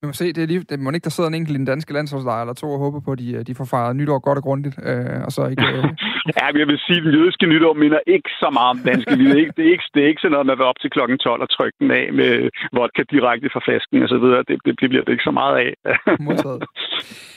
Vi 0.00 0.06
må 0.06 0.12
se, 0.12 0.32
det 0.36 0.42
er 0.42 0.50
lige, 0.52 0.64
det 0.70 0.78
må 0.80 0.90
ikke, 0.90 1.08
der 1.08 1.16
sidder 1.16 1.30
en 1.30 1.38
enkelt 1.40 1.56
i 1.56 1.62
den 1.62 1.72
danske 1.72 1.92
landsholdslejr 1.96 2.42
eller 2.42 2.54
to 2.54 2.66
og 2.74 2.78
håber 2.84 3.00
på, 3.00 3.10
at 3.12 3.18
de, 3.18 3.44
de 3.48 3.54
får 3.54 3.68
fejret 3.74 3.96
nytår 3.96 4.18
godt 4.26 4.38
og 4.40 4.44
grundigt, 4.48 4.76
øh, 4.90 5.20
og 5.26 5.30
så 5.36 5.42
ikke... 5.52 5.66
Øh... 5.76 5.84
ja, 6.36 6.44
men 6.52 6.58
jeg 6.62 6.68
vil 6.70 6.78
sige, 6.86 6.98
at 7.00 7.04
den 7.06 7.14
jødiske 7.18 7.46
nytår 7.52 7.74
minder 7.82 8.00
ikke 8.14 8.30
så 8.42 8.48
meget 8.56 8.70
om 8.74 8.80
danske 8.90 9.16
nytår. 9.16 9.32
Det 9.32 9.38
er 9.38 9.42
ikke, 9.44 9.54
det 9.56 9.64
er 9.66 9.72
ikke, 9.74 9.86
det 9.94 10.00
er 10.02 10.08
ikke 10.08 10.22
sådan 10.22 10.32
noget, 10.34 10.46
man 10.50 10.58
vil 10.58 10.70
op 10.70 10.80
til 10.80 10.90
klokken 10.96 11.18
12 11.18 11.42
og 11.44 11.50
trykke 11.56 11.76
den 11.80 11.90
af 12.00 12.06
med 12.18 12.32
vodka 12.76 13.02
direkte 13.14 13.48
fra 13.52 13.64
flasken 13.66 14.02
og 14.02 14.08
så 14.14 14.18
videre. 14.24 14.42
Det, 14.48 14.56
det, 14.64 14.72
det 14.80 14.88
bliver 14.90 15.04
det 15.04 15.12
ikke 15.12 15.28
så 15.30 15.34
meget 15.40 15.56
af. 15.64 15.70
Modtaget. 16.26 16.62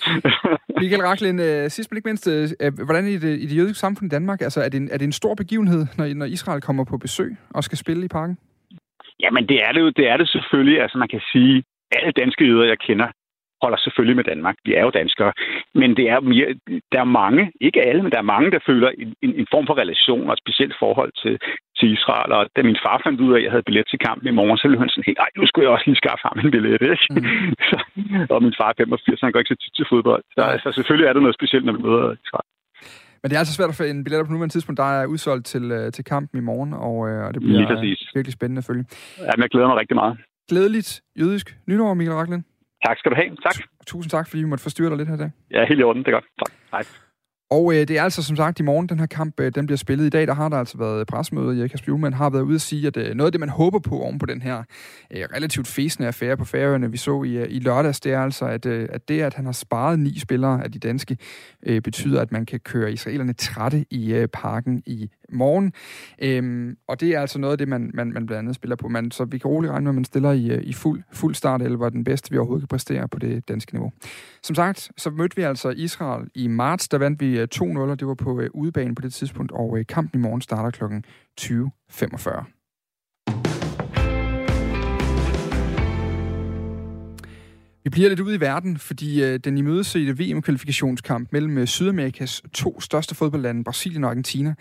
Michael 0.81 1.01
Raklin, 1.01 1.39
øh, 1.39 1.69
sidst 1.69 1.91
men 1.91 1.97
ikke 1.97 2.09
mindst, 2.09 2.27
øh, 2.27 2.49
øh, 2.61 2.71
hvordan 2.85 3.05
er 3.05 3.19
det 3.19 3.39
i 3.43 3.45
det 3.45 3.57
jødiske 3.57 3.79
samfund 3.79 4.11
i 4.11 4.15
Danmark? 4.15 4.41
Altså, 4.41 4.61
er 4.61 4.69
det 4.69 4.77
en, 4.77 4.89
er 4.91 4.97
det 4.97 5.05
en 5.05 5.11
stor 5.21 5.35
begivenhed, 5.35 5.85
når, 5.97 6.13
når 6.13 6.25
Israel 6.25 6.61
kommer 6.61 6.83
på 6.83 6.97
besøg 6.97 7.37
og 7.49 7.63
skal 7.63 7.77
spille 7.77 8.05
i 8.05 8.07
parken? 8.07 8.37
Jamen, 9.19 9.47
det 9.49 9.63
er 9.65 9.71
det 9.71 9.81
jo. 9.81 9.89
Det 9.89 10.07
er 10.07 10.17
det 10.17 10.29
selvfølgelig. 10.29 10.81
Altså, 10.81 10.97
man 10.97 11.07
kan 11.07 11.21
sige, 11.31 11.63
alle 11.91 12.11
danske 12.11 12.45
jøder, 12.45 12.65
jeg 12.65 12.79
kender, 12.87 13.07
holder 13.63 13.79
selvfølgelig 13.85 14.15
med 14.19 14.27
Danmark. 14.31 14.55
Vi 14.65 14.71
er 14.79 14.83
jo 14.87 14.91
danskere. 14.99 15.31
Men 15.81 15.89
det 15.97 16.05
er 16.13 16.19
mere, 16.19 16.49
der 16.93 16.99
er 17.05 17.09
mange, 17.21 17.43
ikke 17.67 17.81
alle, 17.89 18.01
men 18.03 18.11
der 18.11 18.17
er 18.21 18.31
mange, 18.35 18.51
der 18.51 18.59
føler 18.69 18.89
en, 19.03 19.09
en, 19.25 19.31
en 19.41 19.47
form 19.53 19.65
for 19.67 19.75
relation 19.83 20.27
og 20.27 20.33
et 20.33 20.43
specielt 20.43 20.75
forhold 20.83 21.11
til, 21.21 21.33
til 21.79 21.87
Israel. 21.97 22.31
Og 22.37 22.43
da 22.55 22.59
min 22.69 22.83
far 22.85 22.97
fandt 23.05 23.21
ud 23.25 23.33
af, 23.33 23.37
at 23.37 23.43
jeg 23.43 23.51
havde 23.53 23.67
billet 23.67 23.87
til 23.89 23.99
kampen 24.07 24.27
i 24.27 24.37
morgen, 24.39 24.57
så 24.57 24.67
ville 24.67 24.81
han 24.83 24.89
sådan 24.89 25.09
helt, 25.09 25.19
ej, 25.25 25.29
nu 25.37 25.45
skulle 25.47 25.65
jeg 25.65 25.73
også 25.75 25.87
lige 25.87 26.01
skaffe 26.03 26.23
ham 26.27 26.37
en 26.43 26.51
billet. 26.55 26.71
Ikke? 26.81 26.97
Mm. 27.19 27.53
så, 27.69 27.77
og 28.35 28.43
min 28.43 28.53
far 28.59 28.69
er 28.69 28.73
85, 28.77 29.19
så 29.19 29.25
han 29.25 29.31
går 29.31 29.39
ikke 29.39 29.53
så 29.53 29.59
tit 29.63 29.75
til 29.75 29.85
fodbold. 29.91 30.23
Så 30.35 30.41
altså, 30.53 30.71
selvfølgelig 30.71 31.07
er 31.07 31.13
det 31.13 31.21
noget 31.21 31.39
specielt, 31.39 31.65
når 31.65 31.73
vi 31.73 31.81
møder 31.87 32.15
Israel. 32.25 32.49
Men 33.21 33.27
det 33.29 33.35
er 33.35 33.41
altså 33.43 33.55
svært 33.57 33.73
at 33.73 33.79
få 33.79 33.83
en 33.83 34.03
billet 34.03 34.27
på 34.27 34.33
nuværende 34.33 34.53
tidspunkt. 34.53 34.77
Der 34.83 34.89
er 34.99 35.05
udsolgt 35.13 35.45
til, 35.53 35.63
øh, 35.77 35.91
til 35.91 36.03
kampen 36.13 36.35
i 36.41 36.43
morgen, 36.49 36.71
og, 36.87 36.95
øh, 37.09 37.19
og 37.25 37.33
det 37.33 37.41
bliver 37.41 37.79
virkelig 38.17 38.33
spændende 38.33 38.59
at 38.63 38.67
følge. 38.69 38.83
Ja, 39.27 39.31
men 39.35 39.41
jeg 39.45 39.49
glæder 39.53 39.67
mig 39.67 39.77
rigtig 39.77 39.95
meget 39.95 40.17
glædeligt 40.49 41.01
jødisk 41.19 41.57
nytår, 41.67 41.93
Michael 41.93 42.17
Racklen. 42.17 42.45
Tak 42.85 42.97
skal 42.99 43.11
du 43.11 43.15
have. 43.15 43.29
Tak. 43.47 43.55
Tusind 43.87 44.11
tak, 44.11 44.27
fordi 44.29 44.41
vi 44.43 44.49
måtte 44.49 44.63
forstyrre 44.63 44.89
dig 44.89 44.97
lidt 44.97 45.09
her 45.09 45.15
i 45.15 45.19
dag. 45.19 45.31
Ja, 45.51 45.65
helt 45.65 45.79
i 45.79 45.83
orden. 45.83 46.03
Det 46.03 46.07
er 46.07 46.11
godt. 46.19 46.25
Tak. 46.43 46.51
Hej. 46.71 46.83
Og 47.51 47.73
øh, 47.73 47.87
det 47.87 47.97
er 47.97 48.03
altså 48.03 48.23
som 48.23 48.35
sagt 48.35 48.59
i 48.59 48.63
morgen, 48.63 48.89
den 48.89 48.99
her 48.99 49.05
kamp 49.05 49.39
øh, 49.39 49.51
den 49.55 49.65
bliver 49.65 49.77
spillet. 49.77 50.05
I 50.05 50.09
dag 50.09 50.27
der 50.27 50.33
har 50.33 50.49
der 50.49 50.57
altså 50.57 50.77
været 50.77 51.07
pressemøde. 51.07 51.59
Erik 51.59 51.69
Kasper 51.69 51.85
Julemand 51.87 52.13
har 52.13 52.29
været 52.29 52.41
ude 52.41 52.55
at 52.55 52.61
sige, 52.61 52.87
at 52.87 52.97
øh, 52.97 53.15
noget 53.15 53.27
af 53.27 53.31
det, 53.31 53.39
man 53.39 53.49
håber 53.49 53.79
på 53.79 53.99
oven 53.99 54.19
på 54.19 54.25
den 54.25 54.41
her 54.41 54.63
øh, 55.11 55.23
relativt 55.35 55.67
fæsende 55.67 56.07
affære 56.07 56.37
på 56.37 56.45
færøerne, 56.45 56.91
vi 56.91 56.97
så 56.97 57.23
i, 57.23 57.37
øh, 57.37 57.47
i 57.49 57.59
lørdags, 57.59 57.99
det 57.99 58.13
er 58.13 58.19
altså, 58.19 58.45
at, 58.45 58.65
øh, 58.65 58.89
at 58.91 59.09
det, 59.09 59.21
at 59.21 59.33
han 59.33 59.45
har 59.45 59.51
sparet 59.51 59.99
ni 59.99 60.19
spillere 60.19 60.63
af 60.63 60.71
de 60.71 60.79
danske, 60.79 61.17
øh, 61.65 61.81
betyder, 61.81 62.21
at 62.21 62.31
man 62.31 62.45
kan 62.45 62.59
køre 62.59 62.91
israelerne 62.91 63.33
trætte 63.33 63.85
i 63.89 64.13
øh, 64.13 64.27
parken 64.27 64.83
i 64.85 65.09
morgen. 65.31 65.73
Øhm, 66.21 66.77
og 66.87 66.99
det 66.99 67.09
er 67.09 67.21
altså 67.21 67.39
noget 67.39 67.51
af 67.51 67.57
det, 67.57 67.67
man, 67.67 67.91
man, 67.93 68.13
man 68.13 68.25
blandt 68.25 68.39
andet 68.39 68.55
spiller 68.55 68.75
på. 68.75 68.87
Man, 68.87 69.11
så 69.11 69.25
vi 69.25 69.37
kan 69.37 69.51
roligt 69.51 69.71
regne 69.71 69.83
med, 69.83 69.91
at 69.91 69.95
man 69.95 70.05
stiller 70.05 70.31
i, 70.31 70.49
øh, 70.49 70.63
i 70.63 70.73
fuld, 70.73 71.01
fuld 71.11 71.35
start, 71.35 71.61
eller 71.61 71.77
var 71.77 71.89
den 71.89 72.03
bedste, 72.03 72.31
vi 72.31 72.37
overhovedet 72.37 72.61
kan 72.61 72.67
præstere 72.67 73.07
på 73.07 73.19
det 73.19 73.49
danske 73.49 73.73
niveau. 73.73 73.91
Som 74.43 74.55
sagt, 74.55 74.91
så 74.97 75.09
mødte 75.09 75.35
vi 75.35 75.41
altså 75.41 75.69
Israel 75.69 76.27
i 76.35 76.47
marts. 76.47 76.87
Der 76.87 76.97
vandt 76.97 77.21
vi 77.21 77.39
øh, 77.39 77.47
2-0, 77.55 77.61
og 77.79 77.99
det 77.99 78.07
var 78.07 78.13
på 78.13 78.41
øh, 78.41 78.49
udebane 78.53 78.95
på 78.95 79.01
det 79.01 79.13
tidspunkt, 79.13 79.51
og 79.51 79.79
øh, 79.79 79.85
kampen 79.85 80.19
i 80.19 80.23
morgen 80.23 80.41
starter 80.41 80.71
kl. 80.71 80.83
20.45. 81.41 82.55
Vi 87.83 87.89
bliver 87.89 88.09
lidt 88.09 88.19
ude 88.19 88.35
i 88.35 88.39
verden, 88.39 88.77
fordi 88.77 89.23
øh, 89.23 89.39
den 89.39 89.57
imødesete 89.57 90.17
VM-kvalifikationskamp 90.19 91.29
mellem 91.31 91.57
øh, 91.57 91.67
Sydamerikas 91.67 92.41
to 92.53 92.81
største 92.81 93.15
fodboldlande, 93.15 93.63
Brasilien 93.63 94.03
og 94.03 94.09
Argentina, 94.09 94.55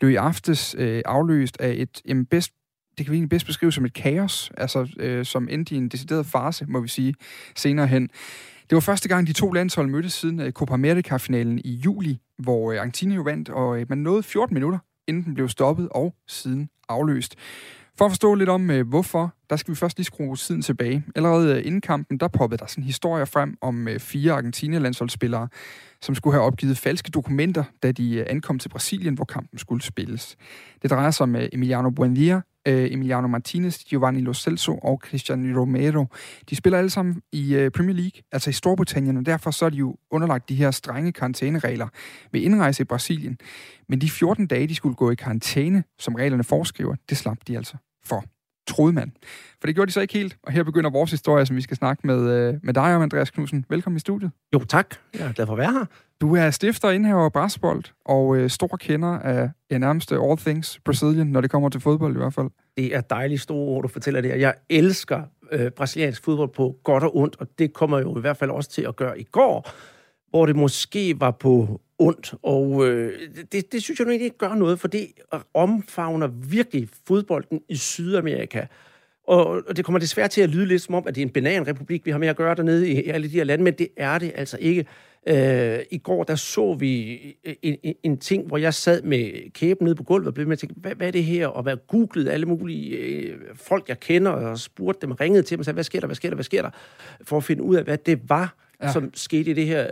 blev 0.00 0.10
i 0.10 0.14
aftes 0.14 0.76
øh, 0.78 1.02
afløst 1.04 1.60
af 1.60 1.74
et 1.76 2.02
jamen, 2.06 2.26
bedst 2.26 2.52
det 2.98 3.06
kan 3.06 3.12
vi 3.12 3.16
egentlig 3.16 3.30
bedst 3.30 3.46
beskrive 3.46 3.72
som 3.72 3.84
et 3.84 3.92
kaos, 3.92 4.52
altså 4.56 4.88
øh, 4.96 5.24
som 5.24 5.48
endte 5.50 5.74
i 5.74 5.78
en 5.78 5.88
decideret 5.88 6.26
fase, 6.26 6.66
må 6.68 6.80
vi 6.80 6.88
sige, 6.88 7.14
senere 7.56 7.86
hen. 7.86 8.10
Det 8.70 8.76
var 8.76 8.80
første 8.80 9.08
gang, 9.08 9.26
de 9.26 9.32
to 9.32 9.52
landshold 9.52 9.88
mødtes 9.88 10.12
siden 10.12 10.40
øh, 10.40 10.52
Copa 10.52 10.74
America-finalen 10.74 11.58
i 11.64 11.72
juli, 11.72 12.18
hvor 12.38 12.72
øh, 12.72 12.78
Argentina 12.78 13.14
jo 13.14 13.22
vandt, 13.22 13.48
og 13.48 13.80
øh, 13.80 13.86
man 13.88 13.98
nåede 13.98 14.22
14 14.22 14.54
minutter, 14.54 14.78
inden 15.08 15.24
den 15.24 15.34
blev 15.34 15.48
stoppet 15.48 15.88
og 15.90 16.14
siden 16.28 16.68
afløst. 16.88 17.36
For 17.98 18.04
at 18.04 18.10
forstå 18.10 18.34
lidt 18.34 18.48
om, 18.48 18.86
hvorfor, 18.86 19.34
der 19.50 19.56
skal 19.56 19.74
vi 19.74 19.76
først 19.76 19.98
lige 19.98 20.04
skrue 20.04 20.36
tiden 20.36 20.62
tilbage. 20.62 21.04
Allerede 21.14 21.62
inden 21.64 21.80
kampen, 21.80 22.18
der 22.18 22.28
poppede 22.28 22.58
der 22.58 22.66
sådan 22.66 22.84
historier 22.84 23.24
frem 23.24 23.56
om 23.60 23.88
fire 23.98 24.32
Argentina-landsholdsspillere, 24.32 25.48
som 26.02 26.14
skulle 26.14 26.34
have 26.34 26.44
opgivet 26.44 26.78
falske 26.78 27.10
dokumenter, 27.10 27.64
da 27.82 27.92
de 27.92 28.30
ankom 28.30 28.58
til 28.58 28.68
Brasilien, 28.68 29.14
hvor 29.14 29.24
kampen 29.24 29.58
skulle 29.58 29.82
spilles. 29.82 30.36
Det 30.82 30.90
drejer 30.90 31.10
sig 31.10 31.24
om 31.24 31.36
Emiliano 31.52 31.90
Buendia, 31.90 32.40
øh, 32.68 32.92
Emiliano 32.92 33.28
Martinez, 33.28 33.84
Giovanni 33.84 34.20
Lo 34.20 34.34
Celso 34.34 34.78
og 34.78 35.02
Christian 35.06 35.58
Romero. 35.58 36.06
De 36.50 36.56
spiller 36.56 36.78
alle 36.78 36.90
sammen 36.90 37.22
i 37.32 37.54
øh, 37.54 37.70
Premier 37.70 37.96
League, 37.96 38.22
altså 38.32 38.50
i 38.50 38.52
Storbritannien, 38.52 39.16
og 39.16 39.26
derfor 39.26 39.50
så 39.50 39.64
er 39.64 39.70
de 39.70 39.76
jo 39.76 39.96
underlagt 40.10 40.48
de 40.48 40.54
her 40.54 40.70
strenge 40.70 41.12
karantæneregler 41.12 41.88
ved 42.32 42.40
indrejse 42.40 42.82
i 42.82 42.84
Brasilien. 42.84 43.38
Men 43.88 44.00
de 44.00 44.10
14 44.10 44.46
dage, 44.46 44.66
de 44.66 44.74
skulle 44.74 44.94
gå 44.94 45.10
i 45.10 45.14
karantæne, 45.14 45.84
som 45.98 46.14
reglerne 46.14 46.44
foreskriver, 46.44 46.94
det 47.08 47.16
slap 47.16 47.38
de 47.48 47.56
altså 47.56 47.76
for 48.04 48.24
troede 48.66 48.92
man. 48.92 49.12
For 49.60 49.66
det 49.66 49.74
gjorde 49.74 49.86
de 49.86 49.92
så 49.92 50.00
ikke 50.00 50.14
helt, 50.14 50.36
og 50.42 50.52
her 50.52 50.62
begynder 50.62 50.90
vores 50.90 51.10
historie, 51.10 51.46
som 51.46 51.56
vi 51.56 51.62
skal 51.62 51.76
snakke 51.76 52.06
med, 52.06 52.30
øh, 52.30 52.54
med 52.62 52.74
dig 52.74 52.96
om, 52.96 53.02
Andreas 53.02 53.30
Knudsen. 53.30 53.64
Velkommen 53.68 53.96
i 53.96 54.00
studiet. 54.00 54.30
Jo, 54.54 54.64
tak. 54.64 54.94
Jeg 55.14 55.28
er 55.28 55.32
glad 55.32 55.46
for 55.46 55.52
at 55.52 55.58
være 55.58 55.72
her. 55.72 55.84
Du 56.20 56.36
er 56.36 56.50
stifter 56.50 56.88
og 56.88 56.94
indhaver 56.94 57.24
af 57.24 57.32
Brasbold, 57.32 57.84
og 58.04 58.36
øh, 58.36 58.50
stor 58.50 58.76
kender 58.76 59.08
af 59.08 59.50
ja, 59.70 59.78
nærmest 59.78 60.12
all 60.12 60.36
things 60.38 60.80
Brazilian, 60.84 61.26
når 61.26 61.40
det 61.40 61.50
kommer 61.50 61.68
til 61.68 61.80
fodbold 61.80 62.14
i 62.14 62.18
hvert 62.18 62.34
fald. 62.34 62.48
Det 62.76 62.96
er 62.96 63.00
dejligt 63.00 63.40
store 63.40 63.58
ord, 63.58 63.82
du 63.82 63.88
fortæller 63.88 64.20
det. 64.20 64.40
Jeg 64.40 64.54
elsker 64.70 65.22
øh, 65.52 65.70
brasiliansk 65.70 66.24
fodbold 66.24 66.48
på 66.48 66.76
godt 66.84 67.04
og 67.04 67.16
ondt, 67.16 67.36
og 67.40 67.46
det 67.58 67.72
kommer 67.72 67.98
jo 67.98 68.18
i 68.18 68.20
hvert 68.20 68.36
fald 68.36 68.50
også 68.50 68.70
til 68.70 68.82
at 68.82 68.96
gøre 68.96 69.20
i 69.20 69.24
går, 69.24 69.70
hvor 70.32 70.46
det 70.46 70.56
måske 70.56 71.20
var 71.20 71.30
på 71.30 71.80
ondt, 71.98 72.34
og 72.42 72.88
øh, 72.88 73.12
det, 73.52 73.72
det 73.72 73.82
synes 73.82 73.98
jeg 73.98 74.04
nu 74.04 74.10
egentlig 74.10 74.24
ikke 74.24 74.38
gør 74.38 74.54
noget, 74.54 74.80
for 74.80 74.88
det 74.88 75.06
omfavner 75.54 76.26
virkelig 76.26 76.88
fodbolden 77.06 77.60
i 77.68 77.76
Sydamerika. 77.76 78.66
Og, 79.26 79.62
og 79.68 79.76
det 79.76 79.84
kommer 79.84 79.98
desværre 79.98 80.28
til 80.28 80.40
at 80.40 80.48
lyde 80.48 80.66
lidt 80.66 80.82
som 80.82 80.94
om, 80.94 81.04
at 81.06 81.14
det 81.14 81.20
er 81.20 81.26
en 81.26 81.32
bananrepublik, 81.32 82.06
vi 82.06 82.10
har 82.10 82.18
med 82.18 82.28
at 82.28 82.36
gøre 82.36 82.54
dernede 82.54 82.88
i 82.88 83.08
alle 83.08 83.28
de 83.28 83.32
her 83.32 83.44
lande, 83.44 83.64
men 83.64 83.74
det 83.74 83.88
er 83.96 84.18
det 84.18 84.32
altså 84.34 84.58
ikke. 84.60 84.86
Øh, 85.28 85.78
I 85.90 85.98
går, 85.98 86.24
der 86.24 86.34
så 86.34 86.74
vi 86.74 87.14
øh, 87.44 87.54
en, 87.62 87.76
en, 87.82 87.94
en 88.02 88.18
ting, 88.18 88.46
hvor 88.46 88.56
jeg 88.56 88.74
sad 88.74 89.02
med 89.02 89.52
kæben 89.52 89.84
nede 89.84 89.94
på 89.94 90.02
gulvet 90.02 90.28
og 90.28 90.34
blev 90.34 90.46
med 90.46 90.52
at 90.52 90.58
tænke, 90.58 90.74
hvad, 90.78 90.94
hvad 90.94 91.06
er 91.06 91.10
det 91.10 91.24
her? 91.24 91.46
Og 91.46 91.62
hvad 91.62 91.76
googlede 91.88 92.32
alle 92.32 92.46
mulige 92.46 92.96
øh, 92.96 93.38
folk, 93.54 93.88
jeg 93.88 94.00
kender, 94.00 94.30
og 94.30 94.58
spurgte 94.58 95.06
dem, 95.06 95.12
ringede 95.12 95.42
til 95.42 95.56
dem 95.56 95.60
og 95.60 95.64
sagde, 95.64 95.74
hvad 95.74 95.84
sker 95.84 96.00
der, 96.00 96.06
hvad 96.06 96.16
sker 96.16 96.28
der, 96.28 96.34
hvad 96.34 96.44
sker 96.44 96.62
der? 96.62 96.70
For 97.24 97.36
at 97.36 97.44
finde 97.44 97.62
ud 97.62 97.76
af, 97.76 97.84
hvad 97.84 97.98
det 97.98 98.20
var, 98.28 98.54
ja. 98.82 98.92
som 98.92 99.10
skete 99.14 99.50
i 99.50 99.54
det 99.54 99.66
her, 99.66 99.90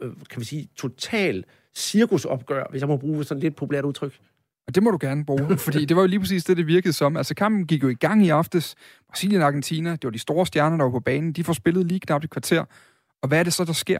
øh, 0.00 0.10
kan 0.30 0.40
vi 0.40 0.44
sige, 0.44 0.68
total 0.76 1.44
cirkusopgør, 1.74 2.64
hvis 2.70 2.80
jeg 2.80 2.88
må 2.88 2.96
bruge 2.96 3.24
sådan 3.24 3.40
lidt 3.40 3.56
populært 3.56 3.84
udtryk. 3.84 4.18
Og 4.66 4.74
det 4.74 4.82
må 4.82 4.90
du 4.90 4.98
gerne 5.00 5.24
bruge, 5.24 5.58
fordi 5.66 5.84
det 5.84 5.96
var 5.96 6.02
jo 6.02 6.08
lige 6.08 6.20
præcis 6.20 6.44
det, 6.44 6.56
det 6.56 6.66
virkede 6.66 6.92
som. 6.92 7.16
Altså 7.16 7.34
kampen 7.34 7.66
gik 7.66 7.82
jo 7.82 7.88
i 7.88 7.94
gang 7.94 8.26
i 8.26 8.28
aftes. 8.28 8.74
Brasilien 9.08 9.40
og 9.40 9.46
Argentina, 9.46 9.90
det 9.90 10.04
var 10.04 10.10
de 10.10 10.18
store 10.18 10.46
stjerner, 10.46 10.76
der 10.76 10.84
var 10.84 10.90
på 10.90 11.00
banen. 11.00 11.32
De 11.32 11.44
får 11.44 11.52
spillet 11.52 11.86
lige 11.86 12.00
knap 12.00 12.24
et 12.24 12.30
kvarter. 12.30 12.64
Og 13.22 13.28
hvad 13.28 13.38
er 13.38 13.42
det 13.42 13.52
så, 13.52 13.64
der 13.64 13.72
sker? 13.72 13.98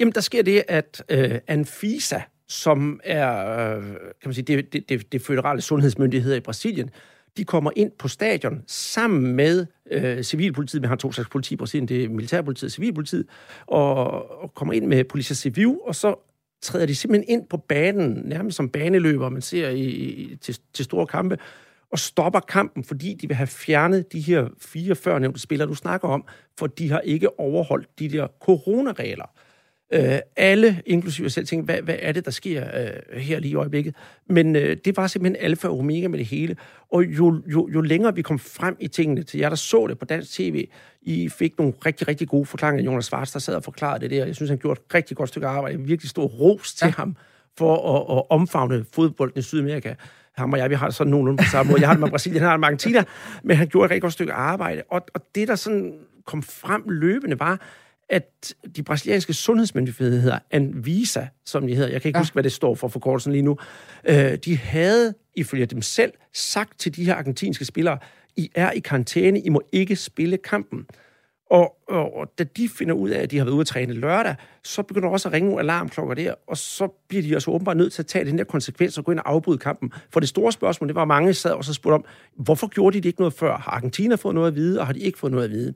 Jamen, 0.00 0.12
der 0.12 0.20
sker 0.20 0.42
det, 0.42 0.64
at 0.68 1.04
øh, 1.08 1.38
Anfisa, 1.46 2.20
som 2.48 3.00
er 3.04 3.76
øh, 3.76 3.82
kan 3.84 3.96
man 4.24 4.34
sige, 4.34 4.44
det, 4.44 4.72
det, 4.72 4.88
det, 4.88 5.12
det 5.12 5.22
føderale 5.22 5.60
sundhedsmyndigheder 5.60 6.36
i 6.36 6.40
Brasilien, 6.40 6.90
de 7.36 7.44
kommer 7.44 7.70
ind 7.76 7.90
på 7.98 8.08
stadion 8.08 8.62
sammen 8.66 9.36
med 9.36 9.66
øh, 9.90 10.22
civilpolitiet. 10.22 10.82
Vi 10.82 10.86
har 10.86 10.96
to 10.96 11.12
slags 11.12 11.28
politi 11.28 11.54
i 11.54 11.56
Brasilien, 11.56 11.88
det 11.88 12.04
er 12.04 12.08
militærpolitiet 12.08 12.68
og 12.68 12.72
civilpolitiet, 12.72 13.26
og, 13.66 14.42
og 14.42 14.54
kommer 14.54 14.74
ind 14.74 14.86
med 14.86 15.04
politia 15.04 15.34
Civil, 15.34 15.76
og 15.84 15.94
så 15.94 16.14
træder 16.62 16.86
de 16.86 16.94
simpelthen 16.94 17.38
ind 17.38 17.48
på 17.48 17.56
banen, 17.56 18.22
nærmest 18.24 18.56
som 18.56 18.68
baneløber, 18.68 19.28
man 19.28 19.42
ser 19.42 19.68
i, 19.68 19.84
i, 19.84 20.36
til, 20.36 20.58
til 20.72 20.84
store 20.84 21.06
kampe, 21.06 21.38
og 21.92 21.98
stopper 21.98 22.40
kampen, 22.40 22.84
fordi 22.84 23.14
de 23.14 23.28
vil 23.28 23.36
have 23.36 23.46
fjernet 23.46 24.12
de 24.12 24.20
her 24.20 24.48
fire 24.60 24.94
førnævnte 24.94 25.40
spillere, 25.40 25.68
du 25.68 25.74
snakker 25.74 26.08
om, 26.08 26.24
for 26.58 26.66
de 26.66 26.90
har 26.90 27.00
ikke 27.00 27.40
overholdt 27.40 27.98
de 27.98 28.08
der 28.08 28.26
coronaregler. 28.40 29.30
Øh, 29.92 30.18
alle, 30.36 30.82
inklusive 30.86 31.24
jeg 31.24 31.32
selv, 31.32 31.46
tænkte, 31.46 31.64
hvad, 31.64 31.82
hvad 31.82 31.96
er 31.98 32.12
det, 32.12 32.24
der 32.24 32.30
sker 32.30 32.64
øh, 32.80 33.20
her 33.20 33.40
lige 33.40 33.52
i 33.52 33.54
øjeblikket? 33.54 33.94
Men 34.28 34.56
øh, 34.56 34.76
det 34.84 34.96
var 34.96 35.06
simpelthen 35.06 35.44
alfa 35.44 35.68
og 35.68 35.78
omega 35.78 36.08
med 36.08 36.18
det 36.18 36.26
hele. 36.26 36.56
Og 36.92 37.04
jo, 37.04 37.42
jo, 37.46 37.68
jo 37.74 37.80
længere 37.80 38.14
vi 38.14 38.22
kom 38.22 38.38
frem 38.38 38.76
i 38.80 38.88
tingene, 38.88 39.22
til 39.22 39.40
jer, 39.40 39.48
der 39.48 39.56
så 39.56 39.86
det 39.86 39.98
på 39.98 40.04
dansk 40.04 40.32
tv, 40.32 40.68
I 41.02 41.28
fik 41.28 41.58
nogle 41.58 41.72
rigtig, 41.86 42.08
rigtig 42.08 42.28
gode 42.28 42.46
forklaringer. 42.46 42.84
Jonas 42.84 43.04
Svarts, 43.04 43.32
der 43.32 43.38
sad 43.38 43.54
og 43.54 43.64
forklarede 43.64 44.00
det 44.00 44.10
der. 44.10 44.26
Jeg 44.26 44.36
synes, 44.36 44.50
han 44.50 44.58
gjorde 44.58 44.80
et 44.86 44.94
rigtig 44.94 45.16
godt 45.16 45.28
stykke 45.28 45.46
arbejde. 45.46 45.74
En 45.74 45.88
virkelig 45.88 46.10
stor 46.10 46.26
ros 46.26 46.74
til 46.74 46.86
ja. 46.86 46.92
ham 46.96 47.16
for 47.58 47.96
at, 47.96 48.18
at 48.18 48.22
omfavne 48.30 48.84
fodbolden 48.92 49.38
i 49.38 49.42
Sydamerika 49.42 49.94
ham 50.36 50.52
og 50.52 50.58
jeg, 50.58 50.70
vi 50.70 50.74
har 50.74 50.86
det 50.86 50.94
sådan 50.94 51.10
nogenlunde 51.10 51.42
på 51.42 51.48
samme 51.50 51.70
måde. 51.70 51.80
Jeg 51.80 51.88
har 51.88 51.94
det 51.94 52.00
med 52.00 52.10
Brasilien, 52.10 52.40
han 52.40 52.48
har 52.48 52.56
det 52.56 52.60
med 52.60 52.68
Argentina, 52.68 53.04
men 53.42 53.56
han 53.56 53.68
gjorde 53.68 53.84
et 53.84 53.90
rigtig 53.90 54.02
godt 54.02 54.12
stykke 54.12 54.32
arbejde. 54.32 54.82
Og, 54.90 55.00
og 55.14 55.20
det, 55.34 55.48
der 55.48 55.54
sådan 55.54 55.94
kom 56.26 56.42
frem 56.42 56.82
løbende, 56.88 57.40
var, 57.40 57.60
at 58.12 58.54
de 58.76 58.82
brasilianske 58.82 59.32
sundhedsmyndigheder 59.32 60.38
Anvisa, 60.50 61.26
som 61.44 61.66
de 61.66 61.74
hedder. 61.74 61.90
Jeg 61.90 62.02
kan 62.02 62.08
ikke 62.08 62.18
ja. 62.18 62.22
huske, 62.22 62.34
hvad 62.34 62.42
det 62.42 62.52
står 62.52 62.74
for 62.74 62.88
forkortelsen 62.88 63.32
lige 63.32 63.42
nu. 63.42 63.58
Øh, 64.04 64.34
de 64.34 64.56
havde, 64.56 65.14
ifølge 65.36 65.66
dem 65.66 65.82
selv, 65.82 66.12
sagt 66.34 66.80
til 66.80 66.96
de 66.96 67.04
her 67.04 67.14
argentinske 67.14 67.64
spillere, 67.64 67.98
I 68.36 68.50
er 68.54 68.70
i 68.70 68.78
karantæne, 68.78 69.40
I 69.40 69.48
må 69.48 69.62
ikke 69.72 69.96
spille 69.96 70.36
kampen. 70.36 70.86
Og, 71.50 71.76
og, 71.88 72.16
og 72.16 72.32
da 72.38 72.44
de 72.44 72.68
finder 72.68 72.94
ud 72.94 73.10
af, 73.10 73.22
at 73.22 73.30
de 73.30 73.38
har 73.38 73.44
været 73.44 73.54
ude 73.54 73.60
at 73.60 73.66
træne 73.66 73.92
lørdag, 73.92 74.34
så 74.64 74.82
begynder 74.82 75.08
også 75.08 75.28
at 75.28 75.32
ringe 75.32 75.48
nogle 75.48 75.62
alarmklokker 75.62 76.14
der, 76.14 76.34
og 76.46 76.56
så 76.56 76.88
bliver 77.08 77.22
de 77.22 77.36
også 77.36 77.50
åbenbart 77.50 77.76
nødt 77.76 77.92
til 77.92 78.02
at 78.02 78.06
tage 78.06 78.24
den 78.24 78.38
der 78.38 78.44
konsekvens 78.44 78.98
og 78.98 79.04
gå 79.04 79.12
ind 79.12 79.20
og 79.20 79.30
afbryde 79.30 79.58
kampen. 79.58 79.92
For 80.10 80.20
det 80.20 80.28
store 80.28 80.52
spørgsmål, 80.52 80.88
det 80.88 80.94
var, 80.94 81.04
mange 81.04 81.34
sad 81.34 81.52
og 81.52 81.64
så 81.64 81.74
spurgte 81.74 81.94
om, 81.94 82.04
hvorfor 82.36 82.66
gjorde 82.66 82.94
de 82.94 83.00
det 83.00 83.08
ikke 83.08 83.20
noget 83.20 83.34
før? 83.34 83.56
Har 83.56 83.72
Argentina 83.72 84.14
fået 84.14 84.34
noget 84.34 84.48
at 84.48 84.54
vide, 84.54 84.80
og 84.80 84.86
har 84.86 84.92
de 84.92 85.00
ikke 85.00 85.18
fået 85.18 85.32
noget 85.32 85.44
at 85.44 85.50
vide? 85.50 85.74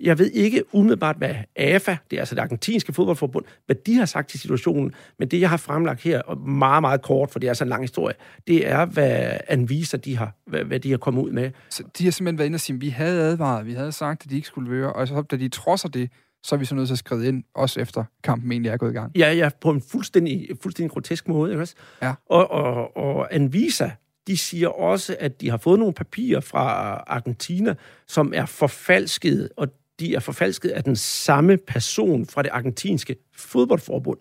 Jeg 0.00 0.18
ved 0.18 0.30
ikke 0.30 0.64
umiddelbart, 0.72 1.16
hvad 1.16 1.34
AFA, 1.56 1.96
det 2.10 2.16
er 2.16 2.20
altså 2.20 2.34
det 2.34 2.40
argentinske 2.40 2.92
fodboldforbund, 2.92 3.44
hvad 3.66 3.76
de 3.86 3.94
har 3.94 4.04
sagt 4.04 4.28
til 4.28 4.40
situationen, 4.40 4.92
men 5.18 5.28
det, 5.28 5.40
jeg 5.40 5.50
har 5.50 5.56
fremlagt 5.56 6.02
her, 6.02 6.22
og 6.22 6.38
meget, 6.38 6.82
meget 6.82 7.02
kort, 7.02 7.30
for 7.30 7.38
det 7.38 7.46
er 7.46 7.50
altså 7.50 7.64
en 7.64 7.70
lang 7.70 7.82
historie, 7.82 8.14
det 8.46 8.68
er, 8.68 8.84
hvad 8.84 9.30
anviser 9.48 9.98
de 9.98 10.16
har, 10.16 10.36
hvad, 10.46 10.64
hvad 10.64 10.80
de 10.80 10.90
har 10.90 10.98
kommet 10.98 11.22
ud 11.22 11.30
med. 11.30 11.50
Så 11.70 11.84
de 11.98 12.04
har 12.04 12.10
simpelthen 12.10 12.38
været 12.38 12.46
inde 12.46 12.56
og 12.56 12.60
sige, 12.60 12.80
vi 12.80 12.88
havde 12.88 13.22
advaret, 13.22 13.66
vi 13.66 13.72
havde 13.72 13.92
sagt, 13.92 14.24
at 14.24 14.30
de 14.30 14.36
ikke 14.36 14.46
skulle 14.46 14.80
være, 14.80 14.92
og 14.92 15.08
så 15.08 15.22
da 15.22 15.36
de 15.36 15.48
trodser 15.48 15.88
det, 15.88 16.10
så 16.42 16.54
er 16.54 16.58
vi 16.58 16.64
så 16.64 16.74
nødt 16.74 16.88
til 16.88 16.94
at 16.94 16.98
skrive 16.98 17.28
ind, 17.28 17.44
også 17.54 17.80
efter 17.80 18.04
kampen 18.24 18.52
egentlig 18.52 18.70
er 18.70 18.76
gået 18.76 18.90
i 18.90 18.94
gang. 18.94 19.12
Ja, 19.18 19.32
ja, 19.32 19.50
på 19.60 19.70
en 19.70 19.82
fuldstændig, 19.90 20.48
fuldstændig 20.62 20.90
grotesk 20.90 21.28
måde, 21.28 21.52
ikke 21.52 21.62
også? 21.62 21.74
Ja. 22.02 22.14
Og, 22.26 22.50
og, 22.50 22.96
og 22.96 23.34
Anvisa, 23.34 23.90
de 24.26 24.36
siger 24.36 24.68
også, 24.68 25.16
at 25.20 25.40
de 25.40 25.50
har 25.50 25.56
fået 25.56 25.78
nogle 25.78 25.94
papirer 25.94 26.40
fra 26.40 26.94
Argentina, 27.06 27.74
som 28.06 28.32
er 28.36 28.46
forfalsket, 28.46 29.48
og 29.56 29.68
de 30.00 30.14
er 30.14 30.20
forfalsket 30.20 30.68
af 30.68 30.84
den 30.84 30.96
samme 30.96 31.56
person 31.56 32.26
fra 32.26 32.42
det 32.42 32.50
argentinske 32.52 33.16
fodboldforbund. 33.36 34.18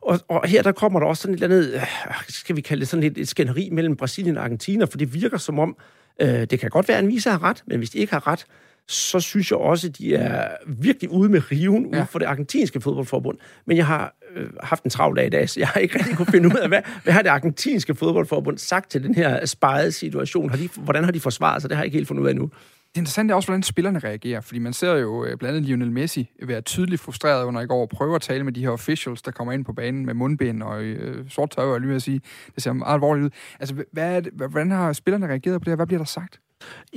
Og, 0.00 0.20
og 0.28 0.48
her 0.48 0.62
der 0.62 0.72
kommer 0.72 1.00
der 1.00 1.06
også 1.06 1.22
sådan 1.22 1.34
et 1.34 1.42
eller 1.42 1.56
andet, 1.56 1.74
øh, 1.74 1.82
skal 2.28 2.56
vi 2.56 2.60
kalde 2.60 2.80
det 2.80 2.88
sådan 2.88 3.02
et, 3.02 3.18
et 3.18 3.28
skænderi 3.28 3.68
mellem 3.72 3.96
Brasilien 3.96 4.36
og 4.36 4.44
Argentina, 4.44 4.84
for 4.84 4.98
det 4.98 5.14
virker 5.14 5.38
som 5.38 5.58
om, 5.58 5.76
øh, 6.20 6.28
det 6.28 6.60
kan 6.60 6.70
godt 6.70 6.88
være, 6.88 6.98
at 6.98 7.04
Anvisa 7.04 7.30
har 7.30 7.42
ret, 7.42 7.62
men 7.66 7.78
hvis 7.78 7.90
de 7.90 7.98
ikke 7.98 8.12
har 8.12 8.26
ret, 8.26 8.46
så 8.88 9.20
synes 9.20 9.50
jeg 9.50 9.58
også, 9.58 9.86
at 9.86 9.98
de 9.98 10.14
er 10.14 10.48
virkelig 10.66 11.10
ude 11.10 11.28
med 11.28 11.50
riven 11.50 11.94
ja. 11.94 11.98
ude 11.98 12.06
for 12.06 12.18
det 12.18 12.26
argentinske 12.26 12.80
fodboldforbund. 12.80 13.38
Men 13.66 13.76
jeg 13.76 13.86
har 13.86 14.14
øh, 14.36 14.50
haft 14.62 14.84
en 14.84 14.90
travl 14.90 15.16
dag 15.16 15.26
i 15.26 15.30
dag, 15.30 15.48
så 15.48 15.60
jeg 15.60 15.68
har 15.68 15.80
ikke 15.80 15.98
rigtig 15.98 16.16
kunne 16.16 16.26
finde 16.26 16.48
ud 16.48 16.60
af, 16.62 16.68
hvad, 16.68 16.80
hvad 17.02 17.12
har 17.12 17.22
det 17.22 17.28
argentinske 17.28 17.94
fodboldforbund 17.94 18.58
sagt 18.58 18.90
til 18.90 19.02
den 19.02 19.14
her 19.14 19.46
spejede 19.46 19.92
situation? 19.92 20.50
Har 20.50 20.56
de, 20.56 20.68
hvordan 20.76 21.04
har 21.04 21.10
de 21.10 21.20
forsvaret 21.20 21.62
sig? 21.62 21.70
Det 21.70 21.76
har 21.76 21.82
jeg 21.82 21.86
ikke 21.86 21.96
helt 21.96 22.08
fundet 22.08 22.22
ud 22.22 22.28
af 22.28 22.36
nu. 22.36 22.50
Det 22.96 23.00
interessante 23.00 23.32
er 23.32 23.36
også, 23.36 23.48
hvordan 23.48 23.62
spillerne 23.62 23.98
reagerer, 23.98 24.40
fordi 24.40 24.58
man 24.58 24.72
ser 24.72 24.92
jo 24.92 25.24
øh, 25.24 25.38
blandt 25.38 25.56
andet 25.56 25.68
Lionel 25.68 25.92
Messi 25.92 26.30
være 26.42 26.60
tydeligt 26.60 27.00
frustreret 27.00 27.44
under 27.44 27.60
i 27.60 27.66
går 27.66 27.80
og 27.80 27.88
prøve 27.88 28.14
at 28.14 28.22
tale 28.22 28.44
med 28.44 28.52
de 28.52 28.60
her 28.60 28.70
officials, 28.70 29.22
der 29.22 29.30
kommer 29.30 29.52
ind 29.52 29.64
på 29.64 29.72
banen 29.72 30.06
med 30.06 30.14
mundbind 30.14 30.62
og 30.62 30.82
øh, 30.82 31.30
sort 31.30 31.50
tøj, 31.50 31.64
og 31.64 31.80
lige 31.80 31.94
at 31.94 32.02
sige, 32.02 32.20
det 32.54 32.62
ser 32.62 32.72
meget 32.72 32.94
alvorligt 32.94 33.24
ud. 33.24 33.30
Altså, 33.60 33.74
hvad 33.92 34.16
er 34.16 34.20
det, 34.20 34.32
hvordan 34.32 34.70
har 34.70 34.92
spillerne 34.92 35.26
reageret 35.26 35.60
på 35.60 35.64
det 35.64 35.70
her? 35.70 35.76
Hvad 35.76 35.86
bliver 35.86 35.98
der 35.98 36.04
sagt? 36.04 36.40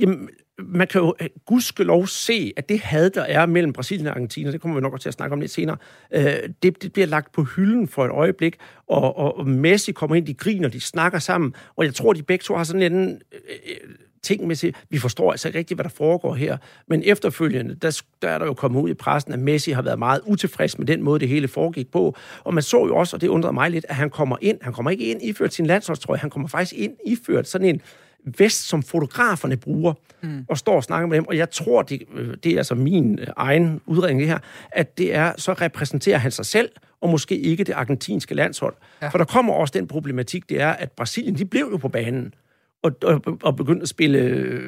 Jamen, 0.00 0.28
man 0.58 0.86
kan 0.86 1.00
jo 1.00 1.14
øh, 1.20 1.28
gudskelov 1.46 2.06
se, 2.06 2.52
at 2.56 2.68
det 2.68 2.80
had, 2.80 3.10
der 3.10 3.22
er 3.22 3.46
mellem 3.46 3.72
Brasilien 3.72 4.06
og 4.06 4.12
Argentina, 4.12 4.52
det 4.52 4.60
kommer 4.60 4.74
vi 4.74 4.80
nok 4.80 5.00
til 5.00 5.08
at 5.08 5.14
snakke 5.14 5.32
om 5.32 5.40
lidt 5.40 5.52
senere, 5.52 5.76
øh, 6.14 6.22
det, 6.62 6.82
det 6.82 6.92
bliver 6.92 7.06
lagt 7.06 7.32
på 7.32 7.42
hylden 7.42 7.88
for 7.88 8.04
et 8.04 8.10
øjeblik, 8.10 8.56
og, 8.88 9.16
og, 9.16 9.38
og 9.38 9.48
Messi 9.48 9.92
kommer 9.92 10.16
ind, 10.16 10.26
de 10.26 10.34
griner, 10.34 10.68
de 10.68 10.80
snakker 10.80 11.18
sammen, 11.18 11.54
og 11.76 11.84
jeg 11.84 11.94
tror, 11.94 12.12
de 12.12 12.22
begge 12.22 12.42
to 12.42 12.56
har 12.56 12.64
sådan 12.64 12.92
en... 12.92 13.22
Øh, 13.32 13.40
øh 13.68 13.94
ting 14.22 14.46
med 14.46 14.56
sig. 14.56 14.74
Vi 14.90 14.98
forstår 14.98 15.30
altså 15.30 15.48
ikke 15.48 15.58
rigtigt, 15.58 15.76
hvad 15.76 15.84
der 15.84 15.90
foregår 15.90 16.34
her. 16.34 16.56
Men 16.88 17.02
efterfølgende, 17.04 17.74
der, 17.74 18.02
der 18.22 18.28
er 18.28 18.38
der 18.38 18.46
jo 18.46 18.54
kommet 18.54 18.80
ud 18.80 18.90
i 18.90 18.94
pressen, 18.94 19.32
at 19.32 19.38
Messi 19.38 19.70
har 19.70 19.82
været 19.82 19.98
meget 19.98 20.20
utilfreds 20.26 20.78
med 20.78 20.86
den 20.86 21.02
måde, 21.02 21.20
det 21.20 21.28
hele 21.28 21.48
foregik 21.48 21.90
på. 21.90 22.16
Og 22.44 22.54
man 22.54 22.62
så 22.62 22.86
jo 22.86 22.96
også, 22.96 23.16
og 23.16 23.20
det 23.20 23.28
undrede 23.28 23.52
mig 23.52 23.70
lidt, 23.70 23.86
at 23.88 23.94
han 23.94 24.10
kommer 24.10 24.36
ind. 24.40 24.58
Han 24.62 24.72
kommer 24.72 24.90
ikke 24.90 25.04
ind 25.04 25.22
iført 25.22 25.54
sin 25.54 25.66
landsholdstrøje. 25.66 26.18
Han 26.18 26.30
kommer 26.30 26.48
faktisk 26.48 26.72
ind 26.80 26.92
iført 27.06 27.48
sådan 27.48 27.66
en 27.66 27.80
vest, 28.24 28.68
som 28.68 28.82
fotograferne 28.82 29.56
bruger, 29.56 29.92
mm. 30.22 30.44
og 30.48 30.58
står 30.58 30.76
og 30.76 30.84
snakker 30.84 31.08
med 31.08 31.16
dem. 31.16 31.26
Og 31.28 31.36
jeg 31.36 31.50
tror, 31.50 31.82
det, 31.82 32.02
øh, 32.14 32.36
det 32.44 32.52
er 32.52 32.56
altså 32.56 32.74
min 32.74 33.18
øh, 33.18 33.26
egen 33.36 33.80
udredning 33.86 34.20
det 34.20 34.28
her, 34.28 34.38
at 34.72 34.98
det 34.98 35.14
er, 35.14 35.32
så 35.36 35.52
repræsenterer 35.52 36.18
han 36.18 36.30
sig 36.30 36.46
selv, 36.46 36.68
og 37.00 37.08
måske 37.08 37.38
ikke 37.38 37.64
det 37.64 37.72
argentinske 37.72 38.34
landshold. 38.34 38.74
Ja. 39.02 39.08
For 39.08 39.18
der 39.18 39.24
kommer 39.24 39.52
også 39.52 39.72
den 39.78 39.88
problematik, 39.88 40.48
det 40.48 40.60
er, 40.60 40.70
at 40.70 40.92
Brasilien, 40.92 41.38
de 41.38 41.44
blev 41.44 41.68
jo 41.72 41.76
på 41.76 41.88
banen 41.88 42.34
og, 42.82 42.92
og, 43.02 43.38
og 43.42 43.56
begyndte 43.56 43.82
at 43.82 43.88
spille 43.88 44.58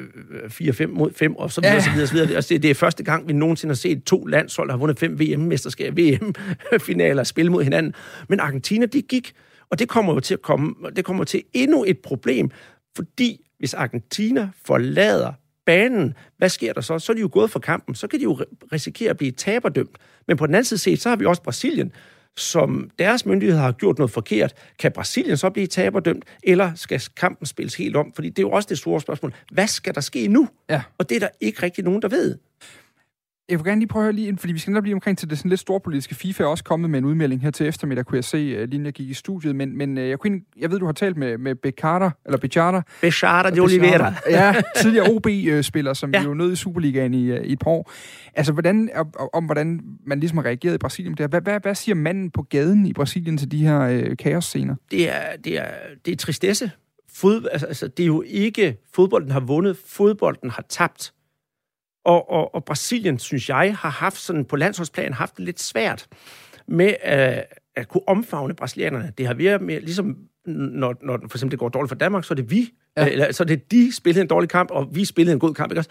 4-5 0.45 0.87
mod 0.87 1.11
5, 1.15 1.35
og 1.35 1.51
så 1.51 1.61
videre, 1.61 1.73
ja. 1.73 1.81
så 1.81 1.91
videre, 1.91 2.07
så 2.07 2.13
videre. 2.13 2.35
Altså, 2.35 2.53
det, 2.53 2.63
det 2.63 2.71
er 2.71 2.75
første 2.75 3.03
gang, 3.03 3.27
vi 3.27 3.33
nogensinde 3.33 3.71
har 3.71 3.75
set 3.75 4.03
to 4.03 4.25
landshold, 4.25 4.67
der 4.67 4.73
har 4.73 4.79
vundet 4.79 4.99
fem 4.99 5.19
VM-mesterskab, 5.19 5.97
VM-finaler, 5.97 7.23
spille 7.23 7.51
mod 7.51 7.63
hinanden. 7.63 7.93
Men 8.29 8.39
Argentina, 8.39 8.85
de 8.85 9.01
gik, 9.01 9.33
og 9.69 9.79
det 9.79 9.89
kommer 9.89 10.13
jo 10.13 10.19
til 10.19 10.33
at 10.33 10.41
komme, 10.41 10.75
det 10.95 11.05
kommer 11.05 11.23
til 11.23 11.43
endnu 11.53 11.83
et 11.87 11.99
problem, 11.99 12.51
fordi 12.95 13.45
hvis 13.59 13.73
Argentina 13.73 14.49
forlader 14.65 15.33
banen, 15.65 16.13
hvad 16.37 16.49
sker 16.49 16.73
der 16.73 16.81
så? 16.81 16.99
Så 16.99 17.11
er 17.11 17.13
de 17.13 17.21
jo 17.21 17.29
gået 17.31 17.51
for 17.51 17.59
kampen, 17.59 17.95
så 17.95 18.07
kan 18.07 18.19
de 18.19 18.23
jo 18.23 18.39
risikere 18.73 19.09
at 19.09 19.17
blive 19.17 19.31
taberdømt. 19.31 19.97
Men 20.27 20.37
på 20.37 20.47
den 20.47 20.55
anden 20.55 20.65
side 20.65 20.79
set, 20.79 21.01
så 21.01 21.09
har 21.09 21.15
vi 21.15 21.25
også 21.25 21.41
Brasilien, 21.41 21.91
som 22.37 22.89
deres 22.99 23.25
myndigheder 23.25 23.61
har 23.61 23.71
gjort 23.71 23.97
noget 23.97 24.11
forkert. 24.11 24.53
Kan 24.79 24.91
Brasilien 24.91 25.37
så 25.37 25.49
blive 25.49 25.67
taberdømt, 25.67 26.25
eller 26.43 26.71
skal 26.75 27.01
kampen 27.17 27.45
spilles 27.45 27.75
helt 27.75 27.95
om? 27.95 28.13
Fordi 28.15 28.29
det 28.29 28.39
er 28.39 28.43
jo 28.43 28.51
også 28.51 28.69
det 28.69 28.77
store 28.77 29.01
spørgsmål. 29.01 29.33
Hvad 29.51 29.67
skal 29.67 29.95
der 29.95 30.01
ske 30.01 30.27
nu? 30.27 30.47
Ja. 30.69 30.81
Og 30.97 31.09
det 31.09 31.15
er 31.15 31.19
der 31.19 31.29
ikke 31.41 31.63
rigtig 31.63 31.83
nogen, 31.83 32.01
der 32.01 32.07
ved. 32.07 32.37
Jeg 33.53 33.59
vil 33.59 33.65
gerne 33.65 33.79
lige 33.79 33.87
prøve 33.87 34.03
at 34.03 34.05
høre 34.05 34.13
lige 34.13 34.27
ind, 34.27 34.37
fordi 34.37 34.53
vi 34.53 34.59
skal 34.59 34.71
netop 34.71 34.83
lige 34.83 34.93
omkring 34.93 35.17
til 35.17 35.29
det 35.29 35.37
sådan 35.37 35.49
lidt 35.49 35.59
storpolitiske. 35.59 36.15
FIFA 36.15 36.43
er 36.43 36.47
også 36.47 36.63
kommet 36.63 36.89
med 36.89 36.99
en 36.99 37.05
udmelding 37.05 37.41
her 37.41 37.51
til 37.51 37.67
eftermiddag, 37.67 38.05
kunne 38.05 38.15
jeg 38.15 38.23
se, 38.23 38.37
øh, 38.37 38.69
lige 38.69 38.83
jeg 38.83 38.93
gik 38.93 39.09
i 39.09 39.13
studiet. 39.13 39.55
Men, 39.55 39.77
men 39.77 39.97
øh, 39.97 40.09
jeg, 40.09 40.19
kunne, 40.19 40.41
jeg 40.59 40.71
ved, 40.71 40.79
du 40.79 40.85
har 40.85 40.93
talt 40.93 41.17
med, 41.17 41.37
med 41.37 41.55
Becarter, 41.55 42.11
eller 42.25 42.37
Becharter. 42.37 42.81
Becharter 43.01 43.49
de 43.49 43.59
Oliveira. 43.59 44.13
Ja, 44.29 44.55
tidligere 44.81 45.09
OB-spiller, 45.09 45.93
som 45.93 46.11
ja. 46.13 46.19
vi 46.19 46.25
jo 46.25 46.33
nød 46.33 46.51
i 46.51 46.55
Superligaen 46.55 47.13
i, 47.13 47.25
øh, 47.25 47.45
i 47.45 47.51
et 47.51 47.59
par 47.59 47.71
år. 47.71 47.91
Altså, 48.33 48.53
hvordan, 48.53 48.89
om 49.33 49.45
hvordan 49.45 49.81
man 50.05 50.19
ligesom 50.19 50.37
har 50.37 50.45
reageret 50.45 50.73
i 50.73 50.77
Brasilien. 50.77 51.13
Hvad, 51.13 51.41
hvad, 51.41 51.59
hvad 51.61 51.75
siger 51.75 51.95
manden 51.95 52.31
på 52.31 52.41
gaden 52.41 52.85
i 52.85 52.93
Brasilien 52.93 53.37
til 53.37 53.51
de 53.51 53.57
her 53.57 53.81
øh, 53.81 54.17
kaosscener? 54.17 54.75
Det 54.91 55.09
er, 55.09 55.37
det 55.43 55.59
er, 55.59 55.67
det 56.05 56.11
er 56.11 56.15
tristesse. 56.15 56.71
Fod, 57.13 57.47
altså, 57.51 57.67
altså, 57.67 57.87
det 57.87 58.03
er 58.03 58.07
jo 58.07 58.23
ikke 58.27 58.77
fodbolden 58.93 59.31
har 59.31 59.39
vundet, 59.39 59.77
fodbolden 59.85 60.49
har 60.49 60.65
tabt. 60.69 61.13
Og, 62.05 62.31
og, 62.31 62.55
og 62.55 62.65
Brasilien, 62.65 63.19
synes 63.19 63.49
jeg, 63.49 63.75
har 63.79 63.89
haft 63.89 64.17
sådan 64.17 64.45
på 64.45 64.55
landsholdsplan 64.55 65.13
haft 65.13 65.37
det 65.37 65.45
lidt 65.45 65.61
svært 65.61 66.07
med 66.67 66.93
at, 67.01 67.45
at 67.75 67.87
kunne 67.87 68.07
omfavne 68.07 68.53
brasilianerne. 68.53 69.13
Det 69.17 69.27
har 69.27 69.33
været 69.33 69.61
mere, 69.61 69.79
ligesom 69.79 70.17
når, 70.45 70.95
når 71.01 71.17
for 71.17 71.37
eksempel 71.37 71.51
det 71.51 71.59
går 71.59 71.69
dårligt 71.69 71.89
for 71.89 71.95
Danmark, 71.95 72.23
så 72.23 72.33
er 72.33 72.35
det 72.35 72.51
vi, 72.51 72.73
ja. 72.97 73.09
eller, 73.09 73.31
så 73.31 73.43
er 73.43 73.47
det 73.47 73.71
de 73.71 73.95
spillede 73.95 74.21
en 74.21 74.27
dårlig 74.27 74.49
kamp, 74.49 74.71
og 74.71 74.95
vi 74.95 75.05
spillede 75.05 75.33
en 75.33 75.39
god 75.39 75.53
kamp, 75.53 75.71
ikke 75.71 75.79
også? 75.79 75.89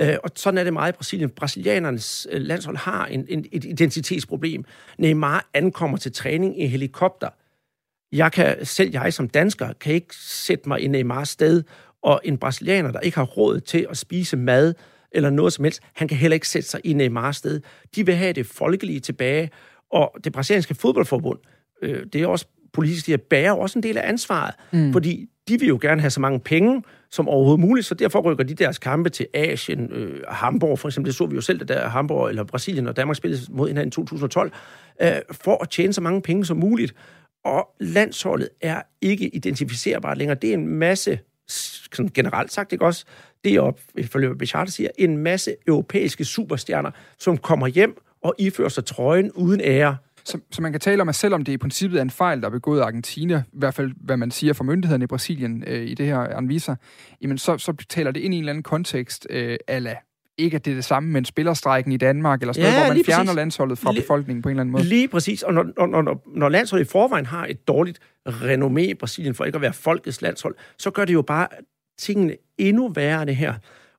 Øh, 0.00 0.16
og 0.24 0.30
sådan 0.34 0.58
er 0.58 0.64
det 0.64 0.72
meget 0.72 0.92
i 0.92 0.96
Brasilien. 0.96 1.30
Brasilianernes 1.30 2.26
øh, 2.30 2.40
landshold 2.40 2.76
har 2.76 3.06
en, 3.06 3.26
en, 3.28 3.44
et 3.52 3.64
identitetsproblem. 3.64 4.64
Neymar 4.98 5.50
ankommer 5.54 5.96
til 5.96 6.12
træning 6.12 6.62
i 6.62 6.66
helikopter. 6.66 7.28
Jeg 8.12 8.32
kan, 8.32 8.66
selv 8.66 8.90
jeg 8.92 9.12
som 9.12 9.28
dansker, 9.28 9.72
kan 9.72 9.94
ikke 9.94 10.16
sætte 10.16 10.68
mig 10.68 10.80
i 10.80 10.86
Neymars 10.86 11.28
sted, 11.28 11.62
og 12.02 12.20
en 12.24 12.38
brasilianer, 12.38 12.92
der 12.92 13.00
ikke 13.00 13.16
har 13.16 13.24
råd 13.24 13.60
til 13.60 13.86
at 13.90 13.96
spise 13.96 14.36
mad, 14.36 14.74
eller 15.14 15.30
noget 15.30 15.52
som 15.52 15.64
helst. 15.64 15.82
Han 15.94 16.08
kan 16.08 16.16
heller 16.16 16.34
ikke 16.34 16.48
sætte 16.48 16.68
sig 16.68 16.80
i 16.84 16.92
Neymars 16.92 17.36
sted. 17.36 17.60
De 17.96 18.06
vil 18.06 18.14
have 18.14 18.32
det 18.32 18.46
folkelige 18.46 19.00
tilbage, 19.00 19.50
og 19.90 20.16
det 20.24 20.32
brasilianske 20.32 20.74
fodboldforbund, 20.74 21.38
øh, 21.82 22.06
det 22.12 22.22
er 22.22 22.26
også 22.26 22.46
politisk, 22.72 23.06
de 23.06 23.18
bærer 23.18 23.52
også 23.52 23.78
en 23.78 23.82
del 23.82 23.98
af 23.98 24.08
ansvaret, 24.08 24.54
mm. 24.72 24.92
fordi 24.92 25.28
de 25.48 25.60
vil 25.60 25.68
jo 25.68 25.78
gerne 25.82 26.00
have 26.00 26.10
så 26.10 26.20
mange 26.20 26.40
penge 26.40 26.82
som 27.10 27.28
overhovedet 27.28 27.60
muligt, 27.60 27.86
så 27.86 27.94
derfor 27.94 28.20
rykker 28.20 28.44
de 28.44 28.54
deres 28.54 28.78
kampe 28.78 29.10
til 29.10 29.26
Asien, 29.34 29.92
øh, 29.92 30.22
Hamburg 30.28 30.78
for 30.78 30.88
eksempel, 30.88 31.08
det 31.08 31.16
så 31.16 31.26
vi 31.26 31.34
jo 31.34 31.40
selv, 31.40 31.58
det 31.58 31.68
der 31.68 31.88
Hamburg 31.88 32.28
eller 32.28 32.44
Brasilien 32.44 32.86
og 32.86 32.96
Danmark 32.96 33.16
spillede 33.16 33.42
mod 33.50 33.68
hinanden 33.68 33.88
i 33.88 33.90
2012, 33.90 34.52
øh, 35.02 35.12
for 35.30 35.62
at 35.62 35.70
tjene 35.70 35.92
så 35.92 36.00
mange 36.00 36.22
penge 36.22 36.44
som 36.44 36.56
muligt. 36.56 36.94
Og 37.44 37.68
landsholdet 37.80 38.48
er 38.60 38.82
ikke 39.00 39.28
identificerbart 39.28 40.18
længere. 40.18 40.38
Det 40.42 40.50
er 40.50 40.54
en 40.54 40.68
masse, 40.68 41.18
sådan 41.48 42.10
generelt 42.14 42.52
sagt, 42.52 42.72
ikke 42.72 42.84
også, 42.84 43.04
det 43.44 43.54
er, 43.54 43.72
ifølge 43.96 44.36
Bichard 44.36 44.66
siger, 44.66 44.88
en 44.98 45.18
masse 45.18 45.54
europæiske 45.66 46.24
superstjerner, 46.24 46.90
som 47.18 47.38
kommer 47.38 47.66
hjem 47.66 48.02
og 48.22 48.34
ifører 48.38 48.68
sig 48.68 48.84
trøjen 48.84 49.32
uden 49.32 49.60
ære. 49.60 49.96
Så, 50.24 50.38
så 50.50 50.62
man 50.62 50.72
kan 50.72 50.80
tale 50.80 51.02
om, 51.02 51.08
at 51.08 51.14
selvom 51.14 51.44
det 51.44 51.52
i 51.52 51.56
princippet 51.56 51.98
er 51.98 52.02
en 52.02 52.10
fejl, 52.10 52.40
der 52.40 52.46
er 52.46 52.50
begået 52.50 52.80
af 52.80 52.84
Argentina, 52.84 53.42
i 53.52 53.58
hvert 53.58 53.74
fald 53.74 53.92
hvad 53.96 54.16
man 54.16 54.30
siger 54.30 54.52
fra 54.52 54.64
myndighederne 54.64 55.04
i 55.04 55.06
Brasilien 55.06 55.64
øh, 55.66 55.86
i 55.86 55.94
det 55.94 56.06
her 56.06 56.18
Anvisa, 56.18 56.74
jamen 57.22 57.38
så, 57.38 57.58
så 57.58 57.72
taler 57.88 58.10
det 58.10 58.20
ind 58.20 58.34
i 58.34 58.36
en 58.36 58.42
eller 58.42 58.52
anden 58.52 58.62
kontekst, 58.62 59.26
øh, 59.30 59.56
ala 59.68 59.96
ikke 60.38 60.54
at 60.54 60.64
det 60.64 60.70
er 60.70 60.74
det 60.74 60.84
samme, 60.84 61.10
men 61.10 61.24
spillerstrækken 61.24 61.92
i 61.92 61.96
Danmark, 61.96 62.40
eller 62.40 62.52
sådan 62.52 62.66
ja, 62.66 62.72
noget, 62.72 62.86
hvor 62.86 62.94
man 62.94 63.04
fjerner 63.04 63.24
præcis. 63.24 63.36
landsholdet 63.36 63.78
fra 63.78 63.92
lige, 63.92 64.02
befolkningen 64.02 64.42
på 64.42 64.48
en 64.48 64.50
eller 64.50 64.60
anden 64.60 64.72
måde. 64.72 64.84
Lige 64.84 65.08
præcis, 65.08 65.42
og 65.42 65.54
når, 65.54 65.86
når, 65.86 66.02
når, 66.02 66.22
når 66.26 66.48
landsholdet 66.48 66.84
i 66.84 66.88
forvejen 66.88 67.26
har 67.26 67.46
et 67.46 67.68
dårligt 67.68 67.98
renommé 68.28 68.80
i 68.80 68.94
Brasilien, 68.94 69.34
for 69.34 69.44
ikke 69.44 69.56
at 69.56 69.62
være 69.62 69.72
folkets 69.72 70.22
landshold, 70.22 70.54
så 70.78 70.90
gør 70.90 71.04
det 71.04 71.14
jo 71.14 71.22
bare 71.22 71.48
tingene 72.02 72.36
endnu 72.58 72.88
værre 72.88 73.26
det 73.26 73.36
her. 73.36 73.54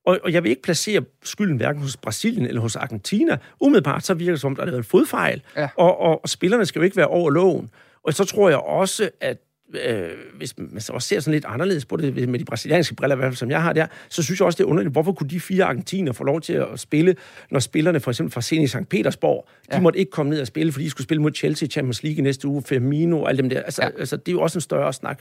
Og, 0.06 0.20
og 0.24 0.34
jeg 0.34 0.44
vil 0.44 0.50
ikke 0.50 0.62
placere 0.62 1.02
skylden 1.24 1.58
hverken 1.58 1.82
hos 1.82 1.98
Brasilien 1.98 2.46
eller 2.46 2.62
hos 2.62 2.76
Argentina. 2.76 3.38
Umiddelbart 3.60 4.06
så 4.06 4.14
virker 4.14 4.34
det 4.34 4.42
som, 4.42 4.56
der 4.56 4.62
er 4.62 4.66
været 4.66 4.78
en 4.78 4.84
fodfejl, 4.84 5.42
ja. 5.58 5.68
og, 5.78 6.02
og, 6.02 6.24
og 6.24 6.30
spillerne 6.30 6.66
skal 6.66 6.80
jo 6.80 6.84
ikke 6.84 6.98
være 6.98 7.08
over 7.08 7.30
loven. 7.30 7.70
Og 8.04 8.14
så 8.14 8.26
tror 8.26 8.50
jeg 8.50 8.58
også, 8.58 9.10
at 9.22 9.38
øh, 9.86 10.10
hvis 10.38 10.58
man 10.58 10.82
så 10.82 10.94
også 10.94 11.08
ser 11.08 11.20
sådan 11.20 11.34
lidt 11.34 11.46
anderledes 11.46 11.86
på 11.86 11.98
det 11.98 12.30
med 12.30 12.40
de 12.40 12.46
brasilianske 12.46 12.96
briller, 12.96 13.16
i 13.16 13.18
hvert 13.18 13.30
fald 13.30 13.36
som 13.36 13.52
jeg 13.52 13.62
har 13.62 13.74
der, 13.74 13.88
så 14.10 14.24
synes 14.24 14.40
jeg 14.40 14.46
også, 14.46 14.58
det 14.58 14.64
er 14.64 14.68
underligt, 14.68 14.92
hvorfor 14.92 15.12
kunne 15.12 15.30
de 15.30 15.40
fire 15.40 15.66
argentiner 15.66 16.12
få 16.12 16.24
lov 16.24 16.42
til 16.42 16.54
at 16.54 16.80
spille, 16.80 17.16
når 17.52 17.60
spillerne 17.60 18.00
for 18.00 18.12
eksempel 18.12 18.34
fra 18.34 18.42
Zenit 18.42 18.70
St. 18.70 18.90
Petersborg, 18.90 19.48
ja. 19.72 19.78
de 19.78 19.82
måtte 19.82 20.00
ikke 20.00 20.12
komme 20.12 20.30
ned 20.30 20.42
og 20.42 20.48
spille, 20.48 20.72
fordi 20.72 20.86
de 20.86 20.90
skulle 20.90 21.06
spille 21.06 21.22
mod 21.22 21.32
Chelsea 21.36 21.68
Champions 21.68 22.04
League 22.04 22.24
næste 22.24 22.48
uge, 22.48 22.64
Firmino 22.64 23.22
og 23.22 23.30
alt 23.30 23.38
dem 23.38 23.50
der. 23.50 23.62
Altså, 23.62 23.84
ja. 23.84 23.90
altså, 24.00 24.18
det 24.18 24.28
er 24.28 24.32
jo 24.32 24.42
også 24.42 24.58
en 24.58 24.62
større 24.62 24.94
snak. 24.94 25.20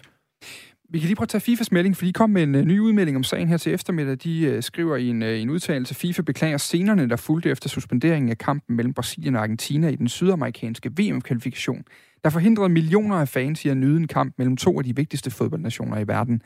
Vi 0.93 0.99
kan 0.99 1.07
lige 1.07 1.17
prøve 1.17 1.25
at 1.25 1.29
tage 1.29 1.41
FIFAs 1.41 1.73
melding, 1.73 1.97
for 1.97 2.05
de 2.05 2.13
kom 2.13 2.31
med 2.31 2.43
en 2.43 2.55
uh, 2.55 2.61
ny 2.61 2.79
udmelding 2.79 3.17
om 3.17 3.25
sagen 3.25 3.49
her 3.49 3.57
til 3.57 3.73
eftermiddag. 3.73 4.17
De 4.25 4.55
uh, 4.57 4.63
skriver 4.63 4.97
i 4.97 5.09
en, 5.09 5.23
uh, 5.23 5.29
en 5.29 5.51
udtalelse, 5.51 5.95
FIFA 5.95 6.23
beklager 6.23 6.57
scenerne, 6.57 7.09
der 7.09 7.17
fulgte 7.17 7.51
efter 7.51 7.69
suspenderingen 7.69 8.31
af 8.31 8.39
kampen 8.39 8.77
mellem 8.77 8.95
Brasilien 8.95 9.37
og 9.37 9.43
Argentina 9.43 9.89
i 9.89 9.97
den 9.97 10.09
sydamerikanske 10.09 10.91
VM-kvalifikation, 10.99 11.85
der 12.25 12.31
forhindrede 12.31 12.69
millioner 12.69 13.17
af 13.17 13.29
fans 13.29 13.65
i 13.65 13.69
at 13.69 13.77
nyde 13.77 13.97
en 13.97 14.09
kamp 14.09 14.35
mellem 14.39 14.57
to 14.57 14.79
af 14.79 14.85
de 14.85 14.97
vigtigste 14.97 15.31
fodboldnationer 15.31 15.99
i 15.99 16.09
verden. 16.09 16.43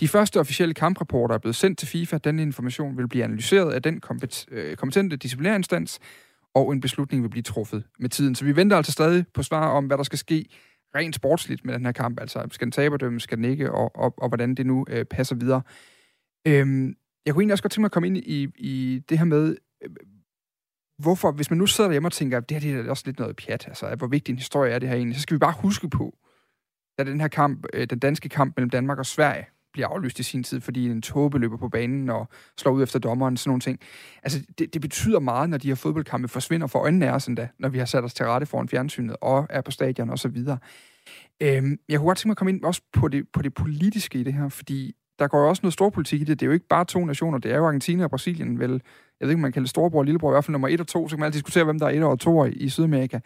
De 0.00 0.08
første 0.08 0.40
officielle 0.40 0.74
kamprapporter 0.74 1.34
er 1.34 1.38
blevet 1.38 1.56
sendt 1.56 1.78
til 1.78 1.88
FIFA. 1.88 2.18
Den 2.18 2.38
information 2.38 2.96
vil 2.96 3.08
blive 3.08 3.24
analyseret 3.24 3.72
af 3.72 3.82
den 3.82 4.00
kompet- 4.00 4.46
kompetente 4.76 5.16
disciplinærinstans, 5.16 5.98
og 6.54 6.72
en 6.72 6.80
beslutning 6.80 7.22
vil 7.22 7.28
blive 7.28 7.42
truffet 7.42 7.82
med 7.98 8.08
tiden. 8.08 8.34
Så 8.34 8.44
vi 8.44 8.56
venter 8.56 8.76
altså 8.76 8.92
stadig 8.92 9.24
på 9.34 9.42
svar 9.42 9.68
om, 9.68 9.84
hvad 9.84 9.96
der 9.96 10.02
skal 10.02 10.18
ske 10.18 10.44
rent 10.94 11.14
sportsligt 11.14 11.64
med 11.64 11.74
den 11.74 11.84
her 11.84 11.92
kamp. 11.92 12.20
Altså, 12.20 12.48
skal 12.50 12.64
den 12.64 12.72
taberdømme, 12.72 13.20
skal 13.20 13.38
den 13.38 13.44
ikke, 13.44 13.72
og, 13.72 13.96
og, 13.96 14.14
og 14.16 14.28
hvordan 14.28 14.54
det 14.54 14.66
nu 14.66 14.86
øh, 14.88 15.04
passer 15.04 15.36
videre. 15.36 15.62
Øhm, 16.46 16.94
jeg 17.26 17.34
kunne 17.34 17.42
egentlig 17.42 17.52
også 17.52 17.62
godt 17.62 17.72
tænke 17.72 17.80
mig 17.80 17.86
at 17.86 17.92
komme 17.92 18.06
ind 18.06 18.16
i, 18.16 18.48
i 18.56 19.02
det 19.08 19.18
her 19.18 19.24
med, 19.24 19.56
øh, 19.84 19.90
hvorfor, 20.98 21.32
hvis 21.32 21.50
man 21.50 21.58
nu 21.58 21.66
sidder 21.66 21.88
derhjemme 21.88 22.08
og 22.08 22.12
tænker, 22.12 22.36
at 22.36 22.48
det 22.48 22.62
her 22.62 22.76
det 22.76 22.86
er 22.86 22.90
også 22.90 23.02
lidt 23.06 23.18
noget 23.18 23.36
pjat, 23.36 23.68
altså, 23.68 23.94
hvor 23.94 24.06
vigtig 24.06 24.32
en 24.32 24.38
historie 24.38 24.72
er 24.72 24.78
det 24.78 24.88
her 24.88 24.96
egentlig, 24.96 25.16
så 25.16 25.22
skal 25.22 25.34
vi 25.34 25.38
bare 25.38 25.54
huske 25.62 25.88
på, 25.88 26.18
da 26.98 27.04
den 27.04 27.20
her 27.20 27.28
kamp, 27.28 27.66
øh, 27.72 27.86
den 27.86 27.98
danske 27.98 28.28
kamp 28.28 28.56
mellem 28.56 28.70
Danmark 28.70 28.98
og 28.98 29.06
Sverige, 29.06 29.46
bliver 29.72 29.88
aflyst 29.88 30.18
i 30.18 30.22
sin 30.22 30.42
tid, 30.42 30.60
fordi 30.60 30.90
en 30.90 31.02
tåbe 31.02 31.38
løber 31.38 31.56
på 31.56 31.68
banen 31.68 32.10
og 32.10 32.28
slår 32.58 32.72
ud 32.72 32.82
efter 32.82 32.98
dommeren, 32.98 33.36
sådan 33.36 33.48
nogle 33.50 33.60
ting. 33.60 33.80
Altså, 34.22 34.42
det, 34.58 34.74
det 34.74 34.80
betyder 34.80 35.20
meget, 35.20 35.50
når 35.50 35.58
de 35.58 35.68
her 35.68 35.74
fodboldkampe 35.74 36.28
forsvinder 36.28 36.66
for 36.66 36.78
øjnene 36.78 37.08
af 37.08 37.12
os 37.12 37.26
endda, 37.26 37.48
når 37.58 37.68
vi 37.68 37.78
har 37.78 37.84
sat 37.84 38.04
os 38.04 38.14
til 38.14 38.26
rette 38.26 38.46
foran 38.46 38.68
fjernsynet 38.68 39.16
og 39.20 39.46
er 39.50 39.60
på 39.60 39.70
stadion 39.70 40.10
og 40.10 40.18
så 40.18 40.28
videre. 40.28 40.58
Øhm, 41.42 41.78
jeg 41.88 41.98
kunne 41.98 42.06
godt 42.06 42.18
tænke 42.18 42.28
mig 42.28 42.32
at 42.32 42.36
komme 42.36 42.52
ind 42.52 42.64
også 42.64 42.82
på 42.92 43.08
det, 43.08 43.26
på 43.32 43.42
det 43.42 43.54
politiske 43.54 44.18
i 44.18 44.22
det 44.22 44.34
her, 44.34 44.48
fordi 44.48 44.94
der 45.18 45.28
går 45.28 45.38
jo 45.38 45.48
også 45.48 45.60
noget 45.62 45.72
storpolitik 45.72 46.20
i 46.20 46.24
det. 46.24 46.40
Det 46.40 46.46
er 46.46 46.48
jo 46.48 46.52
ikke 46.52 46.68
bare 46.68 46.84
to 46.84 47.04
nationer, 47.04 47.38
det 47.38 47.52
er 47.52 47.56
jo 47.56 47.66
Argentina 47.66 48.04
og 48.04 48.10
Brasilien, 48.10 48.58
vel, 48.58 48.70
jeg 48.70 48.80
ved 49.20 49.28
ikke, 49.28 49.38
om 49.38 49.40
man 49.40 49.52
kalder 49.52 49.68
storebror 49.68 49.98
og 49.98 50.04
lillebror, 50.04 50.30
i 50.30 50.34
hvert 50.34 50.44
fald 50.44 50.52
nummer 50.52 50.68
et 50.68 50.80
og 50.80 50.86
to, 50.86 51.08
så 51.08 51.16
kan 51.16 51.20
man 51.20 51.26
altid 51.26 51.40
diskutere, 51.40 51.64
hvem 51.64 51.78
der 51.78 51.86
er 51.86 51.90
et 51.90 52.02
og 52.02 52.20
to 52.20 52.44
i 52.44 52.68
Sydamerika. 52.68 53.18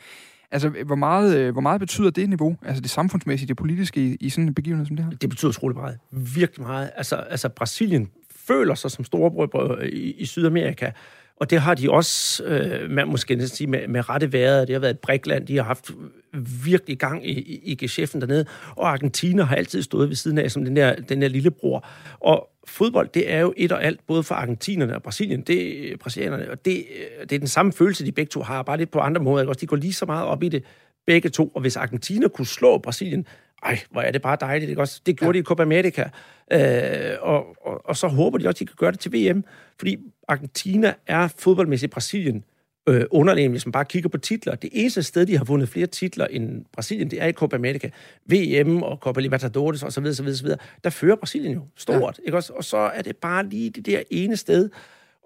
Altså, 0.56 0.68
hvor 0.86 0.94
meget, 0.94 1.36
øh, 1.36 1.52
hvor 1.52 1.60
meget 1.60 1.80
betyder 1.80 2.10
det 2.10 2.28
niveau, 2.28 2.56
altså 2.64 2.82
det 2.82 2.90
samfundsmæssige, 2.90 3.48
det 3.48 3.56
politiske 3.56 4.00
i, 4.00 4.16
i 4.20 4.30
sådan 4.30 4.48
en 4.48 4.54
begivenhed 4.54 4.86
som 4.86 4.96
det 4.96 5.04
her? 5.04 5.12
Det 5.12 5.30
betyder 5.30 5.48
utrolig 5.48 5.76
meget. 5.76 5.98
Virkelig 6.10 6.66
meget. 6.66 6.90
Altså, 6.96 7.16
altså 7.16 7.48
Brasilien 7.48 8.08
føler 8.46 8.74
sig 8.74 8.90
som 8.90 9.04
storebror 9.04 9.76
øh, 9.80 9.88
i, 9.88 10.12
i 10.12 10.26
Sydamerika, 10.26 10.90
og 11.40 11.50
det 11.50 11.60
har 11.60 11.74
de 11.74 11.90
også, 11.90 12.44
øh, 12.44 12.90
man 12.90 13.08
måske 13.08 13.48
sige, 13.48 13.66
med, 13.66 13.88
med 13.88 14.08
rette 14.08 14.32
været. 14.32 14.68
Det 14.68 14.74
har 14.74 14.80
været 14.80 14.94
et 14.94 14.98
brikland, 14.98 15.46
De 15.46 15.56
har 15.56 15.64
haft 15.64 15.90
virkelig 16.64 16.98
gang 16.98 17.26
i, 17.26 17.32
i, 17.32 17.60
i 17.64 17.74
geschæften 17.74 18.20
dernede. 18.20 18.44
Og 18.76 18.88
Argentina 18.88 19.42
har 19.42 19.56
altid 19.56 19.82
stået 19.82 20.08
ved 20.08 20.16
siden 20.16 20.38
af 20.38 20.50
som 20.50 20.64
den 20.64 20.76
der, 20.76 20.94
den 20.94 21.22
der 21.22 21.28
lillebror. 21.28 21.86
Og 22.20 22.48
fodbold, 22.66 23.08
det 23.08 23.32
er 23.32 23.40
jo 23.40 23.54
et 23.56 23.72
og 23.72 23.84
alt, 23.84 24.00
både 24.06 24.22
for 24.22 24.34
argentinerne 24.34 24.94
og 24.94 25.02
Brasilien, 25.02 25.40
det, 25.40 25.98
brasilianerne, 26.00 26.50
og 26.50 26.64
det, 26.64 26.84
det 27.20 27.32
er 27.32 27.38
den 27.38 27.48
samme 27.48 27.72
følelse, 27.72 28.06
de 28.06 28.12
begge 28.12 28.30
to 28.30 28.42
har, 28.42 28.62
bare 28.62 28.76
lidt 28.76 28.90
på 28.90 28.98
andre 28.98 29.20
måder. 29.20 29.42
Ikke? 29.42 29.50
Også 29.50 29.60
de 29.60 29.66
går 29.66 29.76
lige 29.76 29.92
så 29.92 30.06
meget 30.06 30.26
op 30.26 30.42
i 30.42 30.48
det, 30.48 30.64
begge 31.06 31.28
to. 31.28 31.48
Og 31.54 31.60
hvis 31.60 31.76
Argentina 31.76 32.28
kunne 32.28 32.46
slå 32.46 32.78
Brasilien, 32.78 33.26
ej, 33.62 33.78
hvor 33.90 34.00
er 34.00 34.10
det 34.10 34.22
bare 34.22 34.36
dejligt, 34.40 34.68
ikke 34.68 34.82
også? 34.82 35.00
Det 35.06 35.18
gjorde 35.18 35.28
ja. 35.28 35.32
de 35.32 35.38
i 35.38 35.42
Copa 35.42 35.62
America. 35.62 36.10
Øh, 36.52 37.16
og, 37.20 37.56
og, 37.66 37.86
og 37.86 37.96
så 37.96 38.08
håber 38.08 38.38
de 38.38 38.48
også, 38.48 38.56
at 38.56 38.58
de 38.58 38.66
kan 38.66 38.76
gøre 38.78 38.92
det 38.92 39.00
til 39.00 39.12
VM, 39.12 39.44
fordi 39.78 39.98
Argentina 40.28 40.94
er 41.06 41.28
fodboldmæssigt 41.38 41.92
Brasilien 41.92 42.44
øh, 42.86 43.04
underlegen, 43.10 43.50
hvis 43.50 43.66
man 43.66 43.72
bare 43.72 43.84
kigger 43.84 44.08
på 44.08 44.18
titler. 44.18 44.54
Det 44.54 44.70
eneste 44.72 45.02
sted, 45.02 45.26
de 45.26 45.36
har 45.36 45.44
vundet 45.44 45.68
flere 45.68 45.86
titler 45.86 46.26
end 46.26 46.64
Brasilien, 46.72 47.10
det 47.10 47.22
er 47.22 47.26
i 47.26 47.32
Copa 47.32 47.56
America. 47.56 47.90
VM 48.26 48.82
og 48.82 48.96
Copa 48.96 49.20
Libertadores 49.20 49.82
osv. 49.82 50.12
så 50.12 50.22
videre. 50.22 50.58
Der 50.84 50.90
fører 50.90 51.16
Brasilien 51.16 51.54
jo 51.54 51.60
stort, 51.76 52.18
ja. 52.18 52.26
ikke 52.26 52.36
også? 52.36 52.52
Og 52.52 52.64
så 52.64 52.76
er 52.76 53.02
det 53.02 53.16
bare 53.16 53.46
lige 53.46 53.70
det 53.70 53.86
der 53.86 54.02
ene 54.10 54.36
sted, 54.36 54.70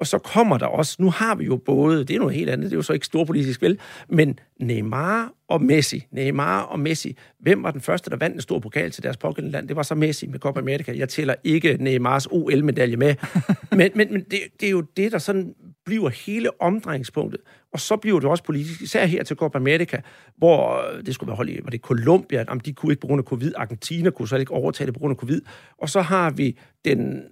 og 0.00 0.06
så 0.06 0.18
kommer 0.18 0.58
der 0.58 0.66
også, 0.66 0.96
nu 0.98 1.10
har 1.10 1.34
vi 1.34 1.44
jo 1.44 1.56
både, 1.56 2.04
det 2.04 2.16
er 2.16 2.18
noget 2.18 2.34
helt 2.34 2.50
andet, 2.50 2.64
det 2.64 2.72
er 2.72 2.78
jo 2.78 2.82
så 2.82 2.92
ikke 2.92 3.06
storpolitisk 3.06 3.62
vel, 3.62 3.78
men 4.08 4.38
Neymar 4.60 5.32
og 5.48 5.62
Messi. 5.62 6.06
Neymar 6.10 6.62
og 6.62 6.80
Messi. 6.80 7.16
Hvem 7.40 7.62
var 7.62 7.70
den 7.70 7.80
første, 7.80 8.10
der 8.10 8.16
vandt 8.16 8.34
en 8.34 8.40
stor 8.40 8.58
pokal 8.58 8.90
til 8.90 9.02
deres 9.02 9.16
pågældende 9.16 9.52
land? 9.52 9.68
Det 9.68 9.76
var 9.76 9.82
så 9.82 9.94
Messi 9.94 10.26
med 10.26 10.38
Copa 10.38 10.60
America. 10.60 10.92
Jeg 10.96 11.08
tæller 11.08 11.34
ikke 11.44 11.76
Neymars 11.80 12.26
OL-medalje 12.30 12.96
med. 12.96 13.14
men 13.70 13.90
men, 13.94 14.12
men 14.12 14.22
det, 14.30 14.40
det 14.60 14.66
er 14.66 14.70
jo 14.70 14.80
det, 14.80 15.12
der 15.12 15.18
sådan 15.18 15.54
bliver 15.84 16.08
hele 16.08 16.62
omdrejningspunktet. 16.62 17.40
Og 17.72 17.80
så 17.80 17.96
bliver 17.96 18.20
det 18.20 18.28
også 18.28 18.44
politisk, 18.44 18.80
især 18.82 19.06
her 19.06 19.22
til 19.22 19.36
Copa 19.36 19.58
America, 19.58 20.00
hvor 20.36 20.84
det 21.06 21.14
skulle 21.14 21.28
være 21.28 21.36
holdt 21.36 21.50
i, 21.50 21.60
var 21.64 21.70
det 21.70 21.80
Colombia, 21.80 22.44
om 22.48 22.60
de 22.60 22.72
kunne 22.72 22.92
ikke 22.92 23.00
på 23.00 23.06
grund 23.06 23.18
af 23.18 23.24
covid, 23.24 23.52
Argentina 23.56 24.10
kunne 24.10 24.28
så 24.28 24.36
ikke 24.36 24.52
overtage 24.52 24.86
det 24.86 24.94
på 24.94 25.00
grund 25.00 25.10
af 25.10 25.16
covid. 25.16 25.40
Og 25.78 25.88
så 25.88 26.00
har 26.00 26.30
vi 26.30 26.58
den 26.84 27.22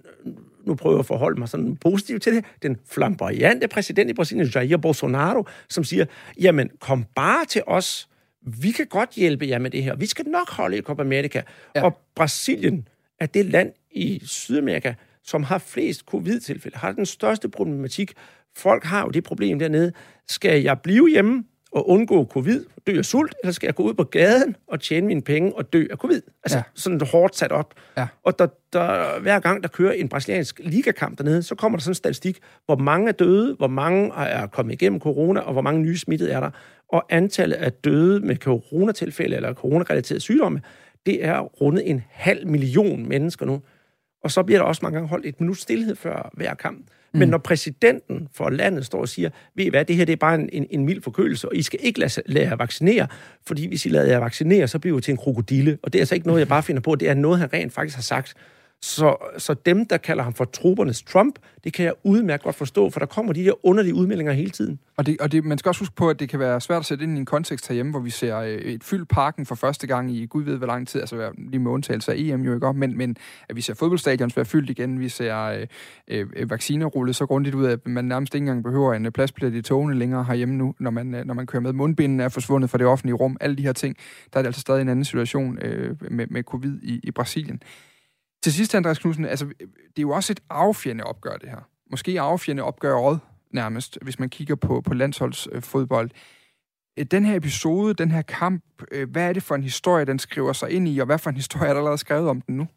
nu 0.65 0.75
prøver 0.75 0.95
jeg 0.95 0.99
at 0.99 1.05
forholde 1.05 1.39
mig 1.39 1.49
sådan 1.49 1.75
positivt 1.75 2.21
til 2.21 2.35
det, 2.35 2.45
den 2.63 2.77
flamboyante 2.85 3.67
præsident 3.67 4.09
i 4.09 4.13
Brasilien, 4.13 4.47
Jair 4.47 4.77
Bolsonaro, 4.77 5.45
som 5.69 5.83
siger, 5.83 6.05
jamen 6.39 6.69
kom 6.79 7.05
bare 7.15 7.45
til 7.45 7.61
os, 7.67 8.09
vi 8.41 8.71
kan 8.71 8.87
godt 8.87 9.09
hjælpe 9.09 9.47
jer 9.47 9.59
med 9.59 9.71
det 9.71 9.83
her, 9.83 9.95
vi 9.95 10.05
skal 10.05 10.25
nok 10.27 10.49
holde 10.49 10.77
i 10.77 10.81
Copa 10.81 11.01
America. 11.01 11.41
Ja. 11.75 11.83
Og 11.83 11.97
Brasilien 12.15 12.87
er 13.19 13.25
det 13.25 13.45
land 13.45 13.71
i 13.91 14.21
Sydamerika, 14.25 14.93
som 15.23 15.43
har 15.43 15.57
flest 15.57 16.01
covid-tilfælde, 16.05 16.77
har 16.77 16.91
den 16.91 17.05
største 17.05 17.49
problematik. 17.49 18.13
Folk 18.57 18.83
har 18.83 19.03
jo 19.03 19.09
det 19.09 19.23
problem 19.23 19.59
dernede. 19.59 19.91
Skal 20.27 20.61
jeg 20.63 20.79
blive 20.79 21.09
hjemme, 21.09 21.43
at 21.75 21.83
undgå 21.85 22.25
covid, 22.25 22.65
dø 22.87 22.97
af 22.97 23.05
sult, 23.05 23.35
eller 23.43 23.51
skal 23.51 23.67
jeg 23.67 23.75
gå 23.75 23.83
ud 23.83 23.93
på 23.93 24.03
gaden 24.03 24.55
og 24.67 24.79
tjene 24.79 25.07
mine 25.07 25.21
penge 25.21 25.55
og 25.55 25.73
dø 25.73 25.85
af 25.91 25.97
covid? 25.97 26.21
Altså 26.43 26.57
ja. 26.57 26.63
sådan 26.75 27.01
hårdt 27.01 27.35
sat 27.35 27.51
op. 27.51 27.73
Ja. 27.97 28.07
Og 28.23 28.39
der, 28.39 28.47
der, 28.73 29.19
hver 29.19 29.39
gang 29.39 29.63
der 29.63 29.69
kører 29.69 29.91
en 29.91 30.09
brasiliansk 30.09 30.61
ligakamp 30.63 31.17
dernede, 31.17 31.43
så 31.43 31.55
kommer 31.55 31.77
der 31.77 31.81
sådan 31.81 31.91
en 31.91 31.95
statistik, 31.95 32.39
hvor 32.65 32.75
mange 32.75 33.07
er 33.07 33.11
døde, 33.11 33.55
hvor 33.55 33.67
mange 33.67 34.13
er 34.15 34.47
kommet 34.47 34.73
igennem 34.73 34.99
corona, 34.99 35.39
og 35.39 35.53
hvor 35.53 35.61
mange 35.61 35.81
nye 35.81 35.97
smittede 35.97 36.31
er 36.31 36.39
der. 36.39 36.49
Og 36.89 37.05
antallet 37.09 37.55
af 37.55 37.73
døde 37.73 38.19
med 38.19 38.35
coronatilfælde 38.35 39.35
eller 39.35 39.53
coronarelaterede 39.53 40.21
sygdomme, 40.21 40.61
det 41.05 41.25
er 41.25 41.39
rundet 41.39 41.89
en 41.89 42.03
halv 42.09 42.47
million 42.47 43.09
mennesker 43.09 43.45
nu. 43.45 43.61
Og 44.23 44.31
så 44.31 44.43
bliver 44.43 44.59
der 44.59 44.65
også 44.65 44.79
mange 44.83 44.95
gange 44.95 45.09
holdt 45.09 45.25
et 45.25 45.39
minut 45.41 45.57
stillhed 45.57 45.95
før 45.95 46.29
hver 46.33 46.53
kamp. 46.53 46.85
Men 47.13 47.21
mm. 47.21 47.29
når 47.29 47.37
præsidenten 47.37 48.27
for 48.33 48.49
landet 48.49 48.85
står 48.85 49.01
og 49.01 49.09
siger, 49.09 49.29
ved 49.55 49.65
I 49.65 49.69
hvad, 49.69 49.85
det 49.85 49.95
her 49.95 50.05
det 50.05 50.13
er 50.13 50.17
bare 50.17 50.35
en, 50.35 50.49
en, 50.53 50.67
en 50.69 50.85
mild 50.85 51.01
forkølelse, 51.01 51.47
og 51.47 51.55
I 51.55 51.61
skal 51.61 51.79
ikke 51.83 51.99
lade, 51.99 52.21
lade 52.25 52.45
jer 52.45 52.55
vaccinere, 52.55 53.07
fordi 53.47 53.67
hvis 53.67 53.85
I 53.85 53.89
lader 53.89 54.11
jer 54.11 54.19
vaccinere, 54.19 54.67
så 54.67 54.79
bliver 54.79 54.97
I 54.97 55.01
til 55.01 55.11
en 55.11 55.17
krokodille. 55.17 55.77
Og 55.83 55.93
det 55.93 55.99
er 55.99 56.01
altså 56.01 56.15
ikke 56.15 56.27
noget, 56.27 56.39
jeg 56.39 56.47
bare 56.47 56.63
finder 56.63 56.81
på, 56.81 56.95
det 56.95 57.09
er 57.09 57.13
noget, 57.13 57.39
han 57.39 57.53
rent 57.53 57.73
faktisk 57.73 57.95
har 57.95 58.01
sagt. 58.01 58.33
Så, 58.81 59.33
så 59.37 59.53
dem, 59.53 59.85
der 59.85 59.97
kalder 59.97 60.23
ham 60.23 60.33
for 60.33 60.45
truppernes 60.45 61.01
Trump, 61.03 61.39
det 61.63 61.73
kan 61.73 61.85
jeg 61.85 61.93
udmærket 62.03 62.43
godt 62.43 62.55
forstå, 62.55 62.89
for 62.89 62.99
der 62.99 63.05
kommer 63.05 63.33
de 63.33 63.43
der 63.43 63.65
underlige 63.65 63.95
udmeldinger 63.95 64.33
hele 64.33 64.49
tiden. 64.49 64.79
Og, 64.97 65.05
det, 65.05 65.21
og 65.21 65.31
det, 65.31 65.45
man 65.45 65.57
skal 65.57 65.69
også 65.69 65.81
huske 65.81 65.95
på, 65.95 66.09
at 66.09 66.19
det 66.19 66.29
kan 66.29 66.39
være 66.39 66.61
svært 66.61 66.79
at 66.79 66.85
sætte 66.85 67.03
ind 67.03 67.15
i 67.15 67.19
en 67.19 67.25
kontekst 67.25 67.67
herhjemme, 67.67 67.91
hvor 67.91 67.99
vi 67.99 68.09
ser 68.09 68.37
øh, 68.37 68.47
et 68.49 68.83
fyldt 68.83 69.09
parken 69.09 69.45
for 69.45 69.55
første 69.55 69.87
gang 69.87 70.11
i 70.11 70.25
gud 70.25 70.43
ved 70.43 70.57
hvor 70.57 70.67
lang 70.67 70.87
tid, 70.87 70.99
altså 70.99 71.31
lige 71.37 71.59
med 71.59 71.71
undtagelse 71.71 72.11
af 72.11 72.15
EM 72.17 72.41
jo 72.41 72.53
ikke, 72.53 72.73
men, 72.73 72.97
men 72.97 73.17
at 73.49 73.55
vi 73.55 73.61
ser 73.61 73.73
fodboldstadions 73.73 74.37
være 74.37 74.45
fyldt 74.45 74.69
igen, 74.69 74.99
vi 74.99 75.09
ser 75.09 75.37
øh, 75.37 75.67
øh, 76.07 76.27
øh 76.35 76.49
vacciner 76.49 76.85
rullet 76.85 77.15
så 77.15 77.25
grundigt 77.25 77.55
ud, 77.55 77.65
at 77.65 77.87
man 77.87 78.05
nærmest 78.05 78.35
ikke 78.35 78.43
engang 78.43 78.63
behøver 78.63 78.93
en 78.93 79.05
øh, 79.05 79.11
pladsbillet 79.11 79.55
i 79.55 79.61
togene 79.61 79.95
længere 79.95 80.23
herhjemme 80.23 80.55
nu, 80.55 80.75
når 80.79 80.91
man, 80.91 81.05
når 81.25 81.33
man 81.33 81.47
kører 81.47 81.61
med. 81.61 81.73
Mundbinden 81.73 82.19
er 82.19 82.29
forsvundet 82.29 82.69
fra 82.69 82.77
det 82.77 82.87
offentlige 82.87 83.15
rum, 83.15 83.37
alle 83.41 83.55
de 83.55 83.63
her 83.63 83.73
ting, 83.73 83.97
der 84.33 84.39
er 84.39 84.41
det 84.41 84.47
altså 84.47 84.61
stadig 84.61 84.81
en 84.81 84.89
anden 84.89 85.05
situation 85.05 85.57
øh, 85.61 85.95
med, 86.11 86.27
med 86.27 86.43
covid 86.43 86.79
i, 86.83 86.99
i 87.03 87.11
Brasilien. 87.11 87.61
Til 88.43 88.53
sidst, 88.53 88.75
Andreas 88.75 88.99
Knudsen, 88.99 89.25
altså, 89.25 89.45
øh, 89.45 89.67
det 89.67 89.97
er 89.97 90.01
jo 90.01 90.09
også 90.09 90.33
et 90.33 90.39
affjende 90.49 91.03
opgør, 91.03 91.37
det 91.37 91.49
her. 91.49 91.69
Måske 91.91 92.21
affjende 92.21 92.63
opgøret 92.63 93.19
nærmest, 93.51 93.97
hvis 94.01 94.19
man 94.19 94.29
kigger 94.29 94.55
på, 94.55 94.81
på 94.81 94.93
landsholdsfodbold. 94.93 96.11
Øh, 96.99 97.05
den 97.05 97.25
her 97.25 97.35
episode, 97.35 97.93
den 97.93 98.11
her 98.11 98.21
kamp, 98.21 98.63
øh, 98.91 99.09
hvad 99.09 99.29
er 99.29 99.33
det 99.33 99.43
for 99.43 99.55
en 99.55 99.63
historie, 99.63 100.05
den 100.05 100.19
skriver 100.19 100.53
sig 100.53 100.71
ind 100.71 100.87
i, 100.87 100.99
og 100.99 101.05
hvad 101.05 101.17
for 101.17 101.29
en 101.29 101.35
historie 101.43 101.67
er 101.69 101.73
der 101.73 101.79
allerede 101.79 101.97
skrevet 101.97 102.29
om 102.29 102.41
den 102.41 102.57
nu? 102.57 102.67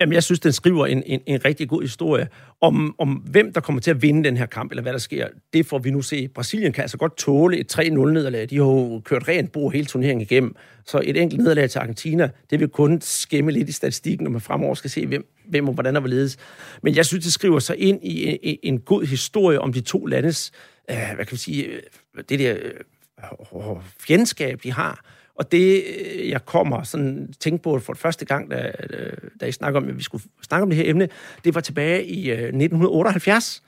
Jamen, 0.00 0.12
jeg 0.12 0.22
synes, 0.22 0.40
den 0.40 0.52
skriver 0.52 0.86
en, 0.86 1.02
en, 1.06 1.20
en 1.26 1.44
rigtig 1.44 1.68
god 1.68 1.82
historie 1.82 2.28
om, 2.60 2.94
om, 2.98 3.08
hvem 3.08 3.52
der 3.52 3.60
kommer 3.60 3.80
til 3.80 3.90
at 3.90 4.02
vinde 4.02 4.24
den 4.24 4.36
her 4.36 4.46
kamp, 4.46 4.72
eller 4.72 4.82
hvad 4.82 4.92
der 4.92 4.98
sker. 4.98 5.28
Det 5.52 5.66
får 5.66 5.78
vi 5.78 5.90
nu 5.90 6.02
se. 6.02 6.28
Brasilien 6.28 6.72
kan 6.72 6.82
altså 6.82 6.98
godt 6.98 7.16
tåle 7.16 7.58
et 7.58 7.78
3-0-nederlag. 7.78 8.50
De 8.50 8.56
har 8.56 8.64
jo 8.64 9.00
kørt 9.04 9.28
rent 9.28 9.52
bord 9.52 9.72
hele 9.72 9.86
turneringen 9.86 10.20
igennem. 10.20 10.56
Så 10.86 11.00
et 11.04 11.16
enkelt 11.16 11.40
nederlag 11.40 11.70
til 11.70 11.78
Argentina, 11.78 12.30
det 12.50 12.60
vil 12.60 12.68
kun 12.68 13.00
skæmme 13.00 13.52
lidt 13.52 13.68
i 13.68 13.72
statistikken, 13.72 14.24
når 14.24 14.30
man 14.30 14.40
fremover 14.40 14.74
skal 14.74 14.90
se, 14.90 15.06
hvem, 15.06 15.26
hvem 15.48 15.68
og 15.68 15.74
hvordan 15.74 15.94
der 15.94 16.00
vil 16.00 16.10
ledes. 16.10 16.36
Men 16.82 16.96
jeg 16.96 17.06
synes, 17.06 17.24
det 17.24 17.32
skriver 17.32 17.58
sig 17.58 17.78
ind 17.78 18.04
i 18.04 18.38
en, 18.42 18.58
en 18.62 18.80
god 18.80 19.04
historie 19.06 19.60
om 19.60 19.72
de 19.72 19.80
to 19.80 20.06
landes, 20.06 20.52
øh, 20.90 20.96
hvad 21.14 21.26
kan 21.26 21.32
vi 21.32 21.38
sige, 21.38 21.64
øh, 21.64 21.80
det 22.28 22.38
der 22.38 22.56
øh, 22.56 22.70
øh, 23.54 23.70
øh, 23.70 23.76
fjendskab, 24.00 24.60
de 24.62 24.72
har 24.72 25.04
og 25.40 25.52
det, 25.52 25.84
øh, 25.98 26.28
jeg 26.28 26.44
kommer 26.44 26.82
sådan 26.82 27.32
tænke 27.40 27.62
på 27.62 27.78
for 27.78 27.94
første 27.94 28.24
gang, 28.24 28.50
da, 28.50 28.72
øh, 28.90 29.12
da 29.40 29.46
I 29.46 29.52
snakker 29.52 29.80
om, 29.80 29.88
at 29.88 29.96
vi 29.96 30.02
skulle 30.02 30.24
snakke 30.42 30.62
om 30.62 30.70
det 30.70 30.76
her 30.76 30.90
emne, 30.90 31.08
det 31.44 31.54
var 31.54 31.60
tilbage 31.60 32.04
i 32.04 32.30
øh, 32.30 32.38
1978, 32.38 33.62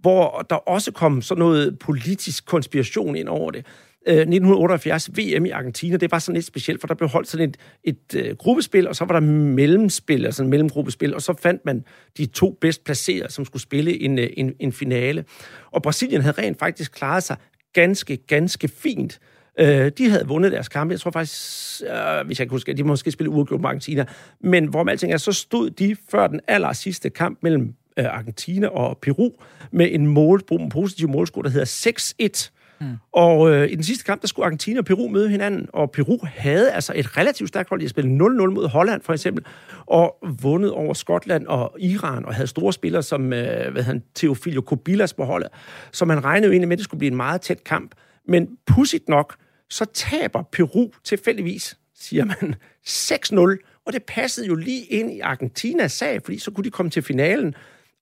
hvor 0.00 0.46
der 0.50 0.56
også 0.56 0.92
kom 0.92 1.22
sådan 1.22 1.38
noget 1.38 1.78
politisk 1.78 2.46
konspiration 2.46 3.16
ind 3.16 3.28
over 3.28 3.50
det. 3.50 3.66
1978 4.08 5.10
VM 5.10 5.46
i 5.46 5.50
Argentina, 5.50 5.96
det 5.96 6.12
var 6.12 6.18
sådan 6.18 6.34
lidt 6.34 6.46
specielt, 6.46 6.80
for 6.80 6.86
der 6.86 6.94
blev 6.94 7.08
holdt 7.08 7.28
sådan 7.28 7.48
et, 7.48 7.56
et 7.84 8.30
uh, 8.30 8.36
gruppespil, 8.36 8.88
og 8.88 8.96
så 8.96 9.04
var 9.04 9.12
der 9.12 9.20
mellemspil, 9.20 10.26
altså 10.26 10.42
en 10.42 10.50
mellemgruppespil, 10.50 11.14
og 11.14 11.22
så 11.22 11.34
fandt 11.42 11.64
man 11.64 11.84
de 12.16 12.26
to 12.26 12.58
bedst 12.60 12.84
placerede, 12.84 13.32
som 13.32 13.44
skulle 13.44 13.62
spille 13.62 14.02
en, 14.02 14.18
en, 14.18 14.54
en 14.60 14.72
finale. 14.72 15.24
Og 15.70 15.82
Brasilien 15.82 16.22
havde 16.22 16.42
rent 16.42 16.58
faktisk 16.58 16.92
klaret 16.92 17.22
sig 17.22 17.36
ganske, 17.72 18.16
ganske 18.16 18.68
fint. 18.68 19.20
Øh, 19.58 19.92
de 19.98 20.10
havde 20.10 20.26
vundet 20.26 20.52
deres 20.52 20.68
kampe. 20.68 20.92
Jeg 20.92 21.00
tror 21.00 21.10
faktisk, 21.10 21.82
øh, 21.82 22.26
hvis 22.26 22.38
jeg 22.38 22.46
kan 22.46 22.54
huske, 22.54 22.72
de 22.72 22.84
måske 22.84 23.10
spille 23.10 23.30
uafgjort 23.30 23.60
med 23.60 23.68
Argentina. 23.68 24.04
Men 24.40 24.66
hvor 24.66 24.90
alting 24.90 25.12
er, 25.12 25.16
så 25.16 25.32
stod 25.32 25.70
de 25.70 25.96
før 26.10 26.26
den 26.26 26.40
aller 26.48 26.72
sidste 26.72 27.10
kamp 27.10 27.38
mellem 27.42 27.74
øh, 27.96 28.04
Argentina 28.04 28.66
og 28.66 28.98
Peru 29.02 29.30
med 29.70 29.88
en, 29.92 30.06
mål, 30.06 30.42
en 30.50 30.68
positiv 30.68 31.08
målscore, 31.08 31.42
der 31.42 31.50
hedder 31.50 32.50
6-1. 32.50 32.50
Mm. 32.80 32.86
Og 33.12 33.50
øh, 33.50 33.70
i 33.70 33.74
den 33.74 33.82
sidste 33.84 34.04
kamp, 34.04 34.20
der 34.20 34.28
skulle 34.28 34.46
Argentina 34.46 34.78
og 34.78 34.84
Peru 34.84 35.08
møde 35.08 35.28
hinanden, 35.28 35.68
og 35.72 35.90
Peru 35.90 36.18
havde 36.22 36.72
altså 36.72 36.92
et 36.96 37.16
relativt 37.16 37.48
stærkt 37.48 37.68
hold. 37.68 37.80
De 37.80 37.88
spillet 37.88 38.10
0-0 38.10 38.14
mod 38.46 38.68
Holland, 38.68 39.02
for 39.02 39.12
eksempel, 39.12 39.44
og 39.86 40.16
vundet 40.42 40.70
over 40.70 40.94
Skotland 40.94 41.46
og 41.46 41.76
Iran, 41.78 42.24
og 42.24 42.34
havde 42.34 42.46
store 42.46 42.72
spillere 42.72 43.02
som 43.02 43.32
øh, 43.32 43.72
hvad 43.72 43.82
han, 43.82 44.02
Teofilio 44.14 44.60
Kobilas 44.60 45.14
på 45.14 45.24
holdet. 45.24 45.48
Så 45.92 46.04
man 46.04 46.24
regnede 46.24 46.46
jo 46.46 46.52
egentlig 46.52 46.68
med, 46.68 46.74
at 46.74 46.78
det 46.78 46.84
skulle 46.84 46.98
blive 46.98 47.10
en 47.10 47.16
meget 47.16 47.40
tæt 47.40 47.64
kamp. 47.64 47.94
Men 48.28 48.48
pudsigt 48.66 49.08
nok, 49.08 49.36
så 49.70 49.84
taber 49.84 50.42
Peru 50.52 50.90
tilfældigvis, 51.04 51.78
siger 51.94 52.24
man, 52.24 52.54
6-0. 53.56 53.82
Og 53.86 53.92
det 53.92 54.02
passede 54.02 54.46
jo 54.46 54.54
lige 54.54 54.84
ind 54.84 55.12
i 55.12 55.20
Argentinas 55.20 55.92
sag, 55.92 56.22
fordi 56.24 56.38
så 56.38 56.50
kunne 56.50 56.64
de 56.64 56.70
komme 56.70 56.90
til 56.90 57.02
finalen 57.02 57.54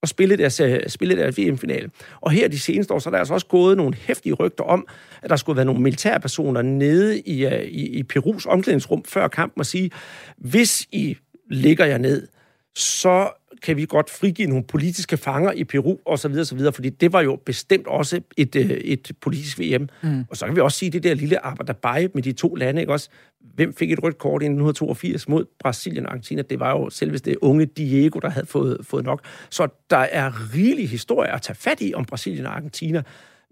og 0.03 0.09
spille 0.09 0.37
deres, 0.37 0.61
øh, 0.61 0.81
spille 0.88 1.16
deres 1.16 1.38
VM-finale. 1.38 1.90
Og 2.20 2.31
her 2.31 2.48
de 2.48 2.59
seneste 2.59 2.94
år, 2.94 2.98
så 2.98 3.09
er 3.09 3.11
der 3.11 3.18
altså 3.18 3.35
også 3.35 3.46
gået 3.46 3.77
nogle 3.77 3.94
hæftige 3.94 4.33
rygter 4.33 4.64
om, 4.64 4.87
at 5.22 5.31
der 5.31 5.37
skulle 5.37 5.57
være 5.57 5.64
nogle 5.64 5.83
militærpersoner 5.83 6.62
nede 6.62 7.20
i, 7.20 7.46
øh, 7.46 7.62
i, 7.62 7.87
i 7.87 8.03
Perus 8.03 8.46
omklædningsrum 8.46 9.05
før 9.05 9.29
kampen 9.29 9.61
og 9.61 9.66
sige, 9.66 9.90
hvis 10.37 10.87
I 10.92 11.16
ligger 11.50 11.85
jer 11.85 11.98
ned, 11.98 12.29
så 12.74 13.31
kan 13.62 13.76
vi 13.76 13.86
godt 13.86 14.10
frigive 14.10 14.48
nogle 14.48 14.64
politiske 14.64 15.16
fanger 15.16 15.52
i 15.52 15.64
Peru 15.64 15.96
og 16.06 16.18
så 16.18 16.28
videre, 16.28 16.44
så 16.44 16.54
videre, 16.54 16.72
fordi 16.72 16.90
det 16.90 17.12
var 17.12 17.20
jo 17.20 17.36
bestemt 17.46 17.86
også 17.86 18.20
et, 18.36 18.56
øh, 18.56 18.70
et 18.70 19.10
politisk 19.20 19.60
VM. 19.60 19.88
Mm. 20.02 20.24
Og 20.30 20.36
så 20.36 20.46
kan 20.46 20.56
vi 20.56 20.60
også 20.60 20.78
sige, 20.78 20.90
det 20.90 21.02
der 21.02 21.14
lille 21.14 21.44
arbejderbej 21.44 22.08
med 22.14 22.22
de 22.22 22.32
to 22.32 22.54
lande, 22.54 22.80
ikke 22.80 22.92
også? 22.92 23.08
Hvem 23.54 23.74
fik 23.74 23.92
et 23.92 24.02
rødt 24.02 24.18
kort 24.18 24.42
i 24.42 24.46
1982 24.46 25.28
mod 25.28 25.44
Brasilien 25.60 26.06
og 26.06 26.12
Argentina? 26.12 26.42
Det 26.42 26.60
var 26.60 26.70
jo 26.70 26.90
selvest 26.90 27.24
det 27.24 27.36
unge 27.40 27.66
Diego, 27.66 28.18
der 28.18 28.30
havde 28.30 28.46
fået, 28.46 28.78
fået 28.82 29.04
nok. 29.04 29.24
Så 29.50 29.68
der 29.90 29.96
er 29.96 30.54
rigelig 30.54 30.88
historie 30.88 31.32
at 31.32 31.42
tage 31.42 31.56
fat 31.56 31.80
i 31.80 31.94
om 31.94 32.04
Brasilien 32.04 32.46
og 32.46 32.56
Argentina. 32.56 33.02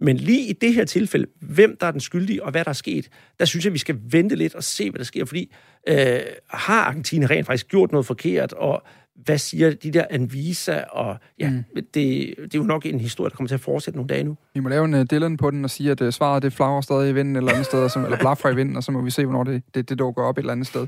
Men 0.02 0.16
lige 0.16 0.48
i 0.48 0.52
det 0.52 0.74
her 0.74 0.84
tilfælde, 0.84 1.26
hvem 1.40 1.76
der 1.80 1.86
er 1.86 1.90
den 1.90 2.00
skyldige, 2.00 2.42
og 2.42 2.50
hvad 2.50 2.64
der 2.64 2.68
er 2.68 2.74
sket, 2.74 3.08
der 3.38 3.44
synes 3.44 3.64
jeg, 3.64 3.72
vi 3.72 3.78
skal 3.78 3.98
vente 4.10 4.36
lidt 4.36 4.54
og 4.54 4.64
se, 4.64 4.90
hvad 4.90 4.98
der 4.98 5.04
sker, 5.04 5.24
fordi 5.24 5.52
øh, 5.88 6.20
har 6.50 6.84
Argentina 6.84 7.26
rent 7.26 7.46
faktisk 7.46 7.68
gjort 7.68 7.92
noget 7.92 8.06
forkert, 8.06 8.52
og 8.52 8.82
hvad 9.24 9.38
siger 9.38 9.70
de 9.70 9.90
der 9.90 10.04
Anvisa, 10.10 10.80
og 10.90 11.16
ja, 11.38 11.50
mm. 11.50 11.64
det, 11.74 11.94
det 11.94 12.54
er 12.54 12.58
jo 12.58 12.62
nok 12.62 12.86
en 12.86 13.00
historie, 13.00 13.30
der 13.30 13.36
kommer 13.36 13.48
til 13.48 13.54
at 13.54 13.60
fortsætte 13.60 13.98
nogle 13.98 14.08
dage 14.08 14.24
nu. 14.24 14.36
Vi 14.54 14.60
må 14.60 14.68
lave 14.68 14.84
en 14.84 14.94
uh, 14.94 15.00
Dylan 15.10 15.36
på 15.36 15.50
den 15.50 15.64
og 15.64 15.70
sige, 15.70 15.90
at 15.90 16.00
uh, 16.00 16.10
svaret 16.10 16.42
det 16.42 16.52
flagrer 16.52 16.80
stadig 16.80 17.10
i 17.10 17.12
vinden 17.12 17.36
eller 17.36 17.52
andet 17.52 17.66
sted, 17.66 17.88
som, 17.88 18.04
eller 18.04 18.18
blaffer 18.18 18.48
i 18.48 18.54
vinden, 18.54 18.76
og 18.76 18.82
så 18.82 18.92
må 18.92 19.00
vi 19.00 19.10
se, 19.10 19.24
hvornår 19.24 19.44
det, 19.44 19.62
det, 19.74 19.88
det 19.88 19.98
dukker 19.98 20.22
op 20.22 20.38
et 20.38 20.42
eller 20.42 20.52
andet 20.52 20.66
sted. 20.66 20.80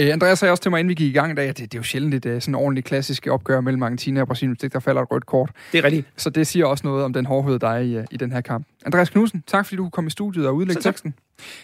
Uh, 0.00 0.12
Andreas 0.12 0.38
sagde 0.38 0.52
også 0.52 0.62
til 0.62 0.70
mig, 0.70 0.80
inden 0.80 0.88
vi 0.88 0.94
gik 0.94 1.08
i 1.08 1.12
gang 1.12 1.38
at 1.38 1.58
det, 1.58 1.58
det 1.58 1.74
er 1.74 1.78
jo 1.78 1.82
sjældent 1.82 2.14
et 2.14 2.26
uh, 2.26 2.40
sådan 2.40 2.54
ordentligt 2.54 2.86
klassisk 2.86 3.26
opgør 3.26 3.60
mellem 3.60 3.82
Argentina 3.82 4.20
og 4.20 4.26
Brasilien, 4.26 4.56
hvis 4.60 4.72
der 4.72 4.80
falder 4.80 5.02
et 5.02 5.10
rødt 5.10 5.26
kort. 5.26 5.50
Det 5.72 5.78
er 5.78 5.84
rigtigt. 5.84 6.06
Så 6.16 6.30
det 6.30 6.46
siger 6.46 6.66
også 6.66 6.86
noget 6.86 7.04
om 7.04 7.12
den 7.12 7.26
hårdhed, 7.26 7.58
der 7.58 7.68
er 7.68 7.78
i, 7.78 7.98
uh, 7.98 8.04
i 8.10 8.16
den 8.16 8.32
her 8.32 8.40
kamp. 8.40 8.66
Andreas 8.86 9.10
Knudsen, 9.10 9.44
tak 9.46 9.66
fordi 9.66 9.76
du 9.76 9.88
kom 9.88 10.06
i 10.06 10.10
studiet 10.10 10.46
og 10.46 10.56
udlægge 10.56 10.82
teksten. 10.82 11.14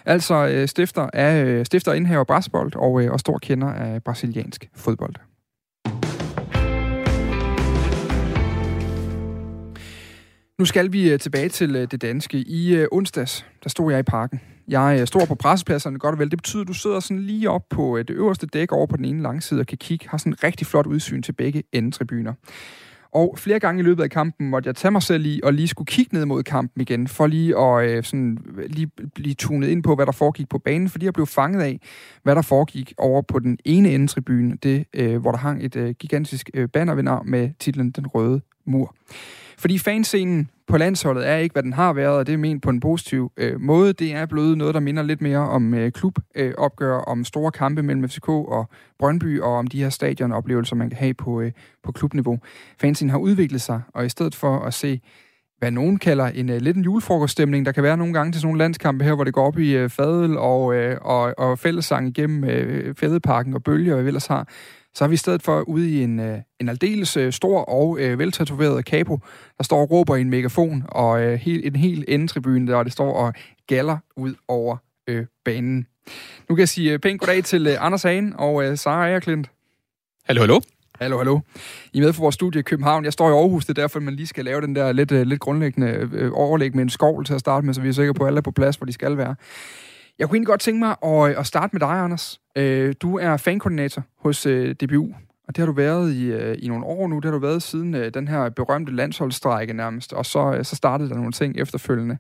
Altså 0.05 0.61
uh, 0.61 0.69
stifter, 0.69 1.11
af, 1.13 1.59
uh, 1.59 1.65
stifter 1.65 1.93
indhaver 1.93 2.25
Brasbold 2.25 2.77
og, 2.77 2.93
uh, 2.93 3.11
og 3.11 3.21
stor 3.21 3.39
kender 3.39 3.69
af 3.69 4.03
brasiliansk 4.03 4.69
fodbold. 4.75 5.15
Nu 10.63 10.67
skal 10.67 10.93
vi 10.93 11.13
øh, 11.13 11.19
tilbage 11.19 11.49
til 11.49 11.77
øh, 11.77 11.89
det 11.91 12.03
danske. 12.03 12.39
I 12.39 12.75
øh, 12.75 12.89
onsdags, 12.93 13.47
der 13.63 13.69
stod 13.69 13.91
jeg 13.93 14.01
i 14.01 14.03
parken. 14.03 14.41
Jeg 14.69 15.09
står 15.09 15.25
på 15.25 15.35
pressepladserne 15.35 15.99
godt 15.99 16.13
og 16.13 16.19
vel. 16.19 16.31
Det 16.31 16.39
betyder, 16.39 16.63
at 16.63 16.69
du 16.69 16.73
sidder 16.73 17.01
sådan 17.01 17.23
lige 17.23 17.51
op 17.51 17.69
på 17.71 17.99
det 17.99 18.11
øverste 18.11 18.47
dæk 18.47 18.73
over 18.73 18.87
på 18.87 18.97
den 18.97 19.05
ene 19.05 19.23
langside 19.23 19.61
og 19.61 19.67
kan 19.67 19.79
kigge. 19.79 20.09
Har 20.09 20.19
sådan 20.19 20.33
en 20.33 20.45
rigtig 20.45 20.67
flot 20.67 20.87
udsyn 20.87 21.23
til 21.23 21.33
begge 21.33 21.63
endetribuner. 21.73 22.33
Og 23.13 23.35
flere 23.39 23.59
gange 23.59 23.81
i 23.81 23.83
løbet 23.83 24.03
af 24.03 24.11
kampen 24.11 24.49
måtte 24.49 24.67
jeg 24.67 24.77
tage 24.77 24.93
mig 24.93 25.03
selv 25.03 25.27
i 25.27 25.41
og 25.45 25.53
lige 25.53 25.69
skulle 25.69 25.87
kigge 25.87 26.15
ned 26.15 26.25
mod 26.25 26.43
kampen 26.43 26.81
igen, 26.81 27.09
for 27.09 27.27
lige 27.27 27.59
at 27.59 27.91
øh, 27.91 28.05
sådan, 28.05 28.39
lige 28.67 28.91
blive 29.15 29.35
tunet 29.35 29.69
ind 29.69 29.83
på, 29.83 29.95
hvad 29.95 30.07
der 30.07 30.13
foregik 30.13 30.49
på 30.49 30.59
banen, 30.59 30.89
fordi 30.89 31.05
jeg 31.05 31.13
blev 31.13 31.27
fanget 31.27 31.63
af, 31.63 31.81
hvad 32.23 32.35
der 32.35 32.43
foregik 32.43 32.95
over 32.99 33.23
på 33.23 33.39
den 33.39 33.59
ene 33.65 33.91
endetribune, 33.91 34.57
det, 34.63 34.85
øh, 34.95 35.21
hvor 35.21 35.31
der 35.31 35.39
hang 35.39 35.65
et 35.65 35.77
øh, 35.77 35.91
gigantisk 35.91 36.51
øh, 36.55 36.69
banner 36.69 37.23
med 37.23 37.51
titlen 37.59 37.91
Den 37.91 38.07
Røde 38.07 38.41
Mur. 38.65 38.95
Fordi 39.63 39.79
fanscenen 39.79 40.51
på 40.67 40.77
landsholdet 40.77 41.29
er 41.29 41.37
ikke, 41.37 41.53
hvad 41.53 41.63
den 41.63 41.73
har 41.73 41.93
været, 41.93 42.19
og 42.19 42.27
det 42.27 42.33
er 42.33 42.37
ment 42.37 42.63
på 42.63 42.71
en 42.71 42.81
positiv 42.81 43.33
øh, 43.37 43.61
måde. 43.61 43.93
Det 43.93 44.15
er 44.15 44.27
blevet 44.27 44.59
noget, 44.59 44.75
der 44.75 44.81
minder 44.81 45.03
lidt 45.03 45.21
mere 45.21 45.39
om 45.39 45.75
øh, 45.75 45.93
klubopgør, 45.93 46.97
øh, 46.97 47.03
om 47.07 47.25
store 47.25 47.51
kampe 47.51 47.83
mellem 47.83 48.09
FCK 48.09 48.29
og 48.29 48.69
Brøndby, 48.99 49.41
og 49.41 49.53
om 49.53 49.67
de 49.67 49.83
her 49.83 49.91
stadionoplevelser, 49.91 50.77
man 50.77 50.91
kan 50.91 50.99
have 50.99 51.15
på, 51.15 51.41
øh, 51.41 51.53
på 51.83 51.93
klubniveau. 51.93 52.39
Fanscenen 52.81 53.11
har 53.11 53.19
udviklet 53.19 53.61
sig, 53.61 53.81
og 53.95 54.07
i 54.07 54.09
stedet 54.09 54.35
for 54.35 54.59
at 54.59 54.75
se 54.75 55.01
hvad 55.59 55.71
nogen 55.71 55.99
kalder 55.99 56.25
en 56.25 56.51
uh, 56.51 56.57
lidt 56.57 56.77
en 56.77 56.83
julefrokoststemning. 56.83 57.67
Der 57.67 57.73
kan 57.73 57.83
være 57.83 57.97
nogle 57.97 58.13
gange 58.13 58.33
til 58.33 58.41
sådan 58.41 58.49
nogle 58.49 58.59
landskampe 58.59 59.05
her, 59.05 59.15
hvor 59.15 59.25
det 59.25 59.35
går 59.35 59.47
op 59.47 59.59
i 59.59 59.85
uh, 59.85 59.91
fadel 59.91 60.39
og, 60.39 60.65
uh, 60.65 60.75
og, 61.01 61.35
og 61.39 61.59
fællesang 61.59 62.09
igennem 62.09 62.43
uh, 62.43 62.95
fædeparken 62.97 63.55
og 63.55 63.63
bølger, 63.63 63.95
hvad 63.95 64.03
vi 64.03 64.09
ellers 64.09 64.27
har 64.27 64.49
så 64.95 65.05
er 65.05 65.09
vi 65.09 65.15
i 65.15 65.17
stedet 65.17 65.43
for 65.43 65.61
ude 65.61 65.91
i 65.91 66.03
en, 66.03 66.21
øh, 66.21 66.39
en 66.61 66.69
aldeles 66.69 67.17
øh, 67.17 67.33
stor 67.33 67.61
og 67.61 67.99
øh, 68.01 68.19
veltatoveret 68.19 68.85
capo, 68.85 69.19
der 69.59 69.65
står 69.65 69.81
og 69.81 69.91
råber 69.91 70.17
i 70.17 70.21
en 70.21 70.31
megafon, 70.31 70.85
og 70.89 71.23
øh, 71.23 71.39
helt, 71.39 71.67
en 71.67 71.77
hel 71.77 72.05
endetribune, 72.09 72.73
der 72.73 72.83
det 72.83 72.93
står 72.93 73.15
og 73.15 73.35
galler 73.67 73.99
ud 74.17 74.35
over 74.49 74.77
øh, 75.07 75.27
banen. 75.45 75.87
Nu 76.49 76.55
kan 76.55 76.61
jeg 76.61 76.69
sige 76.69 76.93
øh, 76.93 76.99
pænt 76.99 77.21
goddag 77.21 77.45
til 77.45 77.67
øh, 77.67 77.85
Anders 77.85 78.03
Hagen 78.03 78.35
og 78.39 78.65
øh, 78.65 78.79
Sara 78.79 79.09
Agerklint. 79.09 79.51
Hallo, 80.25 80.41
hallo. 80.41 80.61
Hallo, 81.01 81.17
hallo. 81.17 81.41
I 81.93 81.99
er 81.99 82.03
med 82.03 82.13
for 82.13 82.23
vores 82.23 82.35
studie 82.35 82.59
i 82.59 82.63
København. 82.63 83.05
Jeg 83.05 83.13
står 83.13 83.29
i 83.29 83.33
Aarhus, 83.33 83.65
det 83.65 83.79
er 83.79 83.83
derfor, 83.83 84.01
man 84.01 84.15
lige 84.15 84.27
skal 84.27 84.45
lave 84.45 84.61
den 84.61 84.77
der 84.77 84.93
lidt, 84.93 85.13
øh, 85.13 85.27
lidt 85.27 85.41
grundlæggende 85.41 86.09
øh, 86.13 86.31
overlæg 86.35 86.75
med 86.77 86.83
en 86.83 86.91
skovl 86.91 87.25
til 87.25 87.35
at 87.35 87.41
starte 87.41 87.67
med, 87.67 87.75
så 87.75 87.81
vi 87.81 87.89
er 87.89 87.93
sikre 87.93 88.15
på, 88.15 88.25
at 88.25 88.29
alle 88.29 88.39
er 88.39 88.43
på 88.43 88.51
plads, 88.51 88.77
hvor 88.77 88.87
de 88.87 88.93
skal 88.93 89.17
være. 89.17 89.35
Jeg 90.19 90.29
kunne 90.29 90.37
egentlig 90.37 90.47
godt 90.47 90.61
tænke 90.61 90.79
mig 90.79 90.97
at, 91.03 91.31
øh, 91.31 91.41
at 91.41 91.47
starte 91.47 91.71
med 91.73 91.81
dig, 91.81 91.89
Anders. 91.89 92.41
Øh, 92.57 92.95
du 93.03 93.19
er 93.19 93.37
fankoordinator 93.37 94.03
hos 94.19 94.47
øh, 94.47 94.75
DBU, 94.75 95.09
og 95.49 95.57
det 95.57 95.59
har 95.59 95.67
du 95.67 95.73
været 95.73 96.13
i, 96.13 96.25
øh, 96.25 96.57
i 96.59 96.69
nogle 96.69 96.85
år 96.85 97.09
nu. 97.09 97.17
Det 97.17 97.25
har 97.25 97.33
du 97.33 97.39
været 97.39 97.63
siden 97.63 97.95
øh, 97.95 98.15
den 98.15 98.29
her 98.29 98.51
berømte 98.51 98.93
landsholdsstrække 98.93 99.73
nærmest, 99.73 100.13
og 100.13 100.27
så, 100.27 100.55
øh, 100.55 100.65
så 100.65 100.77
startede 100.77 101.09
der 101.09 101.17
nogle 101.17 101.33
ting 101.33 101.61
efterfølgende. 101.61 102.19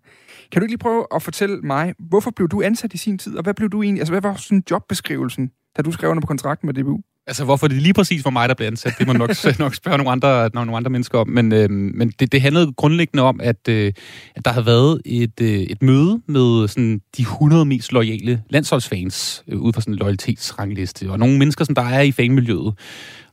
Kan 0.52 0.60
du 0.60 0.64
ikke 0.64 0.72
lige 0.72 0.78
prøve 0.78 1.06
at 1.14 1.22
fortælle 1.22 1.60
mig, 1.60 1.94
hvorfor 1.98 2.30
blev 2.30 2.48
du 2.48 2.62
ansat 2.62 2.94
i 2.94 2.98
sin 2.98 3.18
tid, 3.18 3.36
og 3.36 3.42
hvad 3.42 3.54
blev 3.54 3.68
du 3.68 3.82
egentlig, 3.82 4.00
altså 4.00 4.12
hvad 4.12 4.22
var 4.22 4.34
sådan 4.34 4.62
jobbeskrivelsen, 4.70 5.50
da 5.76 5.82
du 5.82 5.92
skrev 5.92 6.10
under 6.10 6.20
på 6.20 6.26
kontrakten 6.26 6.66
med 6.66 6.74
DBU? 6.74 7.00
Altså, 7.26 7.44
hvorfor 7.44 7.68
det 7.68 7.82
lige 7.82 7.94
præcis 7.94 8.24
var 8.24 8.30
mig, 8.30 8.48
der 8.48 8.54
blev 8.54 8.66
ansat, 8.66 8.94
det 8.98 9.06
må 9.06 9.12
nok, 9.12 9.30
nok 9.58 9.74
spørge 9.74 9.98
nogle 9.98 10.10
andre, 10.10 10.50
nogle 10.54 10.76
andre 10.76 10.90
mennesker 10.90 11.18
om. 11.18 11.28
Men, 11.28 11.52
øh, 11.52 11.70
men 11.70 12.12
det, 12.20 12.32
det 12.32 12.40
handlede 12.40 12.72
grundlæggende 12.72 13.22
om, 13.22 13.40
at, 13.42 13.68
øh, 13.68 13.92
at 14.34 14.44
der 14.44 14.50
havde 14.50 14.66
været 14.66 15.02
et, 15.04 15.40
øh, 15.40 15.48
et 15.48 15.82
møde 15.82 16.20
med 16.26 16.68
sådan, 16.68 17.00
de 17.16 17.22
100 17.22 17.64
mest 17.64 17.92
loyale 17.92 18.42
landsholdsfans 18.50 19.44
øh, 19.48 19.60
ud 19.60 19.72
fra 19.72 19.80
sådan 19.80 19.94
en 19.94 19.98
loyalitetsrangliste. 19.98 21.10
Og 21.10 21.18
nogle 21.18 21.38
mennesker, 21.38 21.64
som 21.64 21.74
der 21.74 21.82
er 21.82 22.00
i 22.00 22.12
fanmiljøet, 22.12 22.74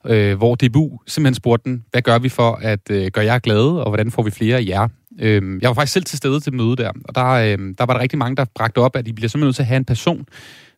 øh, 0.06 0.38
hvor 0.38 0.56
DBU 0.56 0.99
simpelthen 1.08 1.36
spurgte 1.36 1.69
den, 1.69 1.84
hvad 1.91 2.02
gør 2.02 2.19
vi 2.19 2.30
for 2.30 2.60
at 2.62 2.91
øh, 2.91 3.08
gøre 3.12 3.25
jer 3.25 3.39
glade, 3.39 3.84
og 3.84 3.89
hvordan 3.89 4.12
får 4.12 4.23
vi 4.23 4.32
flere 4.32 4.58
af 4.58 4.65
jer? 4.67 4.88
Øh, 5.19 5.62
jeg 5.62 5.67
var 5.69 5.73
faktisk 5.73 5.93
selv 5.93 6.06
til 6.06 6.17
stede 6.17 6.39
til 6.39 6.54
møde 6.54 6.75
der, 6.75 6.91
og 7.06 7.15
der, 7.15 7.25
øh, 7.25 7.58
der 7.78 7.86
var 7.86 7.93
der 7.93 7.99
rigtig 7.99 8.19
mange, 8.19 8.36
der 8.36 8.45
bragte 8.56 8.78
op, 8.78 8.95
at 8.95 9.06
de 9.06 9.13
bliver 9.13 9.30
simpelthen 9.30 9.47
nødt 9.47 9.56
til 9.56 9.63
at 9.63 9.67
have 9.67 9.78
en 9.78 9.86
person, 9.86 10.25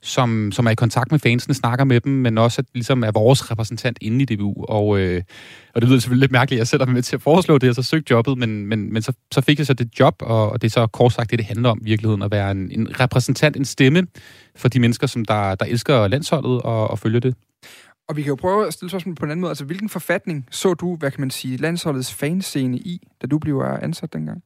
som, 0.04 0.52
som 0.52 0.66
er 0.66 0.72
i 0.72 0.76
kontakt 0.76 1.12
med 1.12 1.20
fansene, 1.20 1.54
snakker 1.54 1.86
med 1.86 2.00
dem, 2.00 2.12
men 2.12 2.38
også 2.38 2.62
at, 2.62 2.66
ligesom 2.74 3.04
er 3.04 3.12
vores 3.12 3.52
repræsentant 3.52 3.98
inde 4.02 4.22
i 4.22 4.36
DBU. 4.36 4.66
Og, 4.68 5.00
øh, 5.00 5.22
og 5.76 5.82
det 5.82 5.90
lyder 5.90 6.00
selvfølgelig 6.00 6.24
lidt 6.24 6.32
mærkeligt, 6.32 6.58
at 6.58 6.60
jeg 6.60 6.68
selv 6.68 6.82
er 6.82 6.86
med 6.86 7.02
til 7.02 7.16
at 7.16 7.22
foreslå 7.22 7.58
det, 7.58 7.70
og 7.70 7.76
så 7.76 7.84
søgte 7.84 8.12
jobbet, 8.12 8.38
men, 8.38 8.66
men, 8.66 8.94
men 8.94 9.02
så, 9.02 9.14
så 9.34 9.42
fik 9.42 9.58
jeg 9.58 9.68
så 9.68 9.74
det 9.74 10.00
job, 10.00 10.16
og, 10.20 10.50
og 10.50 10.62
det 10.62 10.68
er 10.68 10.72
så 10.72 10.88
kort 10.88 11.14
sagt 11.14 11.32
det, 11.32 11.40
det 11.40 11.46
handler 11.46 11.70
om 11.70 11.80
i 11.82 11.86
virkeligheden, 11.86 12.22
at 12.22 12.32
være 12.32 12.52
en, 12.52 12.72
en 12.72 13.00
repræsentant, 13.00 13.58
en 13.58 13.66
stemme 13.66 14.08
for 14.56 14.68
de 14.68 14.80
mennesker, 14.80 15.08
som 15.08 15.26
der, 15.26 15.56
der 15.56 15.66
elsker 15.66 16.08
landsholdet 16.08 16.62
og, 16.62 16.92
og 16.92 17.00
følger 17.00 17.20
det. 17.20 17.36
Og 18.10 18.18
vi 18.18 18.22
kan 18.22 18.30
jo 18.30 18.36
prøve 18.36 18.68
at 18.68 18.74
stille 18.74 18.90
spørgsmål 18.90 19.16
på 19.16 19.26
en 19.26 19.32
anden 19.32 19.42
måde. 19.42 19.52
Altså, 19.52 19.66
hvilken 19.66 19.90
forfatning 19.90 20.48
så 20.52 20.74
du, 20.74 20.96
hvad 20.96 21.12
kan 21.12 21.22
man 21.22 21.30
sige, 21.30 21.58
landsholdets 21.58 22.14
fanscene 22.14 22.78
i, 22.78 23.08
da 23.22 23.28
du 23.28 23.40
blev 23.40 23.64
ansat 23.82 24.14
dengang? 24.14 24.44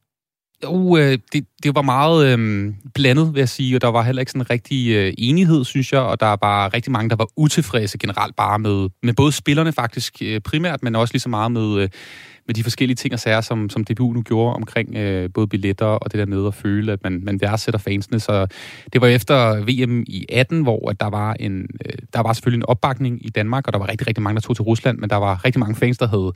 Jo, 0.64 0.96
øh, 0.96 1.18
det, 1.32 1.46
det 1.62 1.74
var 1.74 1.82
meget 1.82 2.38
øh, 2.38 2.72
blandet, 2.94 3.34
vil 3.34 3.38
jeg 3.38 3.48
sige, 3.48 3.76
og 3.76 3.80
der 3.80 3.88
var 3.88 4.02
heller 4.02 4.20
ikke 4.20 4.32
sådan 4.32 4.42
en 4.42 4.50
rigtig 4.50 4.90
øh, 4.90 5.14
enighed, 5.18 5.64
synes 5.64 5.92
jeg, 5.92 6.00
og 6.00 6.20
der 6.20 6.26
var 6.26 6.36
bare 6.36 6.68
rigtig 6.68 6.92
mange, 6.92 7.10
der 7.10 7.16
var 7.16 7.28
utilfredse 7.36 7.98
generelt 7.98 8.36
bare 8.36 8.58
med, 8.58 8.88
med 9.02 9.14
både 9.14 9.32
spillerne 9.32 9.72
faktisk 9.72 10.14
øh, 10.22 10.40
primært, 10.40 10.82
men 10.82 10.96
også 10.96 11.14
lige 11.14 11.20
så 11.20 11.28
meget 11.28 11.52
med, 11.52 11.82
øh, 11.82 11.88
med 12.46 12.54
de 12.54 12.62
forskellige 12.62 12.96
ting 12.96 13.14
og 13.14 13.20
sager, 13.20 13.40
som, 13.40 13.70
som 13.70 13.84
DBU 13.84 14.12
nu 14.12 14.22
gjorde 14.22 14.54
omkring 14.54 14.96
øh, 14.96 15.30
både 15.34 15.46
billetter 15.46 15.86
og 15.86 16.12
det 16.12 16.18
der 16.18 16.26
med 16.26 16.46
at 16.46 16.54
føle, 16.54 16.92
at 16.92 17.02
man, 17.04 17.20
man 17.24 17.40
værdsætter 17.40 17.78
fansene. 17.78 18.20
Så 18.20 18.46
det 18.92 19.00
var 19.00 19.06
efter 19.06 19.56
VM 19.56 20.04
i 20.06 20.26
18, 20.28 20.62
hvor 20.62 20.90
at 20.90 21.00
der 21.00 21.10
var 21.10 21.34
en 21.40 21.66
øh, 21.84 21.92
der 22.14 22.22
var 22.22 22.32
selvfølgelig 22.32 22.58
en 22.58 22.68
opbakning 22.68 23.26
i 23.26 23.28
Danmark, 23.28 23.66
og 23.66 23.72
der 23.72 23.78
var 23.78 23.88
rigtig, 23.88 24.06
rigtig 24.06 24.22
mange, 24.22 24.34
der 24.34 24.40
tog 24.40 24.56
til 24.56 24.62
Rusland, 24.62 24.98
men 24.98 25.10
der 25.10 25.16
var 25.16 25.44
rigtig 25.44 25.60
mange 25.60 25.74
fans, 25.74 25.98
der 25.98 26.08
havde 26.08 26.32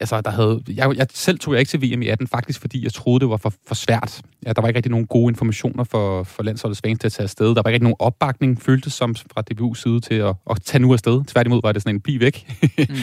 altså, 0.00 0.20
der 0.20 0.30
havde, 0.30 0.62
jeg, 0.68 0.96
jeg 0.96 1.06
selv 1.14 1.38
tog 1.38 1.54
jeg 1.54 1.60
ikke 1.60 1.70
til 1.70 1.82
VM 1.82 2.02
i 2.02 2.08
18, 2.08 2.26
faktisk 2.26 2.60
fordi 2.60 2.84
jeg 2.84 2.92
troede, 2.92 3.20
det 3.20 3.28
var 3.28 3.36
for, 3.36 3.52
for 3.66 3.74
svært. 3.74 4.22
Ja, 4.46 4.52
der 4.52 4.60
var 4.60 4.68
ikke 4.68 4.78
rigtig 4.78 4.90
nogen 4.90 5.06
gode 5.06 5.30
informationer 5.30 5.84
for, 5.84 6.22
for 6.22 6.42
landsholdets 6.42 6.80
fans 6.80 6.98
til 6.98 7.06
at 7.06 7.12
tage 7.12 7.24
afsted. 7.24 7.46
Der 7.46 7.52
var 7.54 7.58
ikke 7.58 7.68
rigtig 7.68 7.82
nogen 7.82 7.96
opbakning, 7.98 8.62
føltes 8.62 8.92
som 8.92 9.14
fra 9.14 9.42
DBU's 9.50 9.82
side 9.82 10.00
til 10.00 10.14
at, 10.14 10.34
at 10.50 10.62
tage 10.62 10.82
nu 10.82 10.92
afsted. 10.92 11.24
Tværtimod 11.24 11.60
var 11.62 11.72
det 11.72 11.82
sådan 11.82 11.96
en 11.96 12.00
bi 12.00 12.20
væk. 12.20 12.46
mm. 12.78 12.94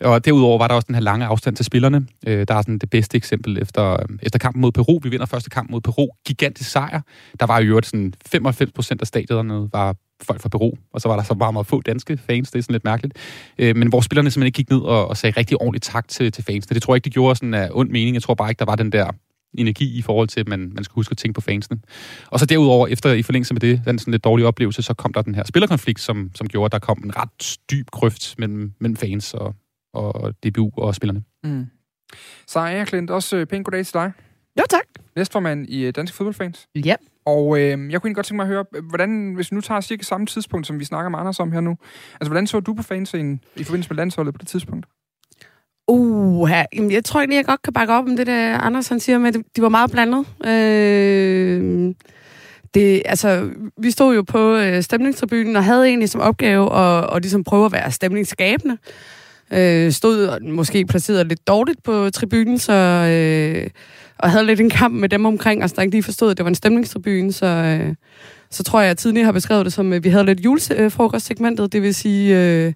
og 0.10 0.24
derudover 0.24 0.58
var 0.58 0.68
der 0.68 0.74
også 0.74 0.86
den 0.86 0.94
her 0.94 1.02
lange 1.02 1.26
afstand 1.26 1.56
til 1.56 1.64
spillerne. 1.64 2.06
Øh, 2.26 2.46
der 2.48 2.54
er 2.54 2.60
sådan 2.60 2.78
det 2.78 2.90
bedste 2.90 3.16
eksempel 3.16 3.58
efter, 3.62 3.96
efter 4.22 4.38
kampen 4.38 4.60
mod 4.60 4.72
Peru. 4.72 5.00
Vi 5.02 5.08
vinder 5.08 5.26
første 5.26 5.50
kamp 5.50 5.70
mod 5.70 5.80
Peru. 5.80 6.08
Gigantisk 6.26 6.70
sejr. 6.70 7.00
Der 7.40 7.46
var 7.46 7.60
jo 7.60 7.80
sådan 7.82 8.14
95 8.26 8.72
procent 8.72 9.00
af 9.00 9.06
stadionerne 9.06 9.68
var 9.72 9.96
folk 10.24 10.40
fra 10.40 10.48
Peru, 10.48 10.72
og 10.92 11.00
så 11.00 11.08
var 11.08 11.16
der 11.16 11.22
så 11.22 11.34
bare 11.34 11.52
meget 11.52 11.66
få 11.66 11.80
danske 11.80 12.16
fans, 12.16 12.50
det 12.50 12.58
er 12.58 12.62
sådan 12.62 12.74
lidt 12.74 12.84
mærkeligt. 12.84 13.18
Øh, 13.58 13.76
men 13.76 13.88
hvor 13.88 14.00
spillerne 14.00 14.30
simpelthen 14.30 14.46
ikke 14.46 14.56
gik 14.56 14.70
ned 14.70 14.80
og, 14.80 15.08
og 15.08 15.16
sagde 15.16 15.40
rigtig 15.40 15.60
ordentligt 15.60 15.84
tak 15.84 16.08
til, 16.08 16.32
til 16.32 16.44
fansene. 16.44 16.74
Det 16.74 16.82
tror 16.82 16.94
jeg 16.94 16.96
ikke, 16.96 17.04
de 17.04 17.10
gjorde 17.10 17.36
sådan 17.36 17.54
af 17.54 17.68
ond 17.72 17.90
mening. 17.90 18.14
Jeg 18.14 18.22
tror 18.22 18.34
bare 18.34 18.50
ikke, 18.50 18.58
der 18.58 18.64
var 18.64 18.76
den 18.76 18.92
der 18.92 19.10
energi 19.54 19.98
i 19.98 20.02
forhold 20.02 20.28
til, 20.28 20.40
at 20.40 20.48
man, 20.48 20.72
man 20.74 20.84
skulle 20.84 20.94
huske 20.94 21.12
at 21.12 21.16
tænke 21.16 21.34
på 21.34 21.40
fansene. 21.40 21.80
Og 22.26 22.40
så 22.40 22.46
derudover, 22.46 22.86
efter 22.86 23.12
i 23.12 23.22
forlængelse 23.22 23.54
med 23.54 23.60
det, 23.60 23.82
den 23.84 23.98
sådan 23.98 24.10
lidt 24.12 24.24
dårlige 24.24 24.46
oplevelse, 24.46 24.82
så 24.82 24.94
kom 24.94 25.12
der 25.12 25.22
den 25.22 25.34
her 25.34 25.44
spillerkonflikt, 25.44 26.00
som, 26.00 26.30
som 26.34 26.48
gjorde, 26.48 26.64
at 26.64 26.72
der 26.72 26.78
kom 26.78 27.02
en 27.04 27.16
ret 27.16 27.58
dyb 27.70 27.90
grøft 27.90 28.34
mellem, 28.38 28.72
mellem 28.80 28.96
fans 28.96 29.34
og, 29.34 29.54
og 29.94 30.34
DBU 30.44 30.70
og 30.76 30.94
spillerne. 30.94 31.22
Mm. 31.44 31.66
Så 32.46 32.60
er 32.60 32.84
Klint, 32.84 33.10
også 33.10 33.36
øh, 33.36 33.46
pænt 33.46 33.64
goddag 33.64 33.86
til 33.86 33.94
dig. 33.94 34.12
Jo, 34.58 34.64
tak. 34.70 34.84
Næstformand 35.16 35.66
i 35.68 35.84
øh, 35.84 35.92
Danske 35.96 36.16
Fodboldfans. 36.16 36.68
Ja. 36.74 36.94
Og 37.24 37.58
øh, 37.58 37.62
jeg 37.62 37.76
kunne 37.76 37.90
egentlig 37.90 38.14
godt 38.14 38.26
tænke 38.26 38.36
mig 38.36 38.44
at 38.44 38.48
høre, 38.48 38.64
hvordan, 38.88 39.32
hvis 39.34 39.50
vi 39.50 39.54
nu 39.54 39.60
tager 39.60 39.80
cirka 39.80 40.02
samme 40.02 40.26
tidspunkt, 40.26 40.66
som 40.66 40.80
vi 40.80 40.84
snakker 40.84 41.10
med 41.10 41.18
Anders 41.18 41.40
om 41.40 41.52
her 41.52 41.60
nu, 41.60 41.76
altså 42.20 42.30
hvordan 42.30 42.46
så 42.46 42.60
du 42.60 42.74
på 42.74 42.82
fanscenen 42.82 43.40
i 43.56 43.64
forbindelse 43.64 43.90
med 43.90 43.96
landsholdet 43.96 44.34
på 44.34 44.38
det 44.38 44.48
tidspunkt? 44.48 44.86
Uh, 45.88 46.50
jeg 46.74 47.04
tror 47.04 47.20
egentlig, 47.20 47.36
jeg 47.36 47.44
godt 47.44 47.62
kan 47.62 47.72
bakke 47.72 47.94
op 47.94 48.04
om 48.04 48.16
det, 48.16 48.26
der 48.26 48.58
Anders 48.58 48.88
han 48.88 49.00
siger 49.00 49.18
med, 49.18 49.28
at 49.28 49.42
de 49.56 49.62
var 49.62 49.68
meget 49.68 49.90
blandet. 49.90 50.26
Øh, 50.46 51.94
det, 52.74 53.02
altså, 53.04 53.50
vi 53.76 53.90
stod 53.90 54.14
jo 54.14 54.22
på 54.22 54.56
øh, 54.56 54.82
stemningstribunen 54.82 55.56
og 55.56 55.64
havde 55.64 55.86
egentlig 55.86 56.08
som 56.08 56.20
opgave 56.20 56.74
at, 56.74 57.16
at 57.16 57.22
ligesom 57.22 57.44
prøve 57.44 57.66
at 57.66 57.72
være 57.72 57.90
stemningsskabende. 57.90 58.78
Øh, 59.52 59.92
stod 59.92 60.40
måske 60.40 60.84
placeret 60.86 61.26
lidt 61.26 61.48
dårligt 61.48 61.82
på 61.82 62.10
tribunen, 62.10 62.58
så... 62.58 62.72
Øh, 62.72 63.70
og 64.18 64.30
havde 64.30 64.46
lidt 64.46 64.60
en 64.60 64.70
kamp 64.70 64.94
med 64.94 65.08
dem 65.08 65.24
omkring 65.24 65.64
os, 65.64 65.72
der 65.72 65.82
ikke 65.82 65.94
lige 65.94 66.02
forstod, 66.02 66.30
at 66.30 66.36
det 66.36 66.44
var 66.44 66.48
en 66.48 66.54
stemningstribune, 66.54 67.32
så, 67.32 67.46
øh, 67.46 67.94
så 68.50 68.62
tror 68.62 68.80
jeg, 68.80 68.86
at 68.86 68.88
jeg 68.88 68.96
tidligere 68.98 69.24
har 69.24 69.32
beskrevet 69.32 69.64
det 69.64 69.72
som, 69.72 69.92
at 69.92 70.04
vi 70.04 70.08
havde 70.08 70.24
lidt 70.24 70.40
julefrokostsegmentet, 70.40 71.72
det 71.72 71.82
vil 71.82 71.94
sige, 71.94 72.38
øh, 72.38 72.72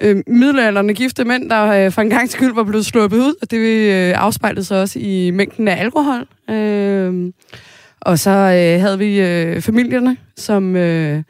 øh, 0.00 0.22
middelalderne 0.26 0.94
gifte 0.94 1.24
mænd, 1.24 1.50
der 1.50 1.64
øh, 1.86 1.92
for 1.92 2.02
en 2.02 2.10
gang 2.10 2.30
skyld 2.30 2.54
var 2.54 2.64
blevet 2.64 2.86
sluppet 2.86 3.16
ud, 3.16 3.34
og 3.42 3.50
det 3.50 3.58
øh, 3.58 4.12
afspejlede 4.16 4.64
sig 4.64 4.80
også 4.80 4.98
i 4.98 5.30
mængden 5.30 5.68
af 5.68 5.80
alkohol. 5.80 6.26
Øh, 6.50 7.32
og 8.00 8.18
så 8.18 8.30
øh, 8.30 8.80
havde 8.80 8.98
vi 8.98 9.20
øh, 9.20 9.60
familierne, 9.60 10.16
som, 10.36 10.76
øh, 10.76 11.22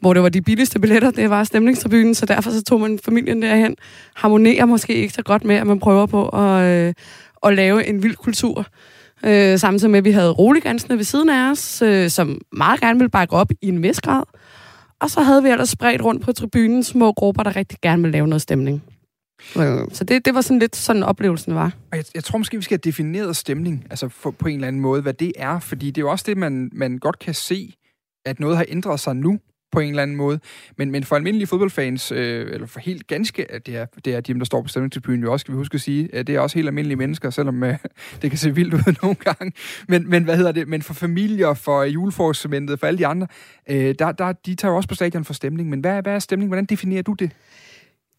hvor 0.00 0.14
det 0.14 0.22
var 0.22 0.28
de 0.28 0.42
billigste 0.42 0.78
billetter, 0.80 1.10
det 1.10 1.30
var 1.30 1.44
stemningstribunen, 1.44 2.14
så 2.14 2.26
derfor 2.26 2.50
så 2.50 2.62
tog 2.62 2.80
man 2.80 2.98
familien 3.04 3.42
derhen. 3.42 3.76
Harmonerer 4.14 4.64
måske 4.64 4.94
ikke 4.94 5.14
så 5.14 5.22
godt 5.22 5.44
med, 5.44 5.56
at 5.56 5.66
man 5.66 5.78
prøver 5.78 6.06
på 6.06 6.28
at, 6.28 6.64
øh, 6.64 6.94
at 7.42 7.54
lave 7.54 7.86
en 7.86 8.02
vild 8.02 8.16
kultur. 8.16 8.66
Øh, 9.24 9.58
samtidig 9.58 9.90
med, 9.90 9.98
at 9.98 10.04
vi 10.04 10.10
havde 10.10 10.30
roligansene 10.30 10.96
ved 10.96 11.04
siden 11.04 11.28
af 11.28 11.50
os, 11.50 11.82
øh, 11.82 12.10
som 12.10 12.40
meget 12.52 12.80
gerne 12.80 12.98
ville 12.98 13.10
bakke 13.10 13.36
op 13.36 13.50
i 13.62 13.68
en 13.68 13.82
vis 13.82 14.00
grad. 14.00 14.22
Og 15.00 15.10
så 15.10 15.22
havde 15.22 15.42
vi 15.42 15.48
ellers 15.48 15.68
spredt 15.68 16.02
rundt 16.02 16.22
på 16.22 16.32
tribunen 16.32 16.84
små 16.84 17.12
grupper, 17.12 17.42
der 17.42 17.56
rigtig 17.56 17.78
gerne 17.82 18.02
ville 18.02 18.12
lave 18.12 18.26
noget 18.26 18.42
stemning. 18.42 18.82
Øh, 19.56 19.78
så 19.92 20.04
det, 20.04 20.24
det 20.24 20.34
var 20.34 20.40
sådan 20.40 20.58
lidt 20.58 20.76
sådan 20.76 21.02
oplevelsen 21.02 21.54
var. 21.54 21.72
Og 21.92 21.96
jeg, 21.96 22.04
jeg 22.14 22.24
tror 22.24 22.38
måske, 22.38 22.56
vi 22.56 22.62
skal 22.62 22.74
have 22.74 22.90
defineret 22.90 23.36
stemning, 23.36 23.86
altså 23.90 24.08
for, 24.08 24.30
på 24.30 24.48
en 24.48 24.54
eller 24.54 24.68
anden 24.68 24.82
måde, 24.82 25.02
hvad 25.02 25.14
det 25.14 25.32
er, 25.36 25.60
fordi 25.60 25.86
det 25.86 25.98
er 25.98 26.02
jo 26.02 26.10
også 26.10 26.24
det, 26.28 26.36
man, 26.36 26.70
man 26.72 26.98
godt 26.98 27.18
kan 27.18 27.34
se, 27.34 27.74
at 28.26 28.40
noget 28.40 28.56
har 28.56 28.64
ændret 28.68 29.00
sig 29.00 29.16
nu 29.16 29.38
på 29.72 29.80
en 29.80 29.88
eller 29.88 30.02
anden 30.02 30.16
måde. 30.16 30.40
Men, 30.76 30.90
men 30.90 31.04
for 31.04 31.16
almindelige 31.16 31.46
fodboldfans, 31.46 32.12
øh, 32.12 32.52
eller 32.52 32.66
for 32.66 32.80
helt 32.80 33.06
ganske, 33.06 33.52
at 33.52 33.66
det 33.66 33.76
er, 33.76 33.86
det 34.04 34.14
er 34.14 34.20
dem, 34.20 34.38
der 34.38 34.46
står 34.46 34.62
på 34.62 34.68
stemningstribunen, 34.68 35.22
jo 35.22 35.32
også 35.32 35.44
skal 35.44 35.52
vi 35.52 35.56
huske 35.56 35.74
at 35.74 35.80
sige, 35.80 36.14
at 36.14 36.26
det 36.26 36.34
er 36.34 36.40
også 36.40 36.58
helt 36.58 36.68
almindelige 36.68 36.96
mennesker, 36.96 37.30
selvom 37.30 37.62
øh, 37.62 37.78
det 38.22 38.30
kan 38.30 38.38
se 38.38 38.54
vildt 38.54 38.74
ud 38.74 38.94
nogle 39.02 39.16
gange. 39.16 39.52
Men, 39.88 40.10
men 40.10 40.24
hvad 40.24 40.36
hedder 40.36 40.52
det? 40.52 40.68
Men 40.68 40.82
for 40.82 40.94
familier, 40.94 41.54
for 41.54 41.82
juleforscementet, 41.82 42.80
for 42.80 42.86
alle 42.86 42.98
de 42.98 43.06
andre, 43.06 43.26
øh, 43.70 43.94
der, 43.98 44.12
der, 44.12 44.32
de 44.32 44.54
tager 44.54 44.72
jo 44.72 44.76
også 44.76 44.88
på 44.88 44.94
stadion 44.94 45.24
for 45.24 45.34
stemning. 45.34 45.70
Men 45.70 45.80
hvad, 45.80 46.02
hvad 46.02 46.14
er 46.14 46.18
stemning? 46.18 46.48
Hvordan 46.48 46.64
definerer 46.64 47.02
du 47.02 47.12
det? 47.12 47.30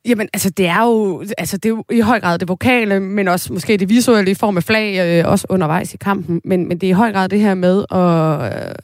Jamen, 0.06 0.30
altså, 0.34 0.50
det 0.50 0.68
er 0.68 0.84
jo, 0.84 1.24
altså, 1.38 1.58
det 1.58 1.66
er 1.66 1.70
jo 1.70 1.84
i 1.92 2.00
høj 2.00 2.20
grad 2.20 2.40
det 2.40 2.48
vokale, 2.48 3.00
men 3.00 3.28
også 3.28 3.54
måske 3.54 3.78
det 3.78 3.90
visuelle 3.90 4.32
i 4.32 4.34
form 4.34 4.58
af 4.58 4.64
flag, 4.64 5.20
øh, 5.20 5.32
også 5.32 5.48
undervejs 5.50 5.94
i 5.94 5.98
kampen. 5.98 6.42
Men, 6.44 6.68
men 6.68 6.78
det 6.78 6.88
er 6.88 6.92
i 6.92 6.94
høj 6.94 7.12
grad 7.12 7.30
det 7.30 7.40
her 7.40 7.54
med 7.54 7.86
at... 7.92 8.70
Øh, 8.70 8.76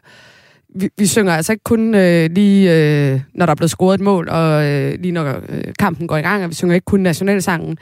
vi, 0.80 0.90
vi 0.98 1.06
synger 1.08 1.34
altså 1.34 1.52
ikke 1.52 1.64
kun 1.64 1.96
øh, 1.96 2.30
lige, 2.32 2.74
øh, 2.74 3.22
når 3.34 3.46
der 3.46 3.52
er 3.52 3.56
blevet 3.56 3.72
scoret 3.72 3.96
et 3.96 4.02
mål, 4.02 4.30
og 4.30 4.66
øh, 4.66 5.00
lige 5.00 5.12
når 5.12 5.42
øh, 5.50 5.64
kampen 5.80 6.08
går 6.08 6.18
i 6.18 6.22
gang, 6.22 6.44
og 6.44 6.50
vi 6.50 6.56
synger 6.56 6.76
ikke 6.76 6.86
kun 6.86 7.00
nationalsangen, 7.00 7.78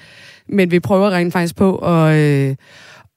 men 0.50 0.72
vi 0.72 0.80
prøver 0.80 1.12
rent 1.12 1.34
faktisk 1.34 1.56
på 1.56 1.78
at, 1.78 2.16
øh, 2.16 2.56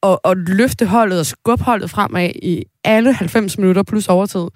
at, 0.02 0.18
at 0.24 0.36
løfte 0.36 0.86
holdet 0.86 1.20
og 1.20 1.26
skubbe 1.26 1.64
holdet 1.64 1.90
fremad 1.90 2.30
i 2.42 2.64
alle 2.84 3.12
90 3.12 3.58
minutter 3.58 3.82
plus 3.82 4.08
overtid. 4.08 4.46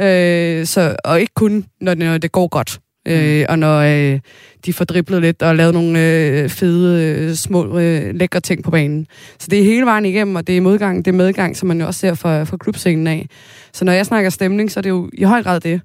Øh, 0.00 0.66
så, 0.66 0.96
og 1.04 1.20
ikke 1.20 1.34
kun, 1.34 1.64
når 1.80 1.94
det, 1.94 2.04
når 2.04 2.18
det 2.18 2.32
går 2.32 2.48
godt. 2.48 2.80
Øh, 3.06 3.46
og 3.48 3.58
når 3.58 3.80
øh, 3.80 4.20
de 4.66 4.72
får 4.72 4.84
driblet 4.84 5.22
lidt 5.22 5.42
og 5.42 5.56
lavet 5.56 5.74
nogle 5.74 6.00
øh, 6.00 6.48
fede, 6.48 7.04
øh, 7.04 7.34
små, 7.34 7.78
øh, 7.78 8.14
lækre 8.14 8.40
ting 8.40 8.64
på 8.64 8.70
banen. 8.70 9.06
Så 9.38 9.46
det 9.50 9.58
er 9.58 9.64
hele 9.64 9.86
vejen 9.86 10.04
igennem, 10.04 10.36
og 10.36 10.46
det 10.46 10.56
er 10.56 10.60
modgang, 10.60 11.04
det 11.04 11.10
er 11.10 11.16
medgang, 11.16 11.56
som 11.56 11.68
man 11.68 11.80
jo 11.80 11.86
også 11.86 12.00
ser 12.00 12.14
fra, 12.14 12.44
fra 12.44 12.56
klubscenen 12.56 13.06
af. 13.06 13.28
Så 13.72 13.84
når 13.84 13.92
jeg 13.92 14.06
snakker 14.06 14.30
stemning, 14.30 14.70
så 14.70 14.80
er 14.80 14.82
det 14.82 14.90
jo 14.90 15.10
i 15.12 15.22
høj 15.22 15.42
grad 15.42 15.60
det. 15.60 15.80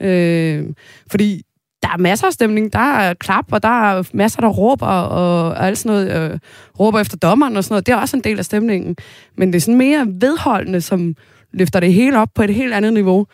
Øh, 0.00 0.64
fordi 1.10 1.42
der 1.82 1.88
er 1.88 1.98
masser 1.98 2.26
af 2.26 2.32
stemning. 2.32 2.72
Der 2.72 2.78
er 2.78 3.14
klap, 3.14 3.44
og 3.52 3.62
der 3.62 3.98
er 3.98 4.02
masser, 4.12 4.40
der 4.40 4.48
råber, 4.48 4.86
og, 4.86 5.46
og 5.48 5.66
alt 5.66 5.78
sådan 5.78 6.06
noget, 6.06 6.32
øh, 6.32 6.38
råber 6.80 7.00
efter 7.00 7.16
dommeren 7.16 7.56
og 7.56 7.64
sådan 7.64 7.72
noget. 7.72 7.86
Det 7.86 7.92
er 7.92 7.96
også 7.96 8.16
en 8.16 8.24
del 8.24 8.38
af 8.38 8.44
stemningen. 8.44 8.96
Men 9.36 9.48
det 9.48 9.56
er 9.56 9.60
sådan 9.60 9.78
mere 9.78 10.06
vedholdende, 10.20 10.80
som 10.80 11.14
løfter 11.52 11.80
det 11.80 11.94
hele 11.94 12.18
op 12.18 12.28
på 12.34 12.42
et 12.42 12.54
helt 12.54 12.74
andet 12.74 12.92
niveau 12.92 13.26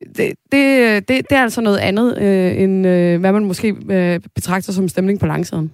det, 0.00 0.16
det, 0.52 1.08
det, 1.08 1.08
det 1.08 1.32
er 1.38 1.42
altså 1.42 1.60
noget 1.60 1.78
andet, 1.78 2.18
øh, 2.18 2.62
end 2.62 2.86
øh, 2.86 3.20
hvad 3.20 3.32
man 3.32 3.44
måske 3.44 3.76
øh, 3.90 4.20
betragter 4.34 4.72
som 4.72 4.88
stemning 4.88 5.20
på 5.20 5.26
langsiden. 5.26 5.72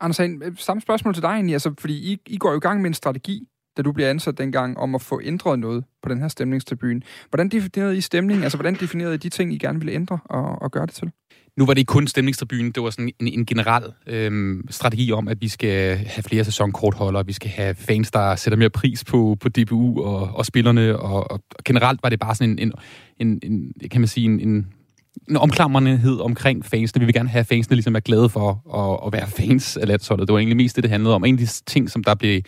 Anders 0.00 0.18
Hagen, 0.18 0.42
øh, 0.44 0.52
samme 0.56 0.80
spørgsmål 0.80 1.14
til 1.14 1.22
dig 1.22 1.28
egentlig, 1.28 1.52
altså, 1.54 1.74
fordi 1.78 2.12
I, 2.12 2.18
I 2.26 2.36
går 2.36 2.50
jo 2.50 2.56
i 2.56 2.60
gang 2.60 2.80
med 2.80 2.90
en 2.90 2.94
strategi, 2.94 3.48
da 3.76 3.82
du 3.82 3.92
bliver 3.92 4.10
ansat 4.10 4.38
dengang, 4.38 4.78
om 4.78 4.94
at 4.94 5.02
få 5.02 5.20
ændret 5.24 5.58
noget 5.58 5.84
på 6.02 6.08
den 6.08 6.20
her 6.20 6.28
stemningstribune. 6.28 7.00
Hvordan 7.30 7.48
definerede 7.48 7.96
I 7.96 8.00
stemning? 8.00 8.42
Altså, 8.42 8.58
hvordan 8.58 8.74
definerede 8.74 9.14
I 9.14 9.18
de 9.18 9.28
ting, 9.28 9.52
I 9.52 9.58
gerne 9.58 9.78
ville 9.78 9.92
ændre 9.92 10.18
og, 10.24 10.62
og 10.62 10.70
gøre 10.70 10.86
det 10.86 10.94
til? 10.94 11.10
Nu 11.58 11.66
var 11.66 11.74
det 11.74 11.78
ikke 11.78 11.90
kun 11.90 12.06
stemningstribunen, 12.06 12.72
det 12.72 12.82
var 12.82 12.90
sådan 12.90 13.12
en, 13.18 13.28
en 13.28 13.46
generel 13.46 13.84
øhm, 14.06 14.66
strategi 14.70 15.12
om, 15.12 15.28
at 15.28 15.40
vi 15.40 15.48
skal 15.48 15.96
have 15.96 16.22
flere 16.22 16.44
sæsonkortholdere, 16.44 17.26
vi 17.26 17.32
skal 17.32 17.50
have 17.50 17.74
fans, 17.74 18.10
der 18.10 18.36
sætter 18.36 18.56
mere 18.56 18.70
pris 18.70 19.04
på, 19.04 19.36
på 19.40 19.48
DBU 19.48 20.02
og, 20.02 20.36
og 20.36 20.46
spillerne, 20.46 20.98
og, 20.98 21.30
og 21.30 21.40
generelt 21.64 22.00
var 22.02 22.08
det 22.08 22.20
bare 22.20 22.34
sådan 22.34 22.58
en, 22.58 22.72
en, 23.18 23.40
en, 23.42 23.72
en 23.82 23.88
kan 23.90 24.00
man 24.00 24.08
sige, 24.08 24.24
en, 24.24 24.40
en 24.40 24.66
en 25.28 25.36
omklamrenhed 25.36 26.20
omkring 26.20 26.64
fansene. 26.64 27.00
Vi 27.00 27.04
vil 27.06 27.14
gerne 27.14 27.28
have, 27.28 27.40
at 27.40 27.46
fansene 27.46 27.74
ligesom 27.74 27.96
er 27.96 28.00
glade 28.00 28.28
for 28.28 28.50
at, 28.74 29.06
at 29.06 29.12
være 29.12 29.26
fans 29.26 29.76
af 29.76 29.88
landsholdet. 29.88 30.28
Det 30.28 30.32
var 30.32 30.38
egentlig 30.38 30.56
mest 30.56 30.76
det, 30.76 30.84
det 30.84 30.90
handlede 30.90 31.14
om. 31.14 31.24
En 31.24 31.34
af 31.34 31.38
de 31.38 31.46
ting, 31.46 31.90
som 31.90 32.04
der 32.04 32.14
blev 32.14 32.42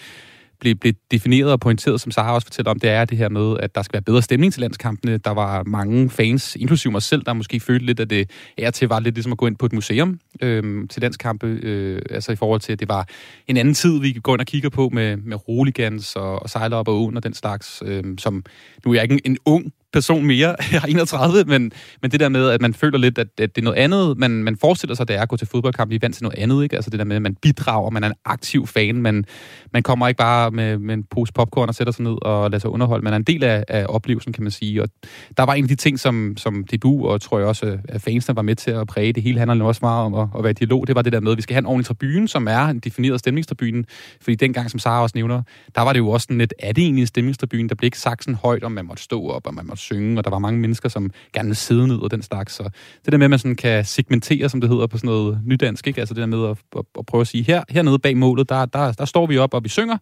blev, 0.61 0.75
blev 0.75 0.93
defineret 1.11 1.53
og 1.53 1.61
pointeret, 1.61 2.01
som 2.01 2.13
Sara 2.13 2.35
også 2.35 2.47
fortæller 2.47 2.71
om, 2.71 2.81
det 2.81 2.91
er 2.91 3.05
det 3.05 3.19
her 3.19 3.29
med, 3.29 3.57
at 3.61 3.75
der 3.75 3.83
skal 3.83 3.93
være 3.93 4.03
bedre 4.03 4.23
stemning 4.23 4.53
til 4.53 4.61
landskampene. 4.61 5.19
Der 5.19 5.31
var 5.31 5.63
mange 5.63 6.11
fans, 6.11 6.57
inklusive 6.57 6.93
mig 6.93 7.03
selv, 7.03 7.23
der 7.27 7.33
måske 7.33 7.61
følte 7.61 7.87
lidt, 7.87 8.01
at 8.01 8.11
det 8.11 8.31
er 8.59 8.71
til 8.71 8.89
var 8.89 9.01
lidt 9.01 9.15
ligesom 9.15 9.33
at 9.33 9.39
gå 9.39 9.47
ind 9.47 9.57
på 9.57 9.67
et 9.67 9.73
museum 9.73 10.21
øh, 10.43 10.89
til 10.89 11.03
landskampe. 11.03 11.47
Øh, 11.47 12.03
altså 12.11 12.33
i 12.33 12.37
forhold 12.37 12.61
til, 12.61 12.73
at 12.73 12.81
det 12.81 12.89
var 12.89 13.09
en 13.49 13.57
anden 13.57 13.75
tid, 13.75 14.01
vi 14.01 14.13
går 14.13 14.35
ind 14.35 14.41
og 14.41 14.47
kigger 14.47 14.69
på 14.69 14.89
med, 14.89 15.17
med 15.17 15.49
roligans 15.49 16.17
og, 16.17 16.43
og 16.43 16.51
sejler 16.51 16.77
op 16.77 16.89
og 16.89 17.03
åen 17.03 17.17
og 17.17 17.23
den 17.23 17.35
slags, 17.35 17.83
øh, 17.87 18.05
som 18.19 18.45
nu 18.85 18.91
er 18.91 18.95
jeg 18.95 19.03
ikke 19.03 19.15
en, 19.15 19.21
en 19.25 19.39
ung 19.45 19.73
person 19.93 20.27
mere. 20.27 20.57
Jeg 20.73 20.81
er 20.83 20.87
31, 20.87 21.45
men, 21.45 21.73
men 22.03 22.11
det 22.11 22.21
der 22.21 22.29
med, 22.29 22.51
at 22.51 22.61
man 22.61 22.75
føler 22.75 22.99
lidt, 22.99 23.19
at, 23.19 23.29
at 23.39 23.57
det 23.57 23.63
er 23.63 23.65
noget 23.65 23.79
andet, 23.79 24.19
man, 24.19 24.31
man 24.31 24.57
forestiller 24.57 24.95
sig, 24.95 25.09
det 25.09 25.17
er 25.17 25.23
at 25.23 25.29
gå 25.29 25.37
til 25.37 25.47
fodboldkamp, 25.47 25.91
vi 25.91 25.95
er 25.95 25.99
vant 26.03 26.15
til 26.15 26.25
noget 26.25 26.39
andet, 26.39 26.63
ikke? 26.63 26.77
Altså 26.77 26.91
det 26.91 26.99
der 26.99 27.05
med, 27.05 27.17
at 27.17 27.23
man 27.23 27.35
bidrager, 27.35 27.91
man 27.91 28.05
er 28.05 28.09
en 28.09 28.15
aktiv 28.25 28.67
fan, 28.67 29.03
man, 29.03 29.25
man 29.73 29.83
kommer 29.83 30.09
ikke 30.09 30.19
bare 30.19 30.51
med, 30.51 30.79
med 30.79 30.95
en 30.95 31.05
pose 31.11 31.33
popcorn 31.33 31.69
og 31.69 31.75
sætter 31.75 31.93
sig 31.93 32.03
ned 32.03 32.17
og 32.23 32.51
lader 32.51 32.61
sig 32.61 32.71
underholde, 32.71 33.05
man 33.05 33.13
er 33.13 33.17
en 33.17 33.23
del 33.23 33.45
af, 33.45 33.65
af 33.69 33.87
oplevelsen, 33.89 34.33
kan 34.33 34.43
man 34.43 34.51
sige. 34.51 34.83
Og 34.83 34.89
der 35.37 35.43
var 35.43 35.55
en 35.55 35.65
af 35.65 35.69
de 35.69 35.75
ting, 35.75 36.01
som, 36.01 36.35
som 36.37 36.65
DBU 36.65 37.09
og 37.09 37.21
tror 37.21 37.39
jeg 37.39 37.49
også, 37.49 37.67
øh, 37.67 37.79
at 37.89 38.03
fansene 38.03 38.37
var 38.37 38.43
med 38.43 38.57
til 38.57 38.71
at 38.71 38.87
præge. 38.87 39.13
Det 39.13 39.23
hele 39.23 39.39
handler 39.39 39.65
også 39.65 39.79
meget 39.83 40.05
om 40.05 40.15
at, 40.15 40.29
at 40.39 40.43
være 40.43 40.51
i 40.51 40.55
dialog. 40.55 40.87
Det 40.87 40.95
var 40.95 41.03
det 41.03 41.13
der 41.13 41.21
med, 41.21 41.33
at 41.33 41.37
vi 41.37 41.43
skal 41.43 41.55
have 41.55 41.59
en 41.59 41.67
ordentlig 41.67 41.87
tribune, 41.87 42.29
som 42.29 42.49
er 42.49 42.67
en 42.67 42.79
defineret 42.79 43.19
stemningstribune. 43.21 43.85
Fordi 44.21 44.35
dengang, 44.35 44.71
som 44.71 44.81
Sara 44.81 45.03
også 45.03 45.13
nævner, 45.15 45.43
der 45.75 45.83
var 45.83 45.93
det 45.93 45.99
jo 45.99 46.09
også 46.09 46.25
sådan 46.25 46.39
lidt, 46.39 46.55
er 46.59 46.73
det 46.73 46.85
egentlig 46.85 47.01
en 47.01 47.07
stemningstribune? 47.07 47.69
Der 47.69 47.75
blev 47.75 47.87
ikke 47.87 47.99
sagt 47.99 48.25
sådan 48.25 48.35
højt, 48.35 48.65
om 48.65 48.73
man 48.73 48.87
måtte 48.87 49.03
stå 49.03 49.29
op, 49.29 49.47
og 49.47 49.55
man 49.55 49.67
måtte 49.67 49.80
synge, 49.81 50.19
og 50.19 50.25
der 50.25 50.31
var 50.31 50.39
mange 50.39 50.61
mennesker, 50.61 50.89
som 50.89 51.11
gerne 51.33 51.47
ville 51.47 51.57
sidde 51.57 51.89
ned 51.89 51.99
og 51.99 52.11
den 52.11 52.23
slags. 52.23 52.53
Så 52.53 52.63
det 53.05 53.13
der 53.13 53.19
med, 53.19 53.25
at 53.25 53.31
man 53.31 53.39
sådan 53.39 53.57
kan 53.57 53.85
segmentere, 53.85 54.49
som 54.49 54.61
det 54.61 54.71
hedder 54.71 54.87
på 54.87 54.99
sådan 54.99 55.09
noget 55.09 55.41
nydansk, 55.45 55.87
ikke? 55.87 56.01
altså 56.01 56.15
det 56.15 56.21
der 56.21 56.27
med 56.27 56.45
at, 56.45 56.57
at, 56.77 56.85
at 56.99 57.07
prøve 57.07 57.21
at 57.21 57.27
sige, 57.27 57.45
her, 57.45 57.63
hernede 57.69 57.99
bag 57.99 58.17
målet, 58.17 58.49
der, 58.49 58.65
der, 58.67 58.93
der 58.93 59.05
står 59.05 59.27
vi 59.27 59.39
op, 59.39 59.55
og 59.55 59.65
vi 59.65 59.69
synger, 59.69 59.97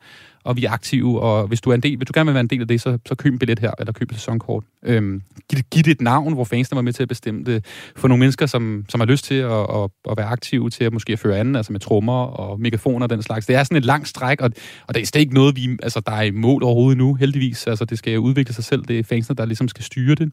og 0.45 0.57
vi 0.57 0.65
er 0.65 0.71
aktive, 0.71 1.21
og 1.21 1.47
hvis 1.47 1.61
du, 1.61 1.71
er 1.71 1.75
en 1.75 1.81
del, 1.81 1.97
hvis 1.97 2.07
du 2.07 2.13
gerne 2.15 2.27
vil 2.27 2.35
være 2.35 2.41
en 2.41 2.47
del 2.47 2.61
af 2.61 2.69
det, 2.69 2.81
så, 2.81 2.99
så 3.07 3.15
køb 3.15 3.33
en 3.33 3.39
billet 3.39 3.59
her, 3.59 3.71
eller 3.79 3.93
køb 3.93 4.11
et 4.11 4.17
sæsonkort. 4.17 4.65
Øhm, 4.83 5.23
giv, 5.51 5.61
giv 5.71 5.83
det 5.83 5.91
et 5.91 6.01
navn, 6.01 6.35
hvor 6.35 6.45
fansene 6.45 6.77
var 6.77 6.83
med 6.83 6.93
til 6.93 7.03
at 7.03 7.09
bestemme 7.09 7.45
det. 7.45 7.65
For 7.97 8.09
nogle 8.09 8.21
mennesker, 8.21 8.47
som, 8.47 8.85
som 8.89 9.01
har 9.01 9.07
lyst 9.07 9.25
til 9.25 9.35
at, 9.35 9.53
at, 9.53 9.91
at 10.11 10.17
være 10.17 10.27
aktive, 10.27 10.71
til 10.71 10.85
at 10.85 10.93
måske 10.93 11.13
at 11.13 11.19
føre 11.19 11.39
anden, 11.39 11.57
altså 11.57 11.73
med 11.73 11.81
trommer 11.81 12.23
og 12.23 12.61
megafoner 12.61 13.07
og 13.07 13.11
den 13.11 13.23
slags. 13.23 13.47
Det 13.47 13.57
er 13.57 13.65
sådan 13.65 13.77
et 13.77 13.85
langt 13.85 14.09
stræk, 14.09 14.41
og, 14.41 14.51
og 14.87 14.95
det 14.95 15.17
er 15.17 15.21
ikke 15.21 15.35
noget, 15.35 15.57
vi, 15.57 15.77
altså, 15.83 16.01
der 16.07 16.13
er 16.13 16.23
i 16.23 16.31
mål 16.31 16.63
overhovedet 16.63 16.99
nu, 16.99 17.15
heldigvis. 17.15 17.67
Altså, 17.67 17.85
det 17.85 17.99
skal 17.99 18.13
jo 18.13 18.21
udvikle 18.21 18.55
sig 18.55 18.65
selv. 18.65 18.85
Det 18.85 18.99
er 18.99 19.03
fansene, 19.05 19.37
der 19.37 19.45
ligesom 19.45 19.69
skal 19.69 19.85
styre 19.85 20.15
det. 20.15 20.33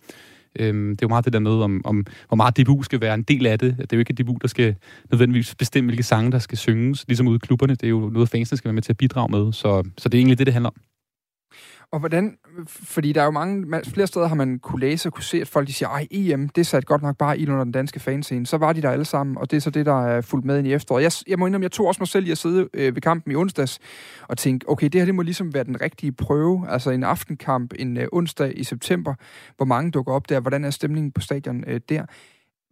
Øhm, 0.60 0.90
det 0.90 1.02
er 1.02 1.08
jo 1.08 1.08
meget 1.08 1.26
det 1.26 1.34
der 1.34 1.40
med, 1.40 1.52
om, 1.52 1.82
om 1.86 2.06
hvor 2.28 2.36
meget 2.36 2.58
DBU 2.58 2.84
skal 2.84 3.02
være 3.02 3.14
en 3.14 3.24
del 3.24 3.46
af 3.46 3.60
det. 3.60 3.78
Det 3.78 3.94
er 3.94 3.98
jo 3.98 4.00
ikke 4.00 4.14
DBU, 4.14 4.38
der 4.42 4.48
skal 4.48 4.76
nødvendigvis 5.12 5.56
bestemme, 5.56 5.88
hvilke 5.88 6.04
sange, 6.04 6.32
der 6.32 6.40
skal 6.40 6.58
synges, 6.58 7.06
ligesom 7.08 7.28
ude 7.28 7.36
i 7.36 7.40
klubberne. 7.40 7.76
Det 7.76 7.84
er 7.84 7.90
jo 7.90 8.10
noget, 8.10 8.30
fansene 8.30 8.58
skal 8.58 8.70
være 8.70 8.74
med 8.74 8.82
til 8.82 8.94
at 8.94 8.98
bidrage 8.98 9.32
med. 9.32 9.54
Så, 9.54 9.84
så 9.98 10.10
det 10.10 10.18
er 10.18 10.20
egentlig 10.20 10.38
det, 10.38 10.48
det 10.48 10.54
handler 10.54 10.70
om. 10.70 10.76
Og 11.92 12.00
hvordan, 12.00 12.38
fordi 12.68 13.14
der 13.14 13.22
er 13.22 13.26
jo 13.26 13.32
mange, 13.32 13.82
flere 13.84 14.08
steder 14.08 14.28
har 14.28 14.36
man 14.36 14.60
kunne 14.60 14.80
læse 14.80 15.10
og 15.10 15.14
kunne 15.14 15.24
se, 15.24 15.42
at 15.42 15.48
folk 15.48 15.68
de 15.68 15.74
siger, 15.74 15.90
ej, 15.90 16.08
EM, 16.12 16.50
det 16.50 16.68
satte 16.68 16.86
godt 16.86 17.02
nok 17.02 17.18
bare 17.18 17.40
i 17.40 17.50
under 17.50 17.64
den 17.64 17.72
danske 17.72 18.00
fanscene. 18.00 18.46
Så 18.46 18.58
var 18.58 18.74
de 18.74 18.82
der 18.82 18.90
alle 18.90 19.06
sammen, 19.06 19.38
og 19.38 19.52
det 19.52 19.58
er 19.58 19.62
så 19.62 19.70
det, 19.70 19.86
der 19.86 20.06
er 20.06 20.22
fulgt 20.22 20.46
med 20.46 20.58
ind 20.58 20.68
i 20.68 20.74
efteråret. 20.74 21.04
Jeg, 21.04 21.12
jeg 21.28 21.40
må 21.40 21.46
indrømme, 21.46 21.64
jeg 21.64 21.72
tog 21.72 21.88
også 21.88 22.02
mig 22.02 22.08
selv 22.08 22.28
i 22.28 22.32
at 22.32 22.38
sidde 22.38 22.70
øh, 22.74 22.96
ved 22.96 23.02
kampen 23.02 23.32
i 23.32 23.36
onsdags 23.36 23.80
og 24.28 24.38
tænke, 24.38 24.70
okay, 24.70 24.88
det 24.88 25.02
her 25.02 25.06
det 25.06 25.16
må 25.16 25.22
ligesom 25.22 25.54
være 25.54 25.64
den 25.64 25.82
rigtige 25.82 26.12
prøve. 26.12 26.66
Altså 26.70 26.92
en 26.92 27.04
aftenkamp 27.04 27.74
en 27.80 27.98
øh, 27.98 28.08
onsdag 28.12 28.60
i 28.60 28.64
september, 28.64 29.14
hvor 29.58 29.66
mange 29.66 29.92
dukker 29.92 30.14
op 30.14 30.30
der. 30.30 30.40
Hvordan 30.40 30.64
er 30.64 30.70
stemningen 30.70 31.12
på 31.12 31.22
stadion 31.22 31.64
øh, 31.68 31.82
der? 31.90 32.06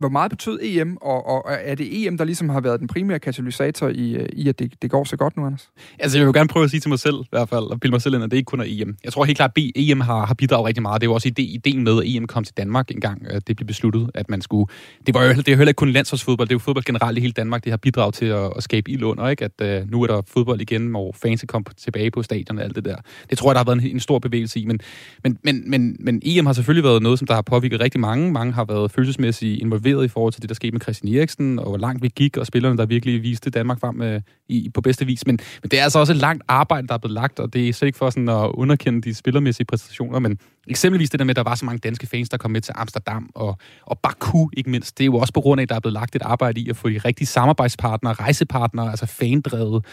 Hvor 0.04 0.10
meget 0.10 0.30
betød 0.30 0.60
EM, 0.62 0.98
og, 1.02 1.28
og 1.28 1.44
er 1.64 1.76
det 1.76 2.06
EM, 2.06 2.18
der 2.18 2.26
ligesom 2.26 2.50
har 2.50 2.62
været 2.62 2.80
den 2.80 2.88
primære 2.88 3.20
katalysator 3.20 3.88
i, 3.88 4.16
øh, 4.16 4.30
i 4.34 4.50
at 4.50 4.60
det, 4.60 4.74
det 4.82 4.92
går 4.92 5.04
så 5.04 5.18
godt 5.18 5.38
nu, 5.38 5.46
Anders? 5.46 5.70
Altså, 6.00 6.18
jeg 6.18 6.28
vil 6.28 6.34
gerne 6.34 6.48
prøve 6.48 6.64
at 6.64 6.70
sige 6.70 6.80
til 6.80 6.90
mig 6.90 7.00
selv, 7.00 7.16
i 7.16 7.28
hvert 7.30 7.50
fald, 7.50 7.64
og 7.64 7.80
bilde 7.80 7.94
mig 7.94 8.02
selv 8.02 8.16
ind, 8.16 8.24
at 8.24 8.32
det 8.32 8.38
ikke 8.38 8.48
kun 8.48 8.60
er 8.60 8.66
EM. 8.68 8.98
Jeg 9.04 9.14
tror 9.14 9.26
helt 9.26 9.38
klart, 9.38 9.52
at 9.58 9.64
EM 9.76 10.00
har, 10.00 10.26
har 10.26 10.34
bidraget 10.34 10.66
rigtig 10.66 10.82
meget. 10.82 11.02
Det 11.02 11.10
var 11.10 11.16
også 11.16 11.28
ide, 11.28 11.42
ideen 11.42 11.84
med, 11.84 12.02
at 12.02 12.16
EM 12.16 12.28
kom 12.28 12.44
til 12.44 12.58
Danmark 12.58 12.92
engang. 12.92 13.28
Det 13.48 13.56
blev 13.56 13.68
besluttet, 13.68 14.10
at 14.14 14.30
man 14.30 14.42
skulle... 14.42 14.68
Det, 15.08 15.16
var 15.16 15.24
jo, 15.24 15.30
det 15.30 15.48
er 15.48 15.52
jo 15.52 15.58
heller 15.58 15.70
ikke 15.70 15.78
kun 15.78 15.90
landsholdsfodbold, 15.90 16.48
det 16.48 16.54
er 16.54 16.56
jo 16.56 16.60
fodbold 16.60 16.86
generelt 16.86 17.18
i 17.18 17.22
hele 17.22 17.34
Danmark. 17.34 17.64
Det 17.64 17.72
har 17.72 17.78
bidraget 17.78 18.14
til 18.14 18.26
at, 18.26 18.52
at 18.58 18.64
skabe 18.64 18.92
ild 18.92 19.04
under, 19.04 19.30
ikke? 19.30 19.50
At 19.60 19.82
uh, 19.82 19.92
nu 19.92 20.04
er 20.04 20.08
der 20.08 20.22
fodbold 20.28 20.62
igen, 20.62 20.88
hvor 20.88 21.16
fans 21.22 21.46
kommer 21.48 21.70
tilbage 21.78 22.12
på 22.12 22.24
stadion 22.24 22.58
og 22.58 22.64
alt 22.64 22.76
det 22.76 22.86
der. 22.86 22.96
Det 23.30 23.38
tror 23.38 23.50
jeg, 23.50 23.56
der 23.56 23.60
har 23.60 23.66
været 23.66 23.86
en, 23.86 23.92
en 23.92 24.00
stor 24.00 24.20
bevægelse 24.20 24.60
i. 24.60 24.66
Men, 24.66 24.80
men, 25.24 25.38
men, 25.44 25.70
men, 25.70 25.96
men 26.00 26.22
EM 26.26 26.46
har 26.46 26.54
selvfølgelig 26.54 26.84
været 26.84 27.04
noget, 27.04 27.20
som 27.20 27.28
der 27.28 27.34
har 27.34 27.42
påvirket 27.42 27.80
rigtig 27.80 28.00
mange. 28.02 28.32
Mange 28.32 28.54
har 28.54 28.66
været 28.66 28.92
følelsesmæssigt 28.92 29.62
involveret 29.62 29.93
involveret 29.94 30.06
i 30.06 30.14
forhold 30.14 30.34
til 30.34 30.42
det, 30.42 30.50
der 30.50 30.56
skete 30.56 30.72
med 30.72 30.82
Christian 30.82 31.16
Eriksen, 31.16 31.60
og 31.60 31.70
hvor 31.70 31.78
langt 31.78 32.04
vi 32.04 32.08
gik, 32.08 32.38
og 32.38 32.46
spillerne, 32.46 32.78
der 32.78 32.86
virkelig 32.86 33.24
viste 33.24 33.50
Danmark 33.50 33.80
frem 33.80 34.02
øh, 34.02 34.22
i, 34.48 34.70
på 34.74 34.82
bedste 34.82 35.06
vis. 35.06 35.26
Men, 35.26 35.40
men 35.62 35.70
det 35.70 35.80
er 35.80 35.84
altså 35.84 36.00
også 36.00 36.14
et 36.14 36.20
langt 36.20 36.44
arbejde, 36.48 36.88
der 36.88 36.94
er 36.94 36.98
blevet 36.98 37.14
lagt, 37.14 37.40
og 37.40 37.54
det 37.54 37.70
er 37.70 37.74
slet 37.74 37.88
ikke 37.88 37.98
for 37.98 38.10
sådan 38.10 38.30
at 38.30 38.52
underkende 38.54 39.02
de 39.02 39.14
spillermæssige 39.14 39.66
præstationer, 39.66 40.20
men 40.20 40.38
eksempelvis 40.68 41.10
det 41.10 41.20
der 41.20 41.26
med, 41.26 41.32
at 41.32 41.36
der 41.36 41.44
var 41.44 41.56
så 41.56 41.66
mange 41.66 41.80
danske 41.80 42.08
fans, 42.08 42.30
der 42.30 42.38
kom 42.38 42.52
med 42.52 42.62
til 42.62 42.74
Amsterdam, 42.78 43.30
og, 43.36 43.58
og 43.82 44.00
Baku 44.00 44.50
ikke 44.58 44.70
mindst, 44.70 44.98
det 44.98 45.04
er 45.04 45.06
jo 45.06 45.16
også 45.16 45.34
på 45.34 45.42
grund 45.42 45.62
af, 45.62 45.64
at 45.64 45.70
der 45.70 45.76
er 45.76 45.80
blevet 45.80 45.94
lagt 45.94 46.16
et 46.16 46.22
arbejde 46.22 46.62
i 46.62 46.70
at 46.70 46.78
få 46.78 46.90
de 46.90 46.98
rigtige 46.98 47.28
samarbejdspartnere, 47.28 48.14
rejsepartnere, 48.14 48.90
altså 48.90 49.06
fandrevet, 49.06 49.86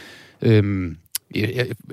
øhm, 0.42 0.96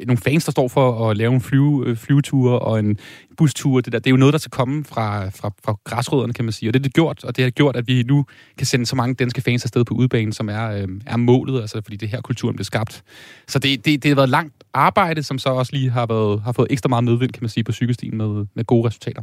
nogle 0.06 0.18
fans, 0.18 0.46
der 0.46 0.52
står 0.52 0.68
for 0.68 1.10
at 1.10 1.18
lave 1.18 1.34
en 1.34 1.42
flyve, 1.42 1.88
øh, 1.88 1.98
flyveture 1.98 2.28
flyvetur 2.28 2.52
og 2.52 2.80
en 2.80 2.98
bustur. 3.38 3.82
Det, 3.82 3.94
der, 3.94 4.00
det 4.00 4.08
er 4.08 4.12
jo 4.12 4.18
noget, 4.18 4.34
der 4.34 4.40
skal 4.40 4.52
komme 4.52 4.84
fra, 4.84 5.30
fra, 5.30 5.52
fra 5.66 5.76
græsrødderne, 5.84 6.34
kan 6.34 6.46
man 6.46 6.52
sige. 6.52 6.70
Og 6.70 6.74
det 6.74 6.80
er 6.80 6.84
det 6.84 6.94
gjort, 6.94 7.24
og 7.24 7.36
det 7.36 7.44
har 7.44 7.52
gjort, 7.52 7.76
at 7.76 7.88
vi 7.88 8.04
nu 8.04 8.26
kan 8.58 8.66
sende 8.66 8.86
så 8.86 8.96
mange 8.96 9.16
danske 9.16 9.42
fans 9.42 9.64
afsted 9.64 9.86
på 9.86 9.94
udbanen, 9.94 10.34
som 10.34 10.50
er, 10.50 10.72
øh, 10.72 10.88
er 11.06 11.18
målet, 11.18 11.62
altså 11.62 11.82
fordi 11.82 11.98
det 11.98 12.10
her 12.10 12.22
kulturen 12.22 12.56
blev 12.56 12.66
skabt. 12.66 13.04
Så 13.48 13.60
det, 13.60 13.86
det, 13.86 14.04
det 14.04 14.10
har 14.10 14.16
været 14.16 14.30
langt 14.30 14.54
arbejde, 14.74 15.24
som 15.24 15.40
så 15.40 15.50
også 15.50 15.74
lige 15.74 15.90
har, 15.90 16.06
været, 16.06 16.42
har 16.42 16.52
fået 16.52 16.68
ekstra 16.70 16.90
meget 16.90 17.04
medvind, 17.04 17.32
kan 17.32 17.44
man 17.44 17.50
sige, 17.50 17.64
på 17.64 17.72
cykelstien 17.72 18.18
med, 18.18 18.46
med 18.56 18.66
gode 18.66 18.88
resultater. 18.88 19.22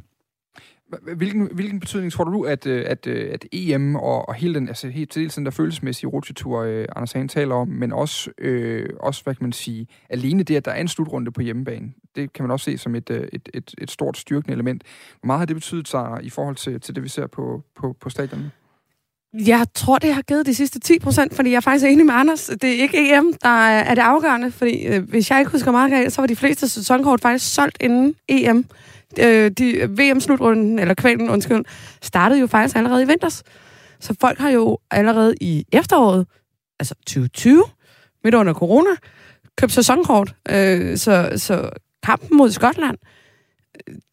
Hvilken, 1.03 1.49
hvilken 1.53 1.81
betydning 1.81 2.13
tror 2.13 2.25
du, 2.25 2.43
at, 2.43 2.67
øh, 2.67 2.85
at, 2.89 3.07
øh, 3.07 3.33
at 3.33 3.45
EM 3.53 3.97
og, 3.97 4.29
og 4.29 4.35
hele 4.35 4.55
den, 4.55 4.69
altså 4.69 4.89
helt 4.89 5.11
til 5.11 5.37
den 5.37 5.45
der 5.45 5.51
følelsesmæssige 5.51 6.11
rutsjetur, 6.11 6.61
øh, 6.61 6.87
Anders 6.97 7.13
Hagen 7.13 7.29
taler 7.29 7.55
om, 7.55 7.69
men 7.69 7.93
også, 7.93 8.31
øh, 8.39 8.89
også, 9.01 9.23
hvad 9.25 9.35
kan 9.35 9.45
man 9.45 9.53
sige, 9.53 9.87
alene 10.11 10.43
det, 10.43 10.57
at 10.57 10.65
der 10.65 10.71
er 10.71 10.81
en 10.81 10.89
slutrunde 10.89 11.33
på 11.33 11.41
hjemmebane, 11.41 11.93
det 12.17 12.33
kan 12.33 12.43
man 12.43 12.51
også 12.51 12.65
se 12.65 12.79
som 12.79 12.95
et, 12.95 13.11
øh, 13.11 13.29
et, 13.33 13.49
et, 13.55 13.75
et 13.79 13.91
stort 13.91 14.19
styrkende 14.19 14.53
element. 14.53 14.83
Hvor 15.21 15.27
meget 15.27 15.39
har 15.39 15.47
det 15.47 15.57
betydet 15.57 15.89
sig 15.89 16.19
i 16.23 16.31
forhold 16.31 16.57
til, 16.57 16.81
til 16.81 16.95
det, 16.95 17.03
vi 17.03 17.09
ser 17.09 17.27
på, 17.27 17.63
på, 17.77 17.97
på 18.01 18.11
stadionet? 18.11 18.51
Jeg 19.47 19.67
tror, 19.75 19.99
det 19.99 20.15
har 20.15 20.23
givet 20.23 20.47
de 20.47 20.55
sidste 20.55 20.81
10 20.81 20.99
procent, 20.99 21.35
fordi 21.35 21.51
jeg 21.51 21.57
er 21.57 21.61
faktisk 21.61 21.87
enig 21.87 22.07
med 22.07 22.15
Anders. 22.15 22.51
Det 22.63 22.71
er 22.71 22.83
ikke 22.83 23.17
EM, 23.17 23.33
der 23.43 23.49
er 23.69 23.95
det 23.95 24.03
afgørende, 24.03 24.51
fordi 24.51 24.87
øh, 24.87 25.09
hvis 25.09 25.31
jeg 25.31 25.39
ikke 25.39 25.51
husker 25.51 25.71
meget 25.71 25.91
galt, 25.91 26.13
så 26.13 26.23
var 26.23 26.27
de 26.27 26.37
fleste 26.37 26.69
sæsonkort 26.69 27.21
faktisk 27.21 27.55
solgt 27.55 27.77
inden 27.81 28.15
EM 28.29 28.67
øh, 29.21 29.51
de, 29.51 29.89
VM-slutrunden, 29.99 30.79
eller 30.79 30.95
kvalen, 30.95 31.31
undskyld, 31.31 31.65
startede 32.03 32.41
jo 32.41 32.47
faktisk 32.47 32.77
allerede 32.77 33.03
i 33.03 33.07
vinters. 33.07 33.43
Så 34.01 34.15
folk 34.21 34.39
har 34.39 34.51
jo 34.51 34.79
allerede 34.91 35.35
i 35.41 35.65
efteråret, 35.73 36.27
altså 36.81 36.95
2020, 36.95 37.65
midt 38.25 38.35
under 38.35 38.55
corona, 38.55 38.91
købt 39.59 39.73
sæsonkort. 39.73 40.35
Øh, 40.51 40.97
så, 40.97 41.33
så 41.37 41.71
kampen 42.03 42.37
mod 42.37 42.51
Skotland, 42.51 42.99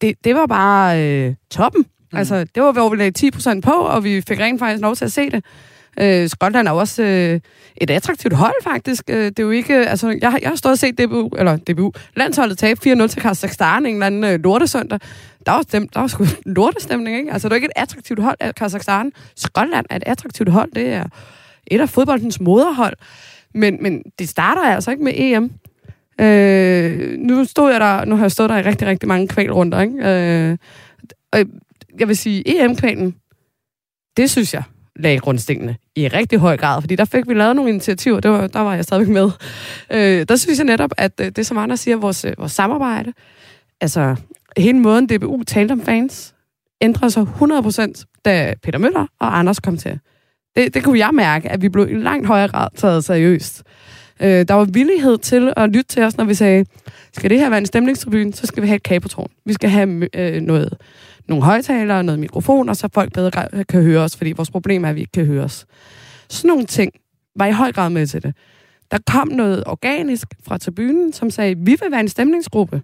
det, 0.00 0.14
det 0.24 0.34
var 0.34 0.46
bare 0.46 1.02
øh, 1.02 1.34
toppen. 1.50 1.86
Mm. 2.12 2.18
Altså, 2.18 2.44
det 2.54 2.62
var, 2.62 2.72
hvor 2.72 2.88
vi 2.88 2.96
lagde 2.96 3.30
10% 3.56 3.60
på, 3.60 3.70
og 3.70 4.04
vi 4.04 4.20
fik 4.20 4.40
rent 4.40 4.58
faktisk 4.58 4.82
lov 4.82 4.96
til 4.96 5.04
at 5.04 5.12
se 5.12 5.30
det. 5.30 5.44
Øh, 6.00 6.28
Skotland 6.28 6.68
er 6.68 6.72
også 6.72 7.02
øh, 7.02 7.40
et 7.76 7.90
attraktivt 7.90 8.34
hold, 8.34 8.54
faktisk. 8.62 9.04
Øh, 9.08 9.24
det 9.24 9.38
er 9.38 9.42
jo 9.42 9.50
ikke... 9.50 9.74
Øh, 9.74 9.90
altså, 9.90 10.08
jeg, 10.08 10.38
jeg 10.42 10.48
har 10.48 10.56
stået 10.56 10.72
og 10.72 10.78
set 10.78 10.98
DBU, 10.98 11.28
eller 11.38 11.56
DBU, 11.56 11.92
landsholdet 12.16 12.58
tabe 12.58 12.80
4-0 12.86 13.06
til 13.06 13.22
Kazakhstan 13.22 13.86
en 13.86 13.94
eller 13.94 14.06
anden 14.06 14.24
øh, 14.24 14.40
lortesøndag. 14.44 14.98
Der 15.46 15.52
var, 15.52 15.62
stem, 15.62 15.88
der 15.88 16.00
var 16.00 16.06
sgu 16.06 16.24
lortestemning, 16.56 17.16
ikke? 17.16 17.32
Altså, 17.32 17.48
det 17.48 17.52
er 17.52 17.56
ikke 17.56 17.66
et 17.66 17.82
attraktivt 17.82 18.22
hold 18.22 18.36
af 18.40 18.54
Kazakhstan. 18.54 19.12
Skotland 19.36 19.86
er 19.90 19.96
et 19.96 20.02
attraktivt 20.06 20.48
hold. 20.48 20.70
Det 20.74 20.92
er 20.92 21.04
et 21.66 21.80
af 21.80 21.88
fodboldens 21.88 22.40
moderhold. 22.40 22.96
Men, 23.54 23.82
men 23.82 24.02
det 24.18 24.28
starter 24.28 24.62
altså 24.62 24.90
ikke 24.90 25.04
med 25.04 25.12
EM. 25.16 25.50
Øh, 26.20 27.18
nu 27.18 27.44
stod 27.44 27.70
jeg 27.70 27.80
der, 27.80 28.04
nu 28.04 28.16
har 28.16 28.24
jeg 28.24 28.32
stået 28.32 28.50
der 28.50 28.56
i 28.56 28.62
rigtig, 28.62 28.88
rigtig 28.88 29.08
mange 29.08 29.28
kvalrunder, 29.28 29.80
ikke? 29.80 30.50
Øh, 30.50 30.56
og 31.32 31.38
jeg 31.98 32.08
vil 32.08 32.16
sige, 32.16 32.64
EM-kvalen, 32.64 33.14
det 34.16 34.30
synes 34.30 34.54
jeg 34.54 34.62
lagde 34.96 35.18
grundstenene 35.18 35.76
i 35.96 36.08
rigtig 36.08 36.38
høj 36.38 36.56
grad, 36.56 36.80
fordi 36.80 36.96
der 36.96 37.04
fik 37.04 37.28
vi 37.28 37.34
lavet 37.34 37.56
nogle 37.56 37.70
initiativer, 37.70 38.20
det 38.20 38.30
var, 38.30 38.46
der 38.46 38.60
var 38.60 38.74
jeg 38.74 38.84
stadigvæk 38.84 39.08
med. 39.08 39.30
Øh, 39.92 40.26
der 40.28 40.36
synes 40.36 40.58
jeg 40.58 40.66
netop, 40.66 40.90
at 40.96 41.12
øh, 41.20 41.32
det, 41.36 41.46
som 41.46 41.58
andre 41.58 41.76
siger, 41.76 41.96
vores, 41.96 42.24
øh, 42.24 42.32
vores 42.38 42.52
samarbejde, 42.52 43.12
altså 43.80 44.16
hele 44.56 44.78
måden 44.78 45.06
DBU 45.06 45.42
talte 45.42 45.72
om 45.72 45.82
fans, 45.82 46.34
ændrede 46.80 47.10
sig 47.10 47.22
100%, 47.22 48.20
da 48.24 48.54
Peter 48.62 48.78
Møller 48.78 49.06
og 49.20 49.38
Anders 49.38 49.60
kom 49.60 49.76
til. 49.76 49.98
Det, 50.56 50.74
det 50.74 50.84
kunne 50.84 50.98
jeg 50.98 51.10
mærke, 51.12 51.48
at 51.48 51.62
vi 51.62 51.68
blev 51.68 51.90
i 51.90 51.94
langt 51.94 52.26
højere 52.26 52.48
grad 52.48 52.68
taget 52.76 53.04
seriøst. 53.04 53.62
Øh, 54.22 54.48
der 54.48 54.54
var 54.54 54.64
villighed 54.64 55.18
til 55.18 55.52
at 55.56 55.68
lytte 55.68 55.88
til 55.88 56.02
os, 56.02 56.16
når 56.16 56.24
vi 56.24 56.34
sagde, 56.34 56.64
skal 57.12 57.30
det 57.30 57.38
her 57.38 57.48
være 57.48 57.58
en 57.58 57.66
stemningstribune, 57.66 58.32
så 58.32 58.46
skal 58.46 58.62
vi 58.62 58.68
have 58.68 58.76
et 58.76 58.82
kabeltårn. 58.82 59.30
Vi 59.46 59.52
skal 59.52 59.70
have 59.70 60.08
øh, 60.14 60.40
noget 60.40 60.74
nogle 61.28 61.44
højtalere 61.44 61.98
og 61.98 62.04
noget 62.04 62.18
mikrofon, 62.18 62.68
og 62.68 62.76
så 62.76 62.88
folk 62.94 63.12
bedre 63.12 63.64
kan 63.64 63.82
høre 63.82 64.00
os, 64.00 64.16
fordi 64.16 64.32
vores 64.32 64.50
problem 64.50 64.84
er, 64.84 64.88
at 64.88 64.94
vi 64.94 65.00
ikke 65.00 65.12
kan 65.12 65.26
høre 65.26 65.44
os. 65.44 65.66
Sådan 66.28 66.48
nogle 66.48 66.66
ting 66.66 66.92
var 67.36 67.46
i 67.46 67.52
høj 67.52 67.72
grad 67.72 67.90
med 67.90 68.06
til 68.06 68.22
det. 68.22 68.34
Der 68.90 68.98
kom 69.10 69.28
noget 69.28 69.64
organisk 69.66 70.28
fra 70.44 70.58
tribunen, 70.58 71.12
som 71.12 71.30
sagde, 71.30 71.56
vi 71.58 71.76
vil 71.80 71.90
være 71.90 72.00
en 72.00 72.08
stemningsgruppe. 72.08 72.82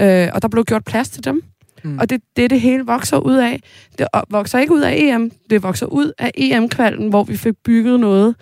Øh, 0.00 0.28
og 0.34 0.42
der 0.42 0.48
blev 0.48 0.64
gjort 0.64 0.84
plads 0.84 1.08
til 1.10 1.24
dem. 1.24 1.42
Mm. 1.84 1.98
Og 1.98 2.10
det, 2.10 2.20
det 2.36 2.50
det 2.50 2.60
hele 2.60 2.86
vokser 2.86 3.16
ud 3.16 3.36
af. 3.36 3.60
Det 3.98 4.06
vokser 4.30 4.58
ikke 4.58 4.74
ud 4.74 4.80
af 4.80 4.94
EM, 4.96 5.32
det 5.50 5.62
vokser 5.62 5.86
ud 5.86 6.12
af 6.18 6.30
EM-kvalden, 6.34 7.08
hvor 7.08 7.24
vi 7.24 7.36
fik 7.36 7.54
bygget 7.64 8.00
noget, 8.00 8.36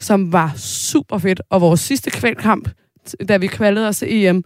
som 0.00 0.32
var 0.32 0.52
super 0.56 1.18
fedt. 1.18 1.42
Og 1.50 1.60
vores 1.60 1.80
sidste 1.80 2.10
kvalkamp, 2.10 2.68
da 3.28 3.36
vi 3.36 3.46
kvalede 3.46 3.88
os 3.88 3.98
til 3.98 4.24
EM, 4.24 4.44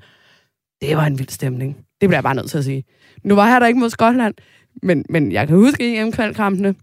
det 0.81 0.97
var 0.97 1.07
en 1.07 1.19
vild 1.19 1.29
stemning. 1.29 1.77
Det 2.01 2.09
bliver 2.09 2.17
jeg 2.17 2.23
bare 2.23 2.35
nødt 2.35 2.51
til 2.51 2.59
at 2.59 2.65
sige. 2.65 2.85
Nu 3.23 3.35
var 3.35 3.49
jeg 3.49 3.61
der 3.61 3.67
ikke 3.67 3.81
mod 3.81 3.91
Skotland, 3.91 4.35
men, 4.83 5.05
men 5.09 5.33
jeg 5.33 5.47
kan 5.47 5.57
huske 5.57 6.01
EM-kvalkampene, 6.01 6.75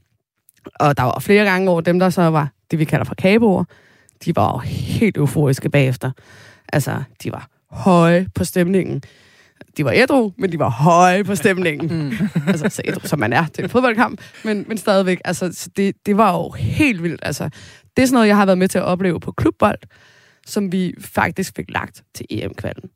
og 0.76 0.98
der 0.98 1.04
var 1.04 1.20
flere 1.20 1.46
gange 1.46 1.70
over 1.70 1.82
dem, 1.82 2.00
der 2.00 2.10
så 2.10 2.22
var 2.22 2.50
det, 2.72 2.80
vi 2.80 2.86
kalder 2.86 3.06
for 3.06 3.16
kaboer, 3.16 3.64
de 4.26 4.36
var 4.36 4.54
jo 4.54 4.58
helt 4.58 5.18
euforiske 5.18 5.70
bagefter. 5.70 6.12
Altså, 6.74 7.04
de 7.24 7.32
var 7.32 7.48
høje 7.72 8.28
på 8.36 8.44
stemningen. 8.44 9.02
De 9.78 9.86
var 9.86 9.92
ædru, 9.96 10.32
men 10.38 10.52
de 10.52 10.60
var 10.60 10.70
høje 10.70 11.24
på 11.24 11.36
stemningen. 11.36 11.88
Mm. 11.98 12.48
altså, 12.48 12.70
så 12.70 12.82
ædru, 12.86 13.08
som 13.08 13.20
man 13.20 13.34
er 13.34 13.46
til 13.46 13.64
en 13.64 13.70
fodboldkamp, 13.70 14.22
men, 14.44 14.66
men 14.68 14.78
stadigvæk. 14.78 15.22
Altså, 15.26 15.70
det, 15.78 15.96
det 16.06 16.18
var 16.18 16.34
jo 16.34 16.50
helt 16.50 17.04
vildt. 17.04 17.20
Altså, 17.24 17.50
det 17.98 18.04
er 18.04 18.08
sådan 18.08 18.14
noget, 18.14 18.28
jeg 18.28 18.38
har 18.38 18.46
været 18.46 18.58
med 18.58 18.68
til 18.68 18.78
at 18.78 18.84
opleve 18.84 19.20
på 19.20 19.32
klubbold, 19.32 19.80
som 20.46 20.72
vi 20.72 20.94
faktisk 21.00 21.54
fik 21.56 21.66
lagt 21.70 22.04
til 22.16 22.26
EM-kvalden. 22.30 22.90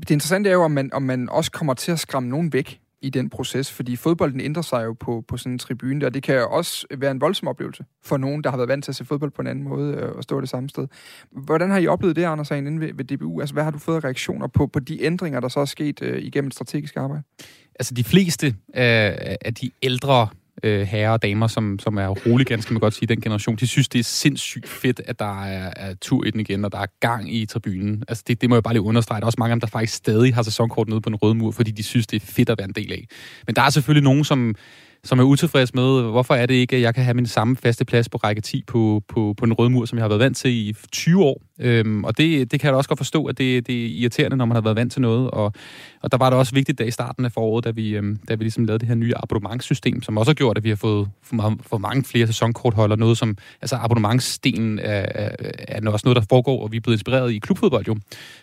Det 0.00 0.10
interessante 0.10 0.50
er 0.50 0.54
jo, 0.54 0.62
om 0.62 0.70
man, 0.70 0.92
om 0.92 1.02
man 1.02 1.28
også 1.28 1.50
kommer 1.50 1.74
til 1.74 1.92
at 1.92 1.98
skræmme 1.98 2.28
nogen 2.28 2.52
væk 2.52 2.80
i 3.02 3.10
den 3.10 3.30
proces, 3.30 3.72
fordi 3.72 3.96
fodbolden 3.96 4.40
ændrer 4.40 4.62
sig 4.62 4.84
jo 4.84 4.92
på, 4.92 5.24
på 5.28 5.36
sådan 5.36 5.52
en 5.52 5.58
tribune 5.58 6.00
der. 6.00 6.10
Det 6.10 6.22
kan 6.22 6.34
jo 6.34 6.50
også 6.50 6.86
være 6.98 7.10
en 7.10 7.20
voldsom 7.20 7.48
oplevelse 7.48 7.84
for 8.04 8.16
nogen, 8.16 8.44
der 8.44 8.50
har 8.50 8.56
været 8.56 8.68
vant 8.68 8.84
til 8.84 8.92
at 8.92 8.96
se 8.96 9.04
fodbold 9.04 9.30
på 9.30 9.42
en 9.42 9.48
anden 9.48 9.64
måde 9.64 9.94
øh, 9.94 10.12
og 10.16 10.22
stå 10.22 10.40
det 10.40 10.48
samme 10.48 10.68
sted. 10.68 10.88
Hvordan 11.30 11.70
har 11.70 11.78
I 11.78 11.86
oplevet 11.86 12.16
det, 12.16 12.24
Anders, 12.24 12.50
inde 12.50 12.80
ved, 12.80 12.94
ved 12.94 13.04
DBU? 13.04 13.40
Altså, 13.40 13.52
hvad 13.52 13.64
har 13.64 13.70
du 13.70 13.78
fået 13.78 14.04
reaktioner 14.04 14.46
på, 14.46 14.66
på 14.66 14.80
de 14.80 15.02
ændringer, 15.02 15.40
der 15.40 15.48
så 15.48 15.60
er 15.60 15.64
sket 15.64 16.02
øh, 16.02 16.22
igennem 16.22 16.50
strategisk 16.50 16.96
arbejde? 16.96 17.22
Altså, 17.74 17.94
de 17.94 18.04
fleste 18.04 18.46
øh, 18.46 18.54
af 18.74 19.54
de 19.60 19.70
ældre 19.82 20.28
øh, 20.62 20.80
herrer 20.82 21.10
og 21.10 21.22
damer, 21.22 21.46
som, 21.46 21.78
som 21.78 21.96
er 21.96 22.08
rolig 22.08 22.46
ganske, 22.46 22.72
man 22.72 22.80
godt 22.80 22.94
sige, 22.94 23.06
den 23.06 23.20
generation, 23.20 23.56
de 23.56 23.66
synes, 23.66 23.88
det 23.88 23.98
er 23.98 24.04
sindssygt 24.04 24.68
fedt, 24.68 25.00
at 25.06 25.18
der 25.18 25.44
er, 25.44 25.72
er 25.76 25.94
tur 25.94 26.24
i 26.24 26.30
den 26.30 26.40
igen, 26.40 26.64
og 26.64 26.72
der 26.72 26.78
er 26.78 26.86
gang 27.00 27.34
i 27.34 27.46
tribunen. 27.46 28.04
Altså, 28.08 28.24
det, 28.26 28.40
det 28.40 28.48
må 28.48 28.56
jeg 28.56 28.62
bare 28.62 28.74
lige 28.74 28.82
understrege. 28.82 29.20
Der 29.20 29.24
er 29.24 29.26
også 29.26 29.36
mange 29.38 29.52
af 29.52 29.56
dem, 29.56 29.60
der 29.60 29.66
faktisk 29.66 29.94
stadig 29.94 30.34
har 30.34 30.42
sæsonkort 30.42 30.88
nede 30.88 31.00
på 31.00 31.08
den 31.08 31.16
røde 31.16 31.34
mur, 31.34 31.50
fordi 31.50 31.70
de 31.70 31.82
synes, 31.82 32.06
det 32.06 32.22
er 32.22 32.26
fedt 32.26 32.50
at 32.50 32.58
være 32.58 32.68
en 32.68 32.74
del 32.74 32.92
af. 32.92 33.06
Men 33.46 33.56
der 33.56 33.62
er 33.62 33.70
selvfølgelig 33.70 34.04
nogen, 34.04 34.24
som 34.24 34.54
som 35.04 35.18
er 35.18 35.22
utilfreds 35.22 35.74
med, 35.74 36.02
hvorfor 36.02 36.34
er 36.34 36.46
det 36.46 36.54
ikke, 36.54 36.76
at 36.76 36.82
jeg 36.82 36.94
kan 36.94 37.04
have 37.04 37.14
min 37.14 37.26
samme 37.26 37.56
faste 37.56 37.84
plads 37.84 38.08
på 38.08 38.16
række 38.16 38.40
10 38.40 38.64
på, 38.66 39.02
på, 39.08 39.34
på 39.36 39.46
den 39.46 39.52
røde 39.52 39.70
mur, 39.70 39.84
som 39.84 39.98
jeg 39.98 40.02
har 40.02 40.08
været 40.08 40.20
vant 40.20 40.36
til 40.36 40.50
i 40.50 40.74
20 40.92 41.24
år. 41.24 41.42
Øhm, 41.60 42.04
og 42.04 42.18
det, 42.18 42.52
det 42.52 42.60
kan 42.60 42.66
jeg 42.66 42.72
da 42.72 42.76
også 42.76 42.88
godt 42.88 42.98
forstå, 42.98 43.24
at 43.24 43.38
det, 43.38 43.66
det 43.66 43.84
er 43.84 43.88
irriterende, 43.88 44.36
når 44.36 44.44
man 44.44 44.54
har 44.54 44.62
været 44.62 44.76
vant 44.76 44.92
til 44.92 45.02
noget. 45.02 45.30
Og, 45.30 45.52
og 46.02 46.12
der 46.12 46.18
var 46.18 46.30
det 46.30 46.38
også 46.38 46.54
vigtigt, 46.54 46.78
da 46.78 46.84
i 46.84 46.90
starten 46.90 47.24
af 47.24 47.32
foråret, 47.32 47.64
da 47.64 47.70
vi, 47.70 47.96
øhm, 47.96 48.16
da 48.28 48.34
vi 48.34 48.44
ligesom 48.44 48.64
lavede 48.64 48.78
det 48.78 48.88
her 48.88 48.94
nye 48.94 49.12
abonnementssystem, 49.16 50.02
som 50.02 50.18
også 50.18 50.30
har 50.30 50.34
gjort, 50.34 50.58
at 50.58 50.64
vi 50.64 50.68
har 50.68 50.76
fået 50.76 51.08
for, 51.22 51.56
for 51.60 51.78
mange 51.78 52.04
flere 52.04 52.26
sæsonkortholder. 52.26 52.96
Noget 52.96 53.18
som, 53.18 53.36
altså 53.62 53.76
abonnementsstenen 53.76 54.78
er, 54.78 55.06
er, 55.14 55.50
er 55.68 55.90
også 55.90 56.06
noget, 56.06 56.16
der 56.16 56.26
foregår, 56.28 56.62
og 56.62 56.72
vi 56.72 56.76
er 56.76 56.80
blevet 56.80 56.96
inspireret 56.96 57.32
i 57.32 57.38
klubfodbold 57.38 57.86
jo. 57.86 57.96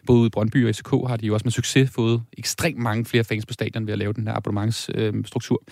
Både 0.08 0.28
i 0.28 0.30
Brøndby 0.30 0.68
og 0.68 0.76
SK 0.76 0.90
har 1.08 1.18
de 1.18 1.26
jo 1.26 1.34
også 1.34 1.44
med 1.46 1.52
succes 1.52 1.90
fået 1.92 2.22
ekstremt 2.38 2.78
mange 2.78 3.06
flere 3.06 3.24
fans 3.24 3.46
på 3.46 3.54
stadion 3.54 3.86
ved 3.88 3.94
at 3.94 4.00
lave 4.00 4.14
den 4.14 4.28
her 4.28 4.36
abonnementsstruktur. 4.36 5.64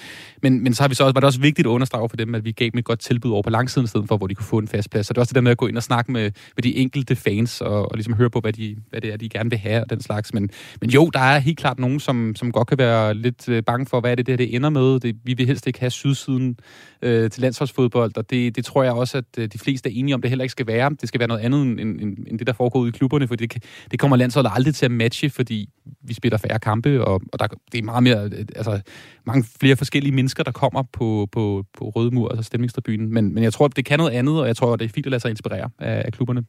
Men, 0.42 0.64
men 0.64 0.74
så 0.78 0.84
har 0.84 0.88
vi 0.88 0.96
så 0.96 1.04
også, 1.04 1.14
var 1.14 1.20
det 1.20 1.28
også 1.28 1.40
vigtigt 1.40 1.66
at 1.66 1.70
understrege 1.70 2.10
for 2.10 2.18
dem, 2.18 2.36
at 2.36 2.46
vi 2.46 2.52
gav 2.52 2.70
dem 2.70 2.78
et 2.78 2.86
godt 2.86 3.00
tilbud 3.00 3.32
over 3.32 3.42
på 3.42 3.50
langsiden, 3.50 3.86
i 3.86 3.88
stedet 3.88 4.08
for, 4.08 4.18
hvor 4.18 4.28
de 4.28 4.36
kunne 4.36 4.46
få 4.46 4.58
en 4.58 4.68
fast 4.68 4.90
plads. 4.90 5.08
Så 5.08 5.14
det 5.14 5.18
er 5.18 5.22
også 5.22 5.32
det 5.32 5.36
der 5.36 5.42
med 5.42 5.52
at 5.52 5.58
gå 5.58 5.68
ind 5.68 5.78
og 5.78 5.84
snakke 5.84 6.12
med, 6.12 6.32
med 6.56 6.64
de 6.64 6.76
enkelte 6.76 7.16
fans, 7.16 7.62
og, 7.62 7.92
og 7.92 7.92
ligesom 7.94 8.14
høre 8.14 8.30
på, 8.30 8.40
hvad, 8.40 8.54
de, 8.54 8.76
hvad 8.90 9.02
det 9.02 9.14
er, 9.14 9.18
de 9.18 9.30
gerne 9.30 9.50
vil 9.50 9.60
have, 9.60 9.82
og 9.82 9.90
den 9.90 10.02
slags. 10.02 10.34
Men, 10.34 10.50
men 10.82 10.90
jo, 10.90 11.10
der 11.14 11.20
er 11.20 11.40
helt 11.40 11.58
klart 11.58 11.80
nogen, 11.80 12.00
som, 12.00 12.36
som 12.36 12.52
godt 12.52 12.68
kan 12.68 12.78
være 12.78 13.14
lidt 13.14 13.50
øh, 13.50 13.64
bange 13.64 13.86
for, 13.86 14.00
hvad 14.00 14.12
er 14.12 14.16
det, 14.16 14.28
det, 14.28 14.40
det 14.40 14.56
ender 14.56 14.70
med. 14.70 15.00
Det, 15.00 15.16
vi 15.24 15.34
vil 15.34 15.48
helst 15.48 15.68
ikke 15.68 15.80
have 15.80 15.90
sydsiden 15.90 16.58
øh, 17.02 17.30
til 17.30 17.42
landsholdsfodbold, 17.42 18.18
og 18.18 18.30
det, 18.30 18.56
det 18.56 18.66
tror 18.66 18.84
jeg 18.84 18.94
også, 18.94 19.18
at 19.18 19.26
øh, 19.38 19.48
de 19.54 19.60
fleste 19.60 19.90
er 19.90 19.94
enige 19.96 20.16
om, 20.16 20.22
det 20.22 20.30
heller 20.30 20.44
ikke 20.44 20.52
skal 20.52 20.68
være. 20.68 20.90
Det 21.02 21.08
skal 21.08 21.20
være 21.20 21.28
noget 21.28 21.42
andet 21.42 21.62
end, 21.62 21.80
end, 21.80 22.18
end 22.28 22.40
det, 22.40 22.48
der 22.48 22.54
foregår 22.54 22.80
ude 22.80 22.90
i 22.90 22.92
klubberne, 22.92 23.28
for 23.28 23.36
det, 23.36 23.64
det 23.92 24.00
kommer 24.00 24.18
landsholdet 24.18 24.52
aldrig 24.56 24.76
til 24.76 24.86
at 24.86 24.92
matche, 24.92 25.30
fordi 25.30 25.70
vi 26.02 26.14
spiller 26.14 26.38
færre 26.38 26.60
kampe, 26.60 27.06
og, 27.06 27.22
og 27.34 27.40
der, 27.40 27.48
det 27.72 27.78
er 27.78 27.84
meget 27.84 28.04
mere, 28.04 28.24
øh, 28.24 28.46
altså 28.56 28.82
mange 29.26 29.46
flere 29.60 29.76
forskellige 29.76 30.16
mennesker, 30.16 30.44
der 30.44 30.52
kommer 30.52 30.67
kommer 30.70 30.84
på, 30.94 31.28
på, 31.32 31.64
på 31.74 31.90
Røde 31.90 32.12
Mur, 32.12 32.30
altså 32.30 32.44
stemningstribunen. 32.44 33.14
Men, 33.14 33.34
men 33.34 33.44
jeg 33.44 33.54
tror, 33.54 33.68
det 33.68 33.86
kan 33.86 34.00
noget 34.00 34.12
andet, 34.12 34.42
og 34.42 34.48
jeg 34.48 34.56
tror, 34.56 34.76
det 34.76 34.86
er 34.86 34.90
fint 34.90 35.06
at 35.06 35.12
lade 35.12 35.20
sig 35.20 35.30
inspirere 35.30 35.70
af, 35.80 36.02
af 36.06 36.14
klubberne. 36.14 36.46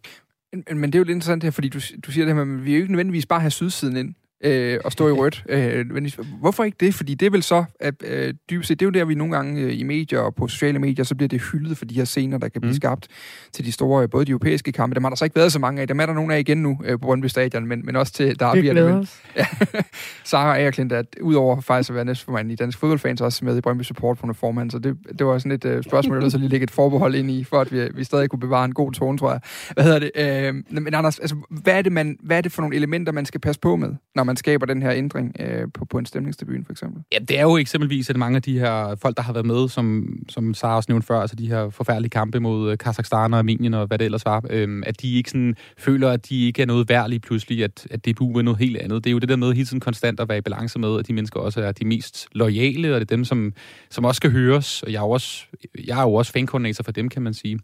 Men, 0.52 0.78
men 0.80 0.92
det 0.92 0.94
er 0.94 0.98
jo 0.98 1.04
lidt 1.04 1.14
interessant 1.14 1.44
her, 1.44 1.50
fordi 1.50 1.68
du, 1.68 1.78
du 2.06 2.12
siger 2.12 2.24
det 2.24 2.34
her 2.34 2.44
med, 2.44 2.58
at 2.58 2.64
vi 2.64 2.70
er 2.72 2.76
jo 2.76 2.82
ikke 2.82 2.92
nødvendigvis 2.92 3.26
bare 3.26 3.40
have 3.40 3.50
sydsiden 3.50 3.96
ind 3.96 4.14
øh, 4.44 4.78
og 4.84 4.92
stå 4.92 5.08
i 5.08 5.12
rødt. 5.20 5.44
Øh, 5.48 5.86
men 5.90 6.10
hvorfor 6.40 6.64
ikke 6.64 6.76
det? 6.80 6.94
Fordi 6.94 7.14
det 7.14 7.26
er 7.26 7.30
vel 7.30 7.42
så, 7.42 7.64
at 7.80 7.94
øh, 8.04 8.34
dybest 8.50 8.68
set, 8.68 8.80
det 8.80 8.86
er 8.86 8.88
jo 8.88 8.90
der, 8.90 9.04
vi 9.04 9.14
nogle 9.14 9.36
gange 9.36 9.62
øh, 9.62 9.80
i 9.80 9.82
medier 9.82 10.18
og 10.18 10.34
på 10.34 10.48
sociale 10.48 10.78
medier, 10.78 11.04
så 11.04 11.14
bliver 11.14 11.28
det 11.28 11.42
hyldet 11.52 11.78
for 11.78 11.84
de 11.84 11.94
her 11.94 12.04
scener, 12.04 12.38
der 12.38 12.48
kan 12.48 12.60
blive 12.60 12.70
mm. 12.70 12.76
skabt 12.76 13.08
til 13.52 13.64
de 13.64 13.72
store, 13.72 14.08
både 14.08 14.24
de 14.24 14.30
europæiske 14.30 14.72
kampe. 14.72 14.94
Dem 14.94 15.04
har 15.04 15.10
der 15.10 15.16
så 15.16 15.24
ikke 15.24 15.36
været 15.36 15.52
så 15.52 15.58
mange 15.58 15.80
af. 15.80 15.88
Dem 15.88 16.00
er 16.00 16.06
der 16.06 16.12
nogle 16.12 16.34
af 16.34 16.40
igen 16.40 16.58
nu 16.58 16.80
øh, 16.84 16.92
på 16.92 16.98
Brøndby 16.98 17.26
Stadion, 17.26 17.66
men, 17.66 17.86
men 17.86 17.96
også 17.96 18.12
til 18.12 18.40
der 18.40 18.54
Vi 18.54 18.60
glæder 18.60 18.98
os. 18.98 19.22
Ja. 19.36 19.46
Sarah 20.24 20.62
Erklint, 20.62 20.92
at 20.92 21.06
udover 21.20 21.60
faktisk 21.60 21.90
at 21.90 21.96
være 21.96 22.04
næstformand 22.04 22.52
i 22.52 22.54
Dansk 22.54 22.78
Fodboldfans, 22.78 23.20
også 23.20 23.44
med 23.44 23.56
i 23.56 23.60
Brøndby 23.60 23.82
Support 23.82 24.18
på 24.18 24.32
formand, 24.32 24.70
så 24.70 24.78
det, 24.78 24.96
det 25.18 25.26
var 25.26 25.38
sådan 25.38 25.52
et 25.52 25.64
øh, 25.64 25.82
spørgsmål, 25.82 26.22
der 26.22 26.28
så 26.28 26.38
lige 26.38 26.48
lægge 26.48 26.64
et 26.64 26.70
forbehold 26.70 27.14
ind 27.14 27.30
i, 27.30 27.44
for 27.44 27.60
at 27.60 27.72
vi, 27.72 27.88
vi 27.94 28.04
stadig 28.04 28.30
kunne 28.30 28.40
bevare 28.40 28.64
en 28.64 28.74
god 28.74 28.92
tone, 28.92 29.18
tror 29.18 29.30
jeg. 29.30 29.40
Hvad 29.72 29.84
hedder 29.84 29.98
det? 29.98 30.10
Øh, 30.16 30.82
men 30.82 30.94
Anders, 30.94 31.18
altså, 31.18 31.36
hvad, 31.50 31.74
er 31.78 31.82
det, 31.82 31.92
man, 31.92 32.16
hvad 32.22 32.36
er 32.36 32.40
det 32.40 32.52
for 32.52 32.62
nogle 32.62 32.76
elementer, 32.76 33.12
man 33.12 33.26
skal 33.26 33.40
passe 33.40 33.60
på 33.60 33.76
med, 33.76 33.94
når 34.14 34.24
man 34.28 34.36
skaber 34.36 34.66
den 34.66 34.82
her 34.82 34.92
ændring 34.92 35.36
øh, 35.40 35.68
på, 35.74 35.84
på 35.84 35.98
en 35.98 36.06
stemningstribune, 36.06 36.64
for 36.64 36.72
eksempel? 36.72 37.02
Ja, 37.12 37.18
det 37.18 37.38
er 37.38 37.42
jo 37.42 37.56
eksempelvis, 37.56 38.10
at 38.10 38.16
mange 38.16 38.36
af 38.36 38.42
de 38.42 38.58
her 38.58 38.96
folk, 39.02 39.16
der 39.16 39.22
har 39.22 39.32
været 39.32 39.46
med, 39.46 39.68
som, 39.68 40.16
som 40.28 40.54
Sara 40.54 40.76
også 40.76 40.86
nævnte 40.92 41.06
før, 41.06 41.20
altså 41.20 41.36
de 41.36 41.48
her 41.48 41.70
forfærdelige 41.70 42.10
kampe 42.10 42.40
mod 42.40 42.72
øh, 42.72 42.78
Kazakhstan 42.78 43.32
og 43.32 43.38
Armenien 43.38 43.74
og 43.74 43.86
hvad 43.86 43.98
det 43.98 44.04
ellers 44.04 44.24
var, 44.24 44.44
øh, 44.50 44.82
at 44.86 45.02
de 45.02 45.14
ikke 45.14 45.30
sådan 45.30 45.56
føler, 45.78 46.10
at 46.10 46.28
de 46.28 46.46
ikke 46.46 46.62
er 46.62 46.66
noget 46.66 46.88
værd 46.88 47.08
lige 47.08 47.20
pludselig, 47.20 47.64
at, 47.64 47.86
at 47.90 48.06
DBU 48.06 48.38
er 48.38 48.42
noget 48.42 48.58
helt 48.58 48.76
andet. 48.76 49.04
Det 49.04 49.10
er 49.10 49.12
jo 49.12 49.18
det 49.18 49.28
der 49.28 49.36
med 49.36 49.52
hele 49.52 49.66
tiden 49.66 49.80
konstant 49.80 50.20
at 50.20 50.28
være 50.28 50.38
i 50.38 50.40
balance 50.40 50.78
med, 50.78 50.98
at 50.98 51.08
de 51.08 51.12
mennesker 51.12 51.40
også 51.40 51.60
er 51.60 51.72
de 51.72 51.84
mest 51.84 52.28
lojale, 52.32 52.94
og 52.94 53.00
det 53.00 53.10
er 53.10 53.16
dem, 53.16 53.24
som, 53.24 53.52
som 53.90 54.04
også 54.04 54.16
skal 54.16 54.30
høres. 54.30 54.82
Og 54.82 54.92
jeg 54.92 54.98
er 54.98 55.02
jo 55.02 55.10
også, 55.10 55.46
jeg 55.86 55.98
er 55.98 56.02
jo 56.02 56.14
også 56.14 56.32
fankoordinator 56.32 56.84
for 56.84 56.92
dem, 56.92 57.08
kan 57.08 57.22
man 57.22 57.34
sige. 57.34 57.58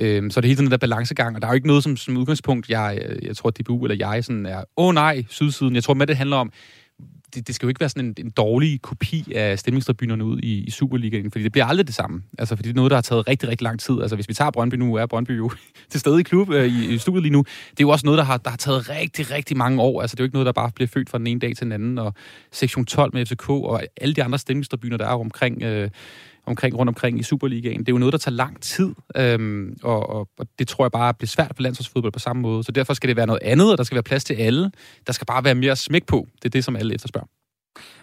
Øh, 0.00 0.30
så 0.30 0.40
det 0.40 0.46
er 0.46 0.48
hele 0.48 0.56
tiden 0.56 0.66
den 0.66 0.70
der 0.70 0.76
balancegang, 0.76 1.36
og 1.36 1.42
der 1.42 1.48
er 1.48 1.52
jo 1.52 1.54
ikke 1.54 1.66
noget 1.66 1.82
som, 1.82 1.96
som 1.96 2.16
udgangspunkt, 2.16 2.70
jeg, 2.70 2.98
øh, 3.06 3.26
jeg 3.26 3.36
tror, 3.36 3.48
at 3.48 3.58
DBU 3.58 3.84
eller 3.84 4.08
jeg 4.08 4.24
sådan 4.24 4.46
er, 4.46 4.58
åh 4.58 4.64
oh, 4.76 4.94
nej, 4.94 5.24
sydsiden. 5.28 5.74
Jeg 5.74 5.84
tror 5.84 5.94
med, 5.94 6.06
det 6.06 6.16
handler 6.16 6.36
om, 6.36 6.52
det, 7.34 7.46
det 7.46 7.54
skal 7.54 7.66
jo 7.66 7.68
ikke 7.68 7.80
være 7.80 7.88
sådan 7.88 8.04
en, 8.04 8.14
en 8.18 8.30
dårlig 8.30 8.82
kopi 8.82 9.32
af 9.34 9.58
stemningstribunerne 9.58 10.24
ud 10.24 10.38
i, 10.38 10.64
i 10.64 10.70
Superligaen, 10.70 11.30
fordi 11.30 11.44
det 11.44 11.52
bliver 11.52 11.64
aldrig 11.64 11.86
det 11.86 11.94
samme. 11.94 12.22
Altså, 12.38 12.56
fordi 12.56 12.68
det 12.68 12.74
er 12.74 12.76
noget, 12.76 12.90
der 12.90 12.96
har 12.96 13.02
taget 13.02 13.28
rigtig, 13.28 13.48
rigtig 13.48 13.64
lang 13.64 13.80
tid. 13.80 14.00
Altså, 14.00 14.16
hvis 14.16 14.28
vi 14.28 14.34
tager 14.34 14.50
Brøndby 14.50 14.74
nu, 14.74 14.94
er 14.94 15.06
Brøndby 15.06 15.38
jo 15.38 15.50
til 15.90 16.00
stede 16.00 16.20
i 16.20 16.22
klub 16.22 16.50
øh, 16.50 16.66
i, 16.66 16.94
i 16.94 16.98
studiet 16.98 17.22
lige 17.22 17.32
nu. 17.32 17.44
Det 17.70 17.80
er 17.80 17.84
jo 17.84 17.88
også 17.88 18.06
noget, 18.06 18.18
der 18.18 18.24
har, 18.24 18.36
der 18.36 18.50
har 18.50 18.56
taget 18.56 18.90
rigtig, 18.90 19.30
rigtig 19.30 19.56
mange 19.56 19.82
år. 19.82 20.00
Altså, 20.00 20.14
det 20.14 20.20
er 20.20 20.24
jo 20.24 20.26
ikke 20.26 20.36
noget, 20.36 20.46
der 20.46 20.52
bare 20.52 20.70
bliver 20.74 20.88
født 20.88 21.10
fra 21.10 21.18
den 21.18 21.26
ene 21.26 21.40
dag 21.40 21.56
til 21.56 21.64
den 21.64 21.72
anden. 21.72 21.98
Og 21.98 22.14
sektion 22.52 22.86
12 22.86 23.10
med 23.14 23.26
FCK 23.26 23.50
og 23.50 23.82
alle 24.00 24.14
de 24.14 24.22
andre 24.22 24.38
stemningstribuner, 24.38 24.96
der 24.96 25.06
er 25.06 25.18
omkring... 25.20 25.62
Øh, 25.62 25.90
omkring, 26.50 26.78
rundt 26.78 26.88
omkring 26.88 27.18
i 27.18 27.22
Superligaen. 27.22 27.80
Det 27.80 27.88
er 27.88 27.92
jo 27.92 27.98
noget, 27.98 28.12
der 28.12 28.18
tager 28.18 28.34
lang 28.34 28.62
tid, 28.62 28.94
øhm, 29.16 29.76
og, 29.82 30.10
og, 30.10 30.28
og 30.38 30.46
det 30.58 30.68
tror 30.68 30.84
jeg 30.84 30.92
bare 30.92 31.14
bliver 31.14 31.28
svært 31.28 31.52
for 31.56 31.62
landsholdsfodbold 31.62 32.12
på 32.12 32.18
samme 32.18 32.42
måde. 32.42 32.64
Så 32.64 32.72
derfor 32.72 32.94
skal 32.94 33.08
det 33.08 33.16
være 33.16 33.26
noget 33.26 33.42
andet, 33.42 33.72
og 33.72 33.78
der 33.78 33.84
skal 33.84 33.94
være 33.94 34.02
plads 34.02 34.24
til 34.24 34.34
alle. 34.34 34.70
Der 35.06 35.12
skal 35.12 35.26
bare 35.26 35.44
være 35.44 35.54
mere 35.54 35.76
smæk 35.76 36.06
på. 36.06 36.26
Det 36.34 36.44
er 36.44 36.50
det, 36.50 36.64
som 36.64 36.76
alle 36.76 36.94
efterspørger. 36.94 37.26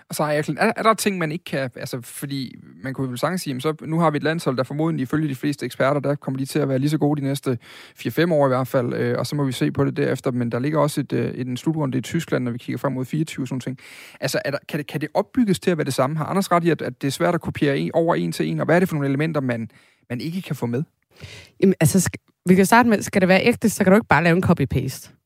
Og 0.09 0.15
så 0.15 0.23
er, 0.23 0.55
er, 0.57 0.71
er 0.75 0.83
der 0.83 0.93
ting, 0.93 1.17
man 1.17 1.31
ikke 1.31 1.43
kan... 1.43 1.69
Altså, 1.75 2.01
fordi 2.01 2.55
man 2.83 2.93
kunne 2.93 3.11
jo 3.11 3.17
sagtens 3.17 3.41
sige, 3.41 3.61
så 3.61 3.73
nu 3.81 3.99
har 3.99 4.11
vi 4.11 4.17
et 4.17 4.23
landshold, 4.23 4.57
der 4.57 4.63
formodentlig 4.63 5.03
ifølge 5.03 5.29
de 5.29 5.35
fleste 5.35 5.65
eksperter, 5.65 5.99
der 6.01 6.15
kommer 6.15 6.37
de 6.37 6.45
til 6.45 6.59
at 6.59 6.69
være 6.69 6.79
lige 6.79 6.89
så 6.89 6.97
gode 6.97 7.21
de 7.21 7.27
næste 7.27 7.57
4-5 7.99 8.33
år 8.33 8.45
i 8.45 8.47
hvert 8.47 8.67
fald, 8.67 8.93
øh, 8.93 9.19
og 9.19 9.27
så 9.27 9.35
må 9.35 9.43
vi 9.43 9.51
se 9.51 9.71
på 9.71 9.85
det 9.85 9.97
derefter. 9.97 10.31
Men 10.31 10.51
der 10.51 10.59
ligger 10.59 10.79
også 10.79 11.01
et, 11.01 11.13
øh, 11.13 11.33
en 11.35 11.57
slutrunde 11.57 11.97
i 11.97 12.01
Tyskland, 12.01 12.43
når 12.43 12.51
vi 12.51 12.57
kigger 12.57 12.77
frem 12.77 12.93
mod 12.93 13.05
24 13.05 13.43
og 13.43 13.47
sådan 13.47 13.59
ting. 13.59 13.77
Altså, 14.19 14.39
er 14.45 14.51
der, 14.51 14.57
kan, 14.69 14.77
det, 14.77 14.87
kan 14.87 15.01
det 15.01 15.09
opbygges 15.13 15.59
til 15.59 15.71
at 15.71 15.77
være 15.77 15.85
det 15.85 15.93
samme? 15.93 16.17
Har 16.17 16.25
Anders 16.25 16.51
ret 16.51 16.63
i, 16.63 16.69
at, 16.69 16.81
at 16.81 17.01
det 17.01 17.07
er 17.07 17.11
svært 17.11 17.35
at 17.35 17.41
kopiere 17.41 17.77
en, 17.77 17.91
over 17.93 18.15
en 18.15 18.31
til 18.31 18.47
en? 18.47 18.59
Og 18.59 18.65
hvad 18.65 18.75
er 18.75 18.79
det 18.79 18.89
for 18.89 18.95
nogle 18.95 19.07
elementer, 19.07 19.41
man, 19.41 19.69
man 20.09 20.21
ikke 20.21 20.41
kan 20.41 20.55
få 20.55 20.65
med? 20.65 20.83
Jamen, 21.61 21.75
altså, 21.79 22.09
vi 22.45 22.55
kan 22.55 22.65
starte 22.65 22.89
med, 22.89 23.01
skal 23.01 23.21
det 23.21 23.29
være 23.29 23.45
ægte, 23.45 23.69
så 23.69 23.83
kan 23.83 23.91
du 23.91 23.95
ikke 23.95 24.07
bare 24.07 24.23
lave 24.23 24.37
en 24.37 24.43
copy-paste 24.43 25.16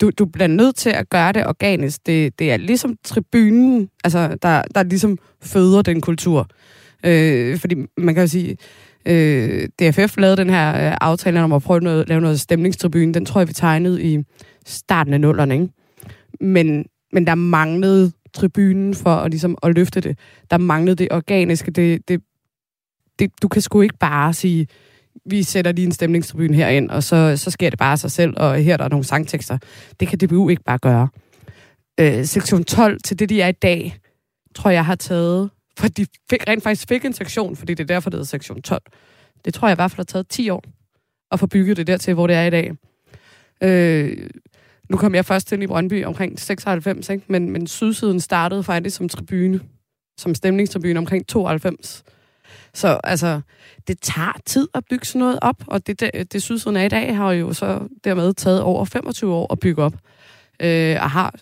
du, 0.00 0.10
du 0.18 0.24
bliver 0.24 0.46
nødt 0.46 0.76
til 0.76 0.90
at 0.90 1.10
gøre 1.10 1.32
det 1.32 1.46
organisk. 1.46 2.06
Det, 2.06 2.38
det 2.38 2.52
er 2.52 2.56
ligesom 2.56 2.96
tribunen, 3.04 3.88
altså, 4.04 4.38
der, 4.42 4.62
der 4.74 4.82
ligesom 4.82 5.18
føder 5.42 5.82
den 5.82 6.00
kultur. 6.00 6.48
Øh, 7.06 7.58
fordi 7.58 7.74
man 7.96 8.14
kan 8.14 8.22
jo 8.22 8.28
sige, 8.28 8.56
øh, 9.06 9.68
DFF 9.78 10.16
lavede 10.16 10.36
den 10.36 10.50
her 10.50 10.68
øh, 10.90 10.96
aftale 11.00 11.42
om 11.42 11.52
at 11.52 11.62
prøve 11.62 11.80
noget, 11.80 12.08
lave 12.08 12.20
noget 12.20 12.40
stemningstribune. 12.40 13.14
Den 13.14 13.24
tror 13.24 13.40
jeg, 13.40 13.48
vi 13.48 13.52
tegnede 13.52 14.02
i 14.02 14.24
starten 14.66 15.12
af 15.12 15.20
nullerne, 15.20 15.54
ikke? 15.54 15.68
Men, 16.40 16.84
men 17.12 17.26
der 17.26 17.34
manglede 17.34 18.12
tribunen 18.34 18.94
for 18.94 19.14
at, 19.14 19.30
ligesom, 19.30 19.58
at 19.62 19.74
løfte 19.74 20.00
det. 20.00 20.18
Der 20.50 20.58
manglede 20.58 20.96
det 20.96 21.08
organiske. 21.10 21.70
Det, 21.70 22.08
det, 22.08 22.20
det, 23.18 23.30
du 23.42 23.48
kan 23.48 23.62
sgu 23.62 23.80
ikke 23.80 23.98
bare 24.00 24.32
sige, 24.32 24.66
vi 25.24 25.42
sætter 25.42 25.72
lige 25.72 25.84
en 25.86 25.92
stemningstribune 25.92 26.54
herind, 26.54 26.90
og 26.90 27.02
så, 27.02 27.36
så 27.36 27.50
sker 27.50 27.70
det 27.70 27.78
bare 27.78 27.92
af 27.92 27.98
sig 27.98 28.10
selv, 28.10 28.34
og 28.36 28.56
her 28.56 28.72
er 28.72 28.76
der 28.76 28.88
nogle 28.88 29.04
sangtekster. 29.04 29.58
Det 30.00 30.08
kan 30.08 30.18
DBU 30.18 30.48
ikke 30.48 30.62
bare 30.62 30.78
gøre. 30.78 31.08
Øh, 32.00 32.24
sektion 32.24 32.64
12 32.64 33.00
til 33.04 33.18
det, 33.18 33.28
de 33.28 33.42
er 33.42 33.48
i 33.48 33.52
dag, 33.52 33.96
tror 34.54 34.70
jeg 34.70 34.84
har 34.84 34.94
taget, 34.94 35.50
for 35.78 35.88
de 35.88 36.06
fik, 36.30 36.48
rent 36.48 36.62
faktisk 36.62 36.88
fik 36.88 37.04
en 37.04 37.12
sektion, 37.12 37.56
fordi 37.56 37.74
det 37.74 37.82
er 37.84 37.94
derfor, 37.94 38.10
det 38.10 38.16
hedder 38.16 38.26
sektion 38.26 38.62
12. 38.62 38.82
Det 39.44 39.54
tror 39.54 39.68
jeg 39.68 39.74
i 39.74 39.80
hvert 39.80 39.90
fald 39.90 39.98
har 39.98 40.04
taget 40.04 40.28
10 40.28 40.50
år 40.50 40.64
at 41.32 41.40
få 41.40 41.46
bygget 41.46 41.76
det 41.76 41.86
dertil, 41.86 42.14
hvor 42.14 42.26
det 42.26 42.36
er 42.36 42.44
i 42.44 42.50
dag. 42.50 42.72
Øh, 43.62 44.30
nu 44.90 44.96
kom 44.96 45.14
jeg 45.14 45.24
først 45.24 45.48
til 45.48 45.62
i 45.62 45.66
Brøndby 45.66 46.04
omkring 46.04 46.40
96, 46.40 47.08
ikke? 47.08 47.24
Men, 47.28 47.50
men 47.50 47.66
sydsiden 47.66 48.20
startede 48.20 48.62
faktisk 48.62 48.96
som 48.96 49.08
tribune, 49.08 49.60
som 50.18 50.34
stemningstribune 50.34 50.98
omkring 50.98 51.26
92. 51.26 52.02
Så 52.74 53.00
altså, 53.04 53.40
det 53.88 54.00
tager 54.00 54.32
tid 54.46 54.68
at 54.74 54.84
bygge 54.90 55.06
sådan 55.06 55.18
noget 55.18 55.38
op, 55.42 55.64
og 55.66 55.86
det, 55.86 56.00
det, 56.00 56.32
det 56.32 56.42
sydsiden 56.42 56.76
af 56.76 56.84
i 56.84 56.88
dag 56.88 57.16
har 57.16 57.32
jo 57.32 57.52
så 57.52 57.88
dermed 58.04 58.34
taget 58.34 58.62
over 58.62 58.84
25 58.84 59.34
år 59.34 59.52
at 59.52 59.60
bygge 59.60 59.82
op, 59.82 59.94
øh, 60.62 60.96
og 61.00 61.10
har 61.10 61.34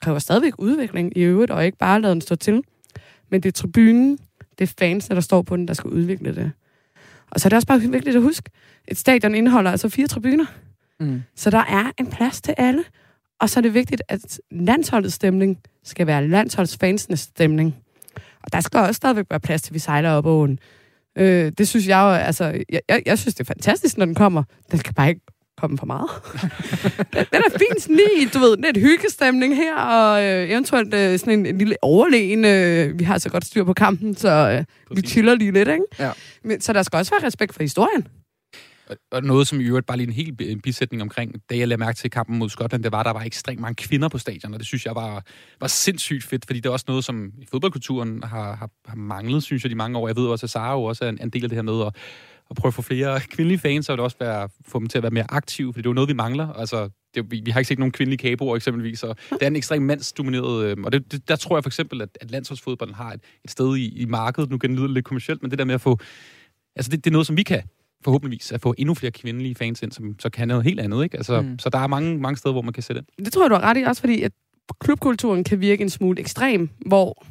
kræver 0.00 0.18
stadigvæk 0.18 0.52
udvikling 0.58 1.16
i 1.16 1.20
øvrigt, 1.20 1.50
og 1.50 1.66
ikke 1.66 1.78
bare 1.78 2.00
lade 2.00 2.12
den 2.12 2.20
stå 2.20 2.34
til. 2.34 2.62
Men 3.30 3.42
det 3.42 3.48
er 3.48 3.52
tribunen, 3.52 4.18
det 4.58 4.70
er 4.70 4.74
fansene, 4.78 5.14
der 5.14 5.20
står 5.20 5.42
på 5.42 5.56
den, 5.56 5.68
der 5.68 5.74
skal 5.74 5.90
udvikle 5.90 6.34
det. 6.34 6.52
Og 7.30 7.40
så 7.40 7.46
er 7.46 7.50
det 7.50 7.56
også 7.56 7.66
bare 7.66 7.80
vigtigt 7.80 8.16
at 8.16 8.22
huske, 8.22 8.50
et 8.88 8.98
stadion 8.98 9.34
indeholder 9.34 9.70
altså 9.70 9.88
fire 9.88 10.06
tribuner. 10.06 10.46
Mm. 11.00 11.22
Så 11.36 11.50
der 11.50 11.58
er 11.58 11.90
en 11.98 12.06
plads 12.06 12.40
til 12.40 12.54
alle. 12.58 12.84
Og 13.40 13.50
så 13.50 13.60
er 13.60 13.62
det 13.62 13.74
vigtigt, 13.74 14.02
at 14.08 14.40
landsholdets 14.50 15.14
stemning 15.14 15.58
skal 15.84 16.06
være 16.06 16.28
landsholdsfansenes 16.28 17.20
stemning. 17.20 17.76
Der 18.52 18.60
skal 18.60 18.80
også 18.80 18.92
stadigvæk 18.96 19.26
være 19.30 19.40
plads 19.40 19.62
til, 19.62 19.70
at 19.70 19.74
vi 19.74 19.78
sejler 19.78 20.10
op 20.10 20.26
åen. 20.26 20.58
Øh, 21.18 21.52
det 21.58 21.68
synes 21.68 21.88
jeg 21.88 21.98
jo, 21.98 22.10
altså, 22.10 22.44
jeg, 22.44 22.80
jeg, 22.88 23.02
jeg 23.06 23.18
synes, 23.18 23.34
det 23.34 23.40
er 23.40 23.54
fantastisk, 23.54 23.98
når 23.98 24.04
den 24.04 24.14
kommer. 24.14 24.42
Den 24.70 24.78
skal 24.78 24.94
bare 24.94 25.08
ikke 25.08 25.20
komme 25.60 25.78
for 25.78 25.86
meget. 25.86 26.10
den, 27.14 27.24
den 27.32 27.42
er 27.46 27.58
fint 27.58 27.82
sådan 27.82 27.96
lige, 27.96 28.28
du 28.34 28.38
ved, 28.38 28.56
lidt 28.56 28.76
hyggestemning 28.76 29.56
her, 29.56 29.76
og 29.76 30.24
øh, 30.24 30.50
eventuelt 30.50 30.94
øh, 30.94 31.18
sådan 31.18 31.38
en, 31.38 31.46
en 31.46 31.58
lille 31.58 31.76
overlegen. 31.82 32.44
Øh, 32.44 32.98
vi 32.98 33.04
har 33.04 33.18
så 33.18 33.30
godt 33.30 33.44
styr 33.44 33.64
på 33.64 33.72
kampen, 33.72 34.16
så 34.16 34.28
øh, 34.30 34.96
vi 34.96 35.02
chiller 35.02 35.34
lige 35.34 35.52
lidt, 35.52 35.68
ikke? 35.68 35.84
Ja. 35.98 36.10
Men, 36.44 36.60
så 36.60 36.72
der 36.72 36.82
skal 36.82 36.96
også 36.96 37.12
være 37.18 37.26
respekt 37.26 37.54
for 37.54 37.62
historien. 37.62 38.06
Og 39.10 39.22
noget, 39.22 39.46
som 39.46 39.60
i 39.60 39.64
øvrigt 39.64 39.86
bare 39.86 39.96
lige 39.96 40.06
en 40.06 40.12
helt 40.12 40.62
bisætning 40.62 41.02
omkring, 41.02 41.34
da 41.50 41.56
jeg 41.56 41.68
lagde 41.68 41.78
mærke 41.80 41.96
til 41.96 42.10
kampen 42.10 42.38
mod 42.38 42.48
Skotland, 42.48 42.82
det 42.82 42.92
var, 42.92 43.00
at 43.00 43.06
der 43.06 43.12
var 43.12 43.22
ekstremt 43.22 43.60
mange 43.60 43.74
kvinder 43.74 44.08
på 44.08 44.18
stadion, 44.18 44.54
og 44.54 44.60
det 44.60 44.66
synes 44.66 44.86
jeg 44.86 44.94
var, 44.94 45.24
var 45.60 45.66
sindssygt 45.66 46.24
fedt, 46.24 46.46
fordi 46.46 46.60
det 46.60 46.68
er 46.68 46.72
også 46.72 46.84
noget, 46.88 47.04
som 47.04 47.32
i 47.38 47.46
fodboldkulturen 47.50 48.22
har, 48.22 48.54
har, 48.54 48.70
har 48.86 48.96
manglet, 48.96 49.42
synes 49.42 49.64
jeg, 49.64 49.70
de 49.70 49.74
mange 49.74 49.98
år. 49.98 50.08
Jeg 50.08 50.16
ved 50.16 50.26
også, 50.26 50.46
at 50.46 50.50
Sara 50.50 50.72
jo 50.72 50.84
også 50.84 51.04
er 51.04 51.08
en, 51.08 51.18
en 51.22 51.30
del 51.30 51.42
af 51.42 51.48
det 51.48 51.56
her 51.56 51.62
med 51.62 51.86
at, 51.86 51.96
at 52.50 52.56
prøve 52.56 52.70
at 52.70 52.74
få 52.74 52.82
flere 52.82 53.20
kvindelige 53.20 53.58
fans, 53.58 53.88
og 53.88 53.96
det 53.96 54.04
også 54.04 54.16
være, 54.20 54.48
få 54.66 54.78
dem 54.78 54.88
til 54.88 54.98
at 54.98 55.02
være 55.02 55.10
mere 55.10 55.26
aktive, 55.28 55.72
fordi 55.72 55.82
det 55.82 55.86
er 55.86 55.90
jo 55.90 55.94
noget, 55.94 56.08
vi 56.08 56.14
mangler. 56.14 56.52
Altså, 56.52 56.88
det, 57.14 57.30
vi, 57.30 57.42
vi 57.44 57.50
har 57.50 57.60
ikke 57.60 57.68
set 57.68 57.78
nogen 57.78 57.92
kvindelige 57.92 58.18
kaboer 58.18 58.56
eksempelvis, 58.56 59.02
og 59.02 59.16
det 59.30 59.42
er 59.42 59.46
en 59.46 59.56
ekstremt 59.56 59.86
mandsdomineret, 59.86 60.64
øh, 60.64 60.76
og 60.84 60.92
det, 60.92 61.12
det, 61.12 61.28
der 61.28 61.36
tror 61.36 61.56
jeg 61.56 61.64
for 61.64 61.68
eksempel, 61.68 62.02
at, 62.02 62.18
at 62.20 62.30
landsholdsfodbolden 62.30 62.94
har 62.94 63.12
et, 63.12 63.20
et 63.44 63.50
sted 63.50 63.76
i, 63.76 64.00
i 64.00 64.04
markedet, 64.04 64.50
nu 64.50 64.58
kan 64.58 64.70
det 64.70 64.78
lyde 64.78 64.94
lidt 64.94 65.04
kommercielt, 65.04 65.42
men 65.42 65.50
det 65.50 65.58
der 65.58 65.64
med 65.64 65.74
at 65.74 65.80
få, 65.80 65.98
altså 66.76 66.90
det, 66.90 67.04
det 67.04 67.10
er 67.10 67.12
noget, 67.12 67.26
som 67.26 67.36
vi 67.36 67.42
kan 67.42 67.62
forhåbentligvis 68.04 68.52
at 68.52 68.60
få 68.60 68.74
endnu 68.78 68.94
flere 68.94 69.12
kvindelige 69.12 69.54
fans 69.54 69.82
ind, 69.82 69.92
som 69.92 70.16
så 70.18 70.30
kan 70.30 70.48
noget 70.48 70.64
helt 70.64 70.80
andet. 70.80 71.04
Ikke? 71.04 71.16
Altså, 71.16 71.40
mm. 71.40 71.58
Så 71.58 71.68
der 71.68 71.78
er 71.78 71.86
mange, 71.86 72.18
mange 72.18 72.36
steder, 72.36 72.52
hvor 72.52 72.62
man 72.62 72.72
kan 72.72 72.82
sætte 72.82 73.02
ind. 73.18 73.24
Det 73.24 73.32
tror 73.32 73.42
jeg, 73.42 73.50
du 73.50 73.54
har 73.54 73.62
ret 73.62 73.78
i, 73.78 73.82
også 73.82 74.00
fordi 74.00 74.22
at 74.22 74.32
klubkulturen 74.80 75.44
kan 75.44 75.60
virke 75.60 75.82
en 75.82 75.90
smule 75.90 76.20
ekstrem, 76.20 76.68
hvor 76.86 77.26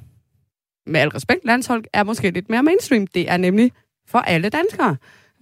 med 0.89 0.99
al 0.99 1.09
respekt, 1.09 1.45
landshold 1.45 1.83
er 1.93 2.03
måske 2.03 2.31
lidt 2.31 2.49
mere 2.49 2.63
mainstream. 2.63 3.07
Det 3.07 3.31
er 3.31 3.37
nemlig 3.37 3.71
for 4.07 4.19
alle 4.19 4.49
danskere, 4.49 4.95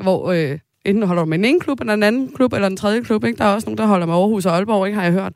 hvor 0.04 0.32
øh, 0.32 0.60
enten 0.86 1.04
holder 1.04 1.24
du 1.24 1.30
med 1.30 1.38
en 1.38 1.46
ene 1.46 1.60
klub, 1.60 1.80
eller 1.80 1.94
en 1.94 2.04
anden 2.04 2.34
klub, 2.34 2.54
eller 2.54 2.68
en 2.68 2.78
tredje 2.78 3.02
klub. 3.02 3.24
Ikke? 3.24 3.38
Der 3.38 3.46
er 3.46 3.54
også 3.54 3.68
nogen, 3.68 3.78
der 3.78 3.86
holder 3.86 4.06
med 4.06 4.14
Aarhus 4.14 4.46
og 4.46 4.56
Aalborg, 4.56 4.88
ikke, 4.88 5.00
har 5.00 5.04
jeg 5.04 5.14
hørt. 5.14 5.34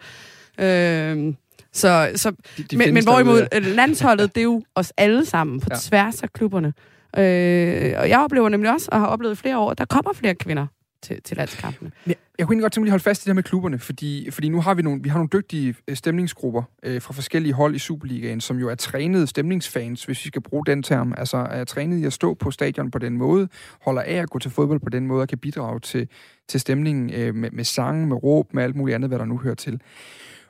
Øh, 0.59 1.33
så, 1.73 2.11
så, 2.15 2.31
de, 2.57 2.63
de 2.63 2.77
men, 2.77 2.93
men 2.93 3.03
hvorimod 3.03 3.47
ja. 3.51 3.59
landsholdet, 3.59 4.35
det 4.35 4.41
er 4.41 4.45
jo 4.45 4.63
os 4.75 4.93
alle 4.97 5.25
sammen 5.25 5.59
på 5.59 5.67
ja. 5.71 5.75
tværs 5.79 6.23
af 6.23 6.33
klubberne. 6.33 6.73
Øh, 7.18 7.93
og 7.97 8.09
jeg 8.09 8.20
oplever 8.24 8.49
nemlig 8.49 8.72
også, 8.74 8.89
og 8.91 8.99
har 8.99 9.07
oplevet 9.07 9.38
flere 9.38 9.57
år, 9.59 9.72
at 9.72 9.78
der 9.78 9.86
kommer 9.86 10.14
flere 10.14 10.36
kvinder 10.36 10.68
til, 11.03 11.22
til 11.22 11.38
landskampene. 11.38 11.91
Ja, 12.07 12.14
Jeg 12.39 12.47
kunne 12.47 12.53
egentlig 12.53 12.64
godt 12.64 12.74
tænke 12.74 12.84
mig 12.84 12.88
at 12.88 12.91
holde 12.91 13.03
fast 13.03 13.22
i 13.22 13.24
det 13.24 13.30
her 13.30 13.34
med 13.34 13.43
klubberne, 13.43 13.80
fordi, 13.80 14.32
fordi 14.32 14.49
nu 14.49 14.62
har 14.62 14.74
vi 14.74 14.82
nogle, 14.82 15.03
vi 15.03 15.09
har 15.09 15.18
nogle 15.18 15.30
dygtige 15.34 15.76
øh, 15.88 15.95
stemningsgrupper 15.95 16.64
øh, 16.84 17.01
fra 17.01 17.14
forskellige 17.14 17.53
hold 17.53 17.76
i 17.76 17.80
Superligaen, 17.80 18.41
som 18.41 18.57
jo 18.57 18.70
er 18.70 18.76
trænede 18.76 19.28
stemningsfans, 19.28 20.05
hvis 20.05 20.26
vi 20.26 20.28
skal 20.28 20.41
bruge 20.41 20.66
den 20.66 20.84
term. 20.84 21.14
Altså 21.18 21.38
er 21.38 21.64
trænet 21.64 21.97
i 21.97 22.05
at 22.05 22.14
stå 22.14 22.34
på 22.34 22.51
stadion 22.51 22.91
på 22.91 22.99
den 22.99 23.18
måde, 23.18 23.47
holder 23.82 24.01
af 24.01 24.16
at 24.16 24.30
gå 24.30 24.39
til 24.39 24.51
fodbold 24.51 24.80
på 24.80 24.89
den 24.89 25.07
måde, 25.07 25.22
og 25.22 25.28
kan 25.28 25.38
bidrage 25.38 25.80
til, 25.80 26.07
til 26.49 26.59
stemningen 26.59 27.14
øh, 27.14 27.36
med, 27.36 27.51
med 27.51 27.64
sange, 27.64 28.07
med 28.07 28.24
råb, 28.24 28.53
med 28.53 28.64
alt 28.64 28.76
muligt 28.76 28.95
andet, 28.95 29.09
hvad 29.09 29.20
der 29.20 29.26
nu 29.26 29.38
hører 29.38 29.55
til. 29.55 29.82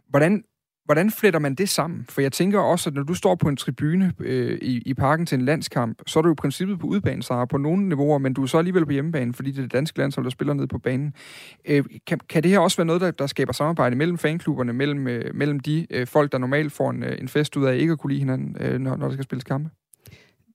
Hvordan, 0.09 0.43
Hvordan 0.85 1.11
fletter 1.11 1.39
man 1.39 1.55
det 1.55 1.69
sammen? 1.69 2.05
For 2.09 2.21
jeg 2.21 2.31
tænker 2.31 2.59
også, 2.59 2.89
at 2.89 2.93
når 2.93 3.03
du 3.03 3.13
står 3.13 3.35
på 3.35 3.49
en 3.49 3.57
tribune 3.57 4.13
øh, 4.19 4.57
i, 4.61 4.81
i 4.85 4.93
parken 4.93 5.25
til 5.25 5.39
en 5.39 5.45
landskamp, 5.45 6.01
så 6.07 6.19
er 6.19 6.21
du 6.21 6.29
jo 6.29 6.33
i 6.33 6.35
princippet 6.35 6.79
på 6.79 6.87
udbanen, 6.87 7.21
så 7.21 7.45
på 7.45 7.57
nogle 7.57 7.89
niveauer, 7.89 8.17
men 8.17 8.33
du 8.33 8.43
er 8.43 8.45
så 8.45 8.57
alligevel 8.57 8.85
på 8.85 8.91
hjemmebane, 8.91 9.33
fordi 9.33 9.51
det 9.51 9.57
er 9.57 9.61
det 9.61 9.73
danske 9.73 9.97
landshold, 9.99 10.23
der 10.23 10.29
spiller 10.29 10.53
ned 10.53 10.67
på 10.67 10.77
banen. 10.77 11.13
Øh, 11.65 11.83
kan, 12.07 12.19
kan 12.29 12.43
det 12.43 12.51
her 12.51 12.59
også 12.59 12.77
være 12.77 12.85
noget, 12.85 13.01
der, 13.01 13.11
der 13.11 13.27
skaber 13.27 13.53
samarbejde 13.53 13.95
mellem 13.95 14.17
fanklubberne, 14.17 14.73
mellem, 14.73 15.07
øh, 15.07 15.35
mellem 15.35 15.59
de 15.59 15.87
øh, 15.89 16.07
folk, 16.07 16.31
der 16.31 16.37
normalt 16.37 16.71
får 16.71 16.89
en, 16.89 17.03
øh, 17.03 17.17
en 17.19 17.27
fest 17.27 17.57
ud 17.57 17.65
af 17.65 17.75
ikke 17.75 17.91
at 17.91 17.99
kunne 17.99 18.11
lide 18.11 18.19
hinanden, 18.19 18.57
øh, 18.59 18.79
når, 18.79 18.95
når 18.95 19.07
der 19.07 19.13
skal 19.13 19.23
spilles 19.23 19.43
kampe? 19.43 19.69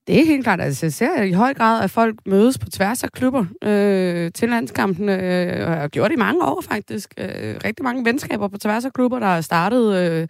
Det 0.06 0.20
er 0.20 0.24
helt 0.24 0.44
klart. 0.44 0.60
Altså, 0.60 0.86
jeg 0.86 0.92
ser 0.92 1.22
i 1.22 1.32
høj 1.32 1.54
grad, 1.54 1.84
at 1.84 1.90
folk 1.90 2.14
mødes 2.26 2.58
på 2.58 2.70
tværs 2.70 3.04
af 3.04 3.12
klubber 3.12 3.44
øh, 3.62 4.32
til 4.32 4.48
landskampene, 4.48 5.22
øh, 5.22 5.68
og 5.68 5.74
har 5.76 5.88
gjort 5.88 6.10
det 6.10 6.16
i 6.16 6.18
mange 6.18 6.44
år 6.44 6.60
faktisk. 6.60 7.14
Øh, 7.18 7.56
rigtig 7.64 7.84
mange 7.84 8.04
venskaber 8.04 8.48
på 8.48 8.58
tværs 8.58 8.84
af 8.84 8.92
klubber, 8.92 9.18
der 9.18 9.26
er 9.26 9.40
startet 9.40 9.96
øh, 9.96 10.28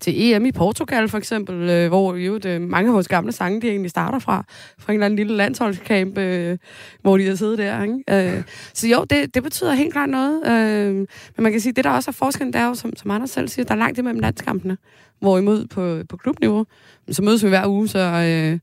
til 0.00 0.32
EM 0.32 0.46
i 0.46 0.52
Portugal 0.52 1.08
for 1.08 1.18
eksempel, 1.18 1.70
øh, 1.70 1.88
hvor 1.88 2.14
jo 2.14 2.38
det, 2.38 2.46
øh, 2.46 2.60
mange 2.60 2.88
af 2.88 2.94
vores 2.94 3.08
gamle 3.08 3.32
sange, 3.32 3.60
de 3.60 3.68
egentlig 3.68 3.90
starter 3.90 4.18
fra, 4.18 4.44
fra 4.78 4.92
en 4.92 4.94
eller 4.94 5.06
anden 5.06 5.16
lille 5.16 5.36
landsholdskamp, 5.36 6.18
øh, 6.18 6.58
hvor 7.02 7.16
de 7.16 7.26
har 7.26 7.34
siddet 7.34 7.58
der. 7.58 7.82
Ikke? 7.82 8.36
Øh, 8.36 8.42
så 8.74 8.88
jo, 8.88 9.04
det, 9.04 9.34
det 9.34 9.42
betyder 9.42 9.74
helt 9.74 9.92
klart 9.92 10.08
noget. 10.08 10.46
Øh, 10.46 10.94
men 10.94 11.06
man 11.38 11.52
kan 11.52 11.60
sige, 11.60 11.72
det 11.72 11.84
der 11.84 11.90
også 11.90 12.10
er 12.10 12.12
forskellen, 12.12 12.52
det 12.52 12.60
er 12.60 12.66
jo, 12.66 12.74
som, 12.74 12.96
som 12.96 13.10
Anders 13.10 13.30
selv 13.30 13.48
siger, 13.48 13.66
der 13.66 13.74
er 13.74 13.78
langt 13.78 13.98
imellem 13.98 14.20
landskampene. 14.20 14.76
Hvorimod 15.20 15.66
på, 15.66 16.02
på 16.08 16.16
klubniveau, 16.16 16.66
så 17.10 17.22
mødes 17.22 17.44
vi 17.44 17.48
hver 17.48 17.66
uge, 17.66 17.88
så... 17.88 17.98
Øh, 17.98 18.58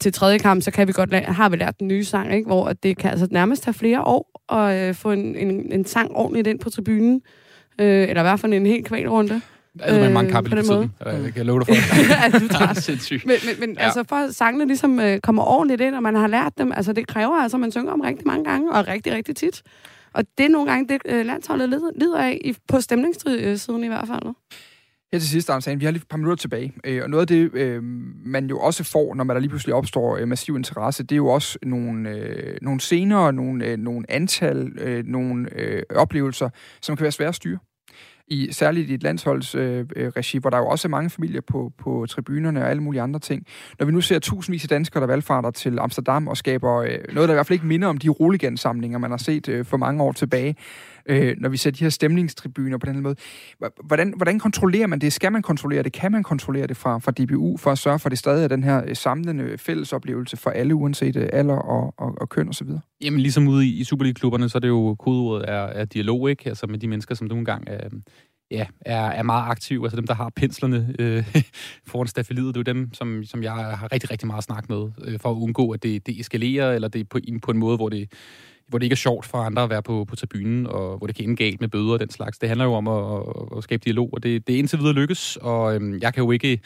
til 0.00 0.12
tredje 0.12 0.38
kamp, 0.38 0.62
så 0.62 0.70
kan 0.70 0.88
vi 0.88 0.92
godt 0.92 1.14
har 1.14 1.48
vi 1.48 1.56
lært 1.56 1.80
den 1.80 1.88
nye 1.88 2.04
sang, 2.04 2.34
ikke? 2.34 2.46
hvor 2.46 2.72
det 2.72 2.98
kan 2.98 3.10
altså 3.10 3.28
nærmest 3.30 3.62
tage 3.62 3.74
flere 3.74 4.02
år 4.02 4.42
at 4.52 4.88
øh, 4.88 4.94
få 4.94 5.10
en, 5.10 5.36
en, 5.36 5.72
en 5.72 5.84
sang 5.84 6.10
ordentligt 6.16 6.46
ind 6.46 6.58
på 6.58 6.70
tribunen. 6.70 7.22
Øh, 7.80 8.08
eller 8.08 8.22
i 8.22 8.24
hvert 8.24 8.40
fald 8.40 8.54
en 8.54 8.66
helt 8.66 8.86
kvalrunde. 8.86 9.40
Altså, 9.80 10.00
man 10.00 10.12
mange 10.12 10.30
kampe 10.30 10.50
på 10.50 10.56
den 10.56 10.66
måde. 10.66 10.90
Jeg 11.06 11.34
kan 11.34 11.46
love 11.46 11.60
dig 11.60 11.66
for. 11.66 11.74
ja, 12.12 12.74
du. 12.74 12.80
Sindssygt. 12.80 13.26
Men, 13.26 13.36
men, 13.46 13.60
men 13.60 13.76
ja. 13.78 13.84
altså, 13.84 14.04
for 14.08 14.16
at 14.16 14.34
sangene 14.34 14.66
ligesom 14.66 15.00
øh, 15.00 15.20
kommer 15.20 15.42
ordentligt 15.42 15.80
ind, 15.80 15.94
og 15.94 16.02
man 16.02 16.14
har 16.14 16.26
lært 16.26 16.52
dem, 16.58 16.72
altså 16.72 16.92
det 16.92 17.06
kræver 17.06 17.42
altså, 17.42 17.56
at 17.56 17.60
man 17.60 17.72
synger 17.72 17.92
om 17.92 18.00
rigtig 18.00 18.26
mange 18.26 18.44
gange, 18.44 18.72
og 18.72 18.88
rigtig, 18.88 19.12
rigtig 19.12 19.36
tit. 19.36 19.62
Og 20.12 20.24
det 20.38 20.46
er 20.46 20.50
nogle 20.50 20.70
gange 20.70 20.88
det, 20.88 21.02
øh, 21.04 21.26
landsholdet 21.26 21.68
lider, 21.68 21.90
lider 22.00 22.18
af, 22.18 22.38
i, 22.44 22.56
på 22.68 22.80
stemningssiden 22.80 23.84
i 23.84 23.86
hvert 23.86 24.08
fald. 24.08 24.34
Her 25.12 25.18
til 25.18 25.28
sidst, 25.28 25.50
Anders 25.50 25.68
vi 25.68 25.84
har 25.84 25.92
lige 25.92 26.02
et 26.02 26.08
par 26.08 26.16
minutter 26.16 26.40
tilbage. 26.40 26.72
Øh, 26.84 27.02
og 27.02 27.10
noget 27.10 27.20
af 27.20 27.26
det, 27.26 27.54
øh, 27.54 27.82
man 28.24 28.46
jo 28.46 28.58
også 28.58 28.84
får, 28.84 29.14
når 29.14 29.24
man 29.24 29.36
der 29.36 29.40
lige 29.40 29.48
pludselig 29.48 29.74
opstår 29.74 30.16
øh, 30.16 30.28
massiv 30.28 30.56
interesse, 30.56 31.02
det 31.02 31.12
er 31.12 31.16
jo 31.16 31.26
også 31.26 31.58
nogle, 31.62 32.10
øh, 32.10 32.58
nogle 32.62 32.80
scener, 32.80 33.30
nogle, 33.30 33.66
øh, 33.66 33.78
nogle 33.78 34.06
antal, 34.08 34.72
øh, 34.78 35.04
nogle 35.06 35.48
øh, 35.52 35.82
oplevelser, 35.90 36.48
som 36.82 36.96
kan 36.96 37.02
være 37.02 37.12
svære 37.12 37.28
at 37.28 37.34
styre. 37.34 37.58
I, 38.28 38.48
særligt 38.52 38.90
i 38.90 38.94
et 38.94 39.02
landsholdsregi, 39.02 39.96
øh, 39.96 40.12
øh 40.36 40.40
hvor 40.40 40.50
der 40.50 40.58
jo 40.58 40.66
også 40.66 40.88
er 40.88 40.90
mange 40.90 41.10
familier 41.10 41.40
på, 41.40 41.72
på 41.78 42.06
tribunerne 42.08 42.62
og 42.62 42.70
alle 42.70 42.82
mulige 42.82 43.02
andre 43.02 43.20
ting. 43.20 43.46
Når 43.78 43.86
vi 43.86 43.92
nu 43.92 44.00
ser 44.00 44.18
tusindvis 44.18 44.62
af 44.62 44.68
danskere, 44.68 45.00
der 45.00 45.06
valgfarter 45.06 45.50
til 45.50 45.78
Amsterdam 45.78 46.28
og 46.28 46.36
skaber 46.36 46.76
øh, 46.76 46.98
noget, 47.12 47.28
der 47.28 47.34
i 47.34 47.36
hvert 47.36 47.46
fald 47.46 47.56
ikke 47.56 47.66
minder 47.66 47.88
om 47.88 47.98
de 47.98 48.08
roligansamlinger, 48.08 48.98
man 48.98 49.10
har 49.10 49.18
set 49.18 49.48
øh, 49.48 49.64
for 49.64 49.76
mange 49.76 50.02
år 50.02 50.12
tilbage, 50.12 50.56
øh, 51.08 51.36
når 51.38 51.48
vi 51.48 51.56
ser 51.56 51.70
de 51.70 51.84
her 51.84 51.90
stemningstribuner 51.90 52.78
på 52.78 52.86
den 52.86 53.00
måde. 53.00 53.16
Hvordan, 53.84 54.12
hvordan 54.16 54.38
kontrollerer 54.38 54.86
man 54.86 54.98
det? 54.98 55.12
Skal 55.12 55.32
man 55.32 55.42
kontrollere 55.42 55.82
det? 55.82 55.92
Kan 55.92 56.12
man 56.12 56.22
kontrollere 56.22 56.66
det 56.66 56.76
fra, 56.76 56.98
fra 56.98 57.10
DBU 57.12 57.56
for 57.56 57.70
at 57.70 57.78
sørge 57.78 57.98
for, 57.98 58.06
at 58.06 58.10
det 58.10 58.18
stadig 58.18 58.44
er 58.44 58.48
den 58.48 58.64
her 58.64 58.82
øh, 58.86 58.96
samlende 58.96 59.44
øh, 59.44 59.58
fællesoplevelse 59.58 60.36
for 60.36 60.50
alle, 60.50 60.74
uanset 60.74 61.16
øh, 61.16 61.28
alder 61.32 61.56
og, 61.56 61.94
og, 61.98 62.14
og 62.20 62.28
køn 62.28 62.48
osv.? 62.48 62.68
Jamen 63.00 63.20
ligesom 63.20 63.48
ude 63.48 63.66
i, 63.66 63.80
i 63.80 63.84
Superliga-klubberne, 63.84 64.48
så 64.48 64.58
er 64.58 64.60
det 64.60 64.68
jo 64.68 64.96
kodeordet 64.98 65.48
er, 65.48 65.62
er 65.62 65.84
dialog, 65.84 66.30
ikke? 66.30 66.48
Altså 66.48 66.66
med 66.66 66.78
de 66.78 66.88
mennesker, 66.88 67.14
som 67.14 67.26
nogle 67.26 67.44
gange 67.44 67.70
er, 67.70 67.88
ja, 68.50 68.66
er, 68.80 69.06
er 69.06 69.22
meget 69.22 69.50
aktive. 69.50 69.84
Altså 69.84 69.96
dem, 69.96 70.06
der 70.06 70.14
har 70.14 70.32
penslerne 70.36 70.94
øh, 70.98 71.34
foran 71.90 72.06
stafeliet, 72.06 72.54
det 72.54 72.56
er 72.56 72.72
jo 72.72 72.78
dem, 72.78 72.94
som, 72.94 73.24
som 73.24 73.42
jeg 73.42 73.52
har 73.52 73.92
rigtig, 73.92 74.10
rigtig 74.10 74.26
meget 74.26 74.44
snak 74.44 74.68
med, 74.68 74.88
øh, 75.04 75.20
for 75.20 75.30
at 75.30 75.36
undgå, 75.36 75.70
at 75.70 75.82
det, 75.82 76.06
det 76.06 76.20
eskalerer, 76.20 76.72
eller 76.72 76.88
det 76.88 77.00
er 77.00 77.04
på, 77.04 77.18
på 77.42 77.50
en 77.50 77.58
måde, 77.58 77.76
hvor 77.76 77.88
det 77.88 78.12
hvor 78.68 78.78
det 78.78 78.84
ikke 78.84 78.94
er 78.94 78.96
sjovt 78.96 79.26
for 79.26 79.38
andre 79.38 79.62
at 79.62 79.70
være 79.70 79.82
på, 79.82 80.04
på 80.04 80.16
tribunen, 80.16 80.66
og 80.66 80.98
hvor 80.98 81.06
det 81.06 81.16
kan 81.16 81.24
ende 81.24 81.36
galt 81.36 81.60
med 81.60 81.68
bøder 81.68 81.92
og 81.92 82.00
den 82.00 82.10
slags. 82.10 82.38
Det 82.38 82.48
handler 82.48 82.64
jo 82.64 82.74
om 82.74 82.88
at, 82.88 83.22
at, 83.56 83.62
skabe 83.64 83.82
dialog, 83.84 84.10
og 84.12 84.22
det, 84.22 84.46
det 84.46 84.54
er 84.54 84.58
indtil 84.58 84.78
videre 84.78 84.92
lykkes, 84.92 85.36
og 85.36 85.74
øhm, 85.74 85.98
jeg 86.02 86.14
kan 86.14 86.24
jo 86.24 86.30
ikke 86.30 86.60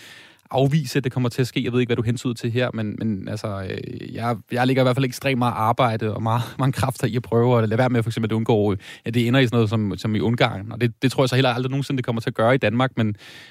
afvise, 0.51 0.99
at 0.99 1.05
det 1.05 1.13
kommer 1.13 1.29
til 1.29 1.41
at 1.41 1.47
ske. 1.47 1.65
Jeg 1.65 1.73
ved 1.73 1.81
ikke, 1.81 1.89
hvad 1.89 1.97
du 1.97 2.03
hensyder 2.03 2.35
til 2.35 2.51
her, 2.51 2.71
men, 2.75 2.97
men 2.99 3.29
altså, 3.29 3.63
øh, 3.63 4.15
jeg, 4.15 4.37
jeg 4.53 4.67
ligger 4.67 4.83
i 4.83 4.85
hvert 4.85 4.97
fald 4.97 5.05
ekstremt 5.05 5.39
meget 5.39 5.55
arbejde 5.57 6.15
og 6.15 6.23
meget, 6.23 6.43
mange 6.59 6.73
kræfter 6.73 7.07
i 7.07 7.17
at 7.17 7.23
prøve 7.23 7.63
at 7.63 7.69
lade 7.69 7.79
være 7.79 7.89
med 7.89 8.03
for 8.03 8.11
eksempel 8.11 8.33
at 8.33 8.35
undgå, 8.35 8.77
at 9.05 9.15
det 9.15 9.29
ender 9.29 9.41
i 9.41 9.47
sådan 9.47 9.57
noget 9.57 9.71
som, 9.71 9.95
som 9.97 10.15
i 10.15 10.21
Ungarn. 10.21 10.73
Og 10.73 10.81
det, 10.81 11.03
det 11.03 11.13
tror 11.13 11.23
jeg 11.23 11.29
så 11.29 11.35
heller 11.35 11.51
aldrig 11.51 11.71
nogensinde, 11.71 11.97
det 11.97 12.05
kommer 12.05 12.21
til 12.21 12.31
at 12.31 12.35
gøre 12.35 12.55
i 12.55 12.59
Danmark, 12.59 12.91
men, 12.97 13.07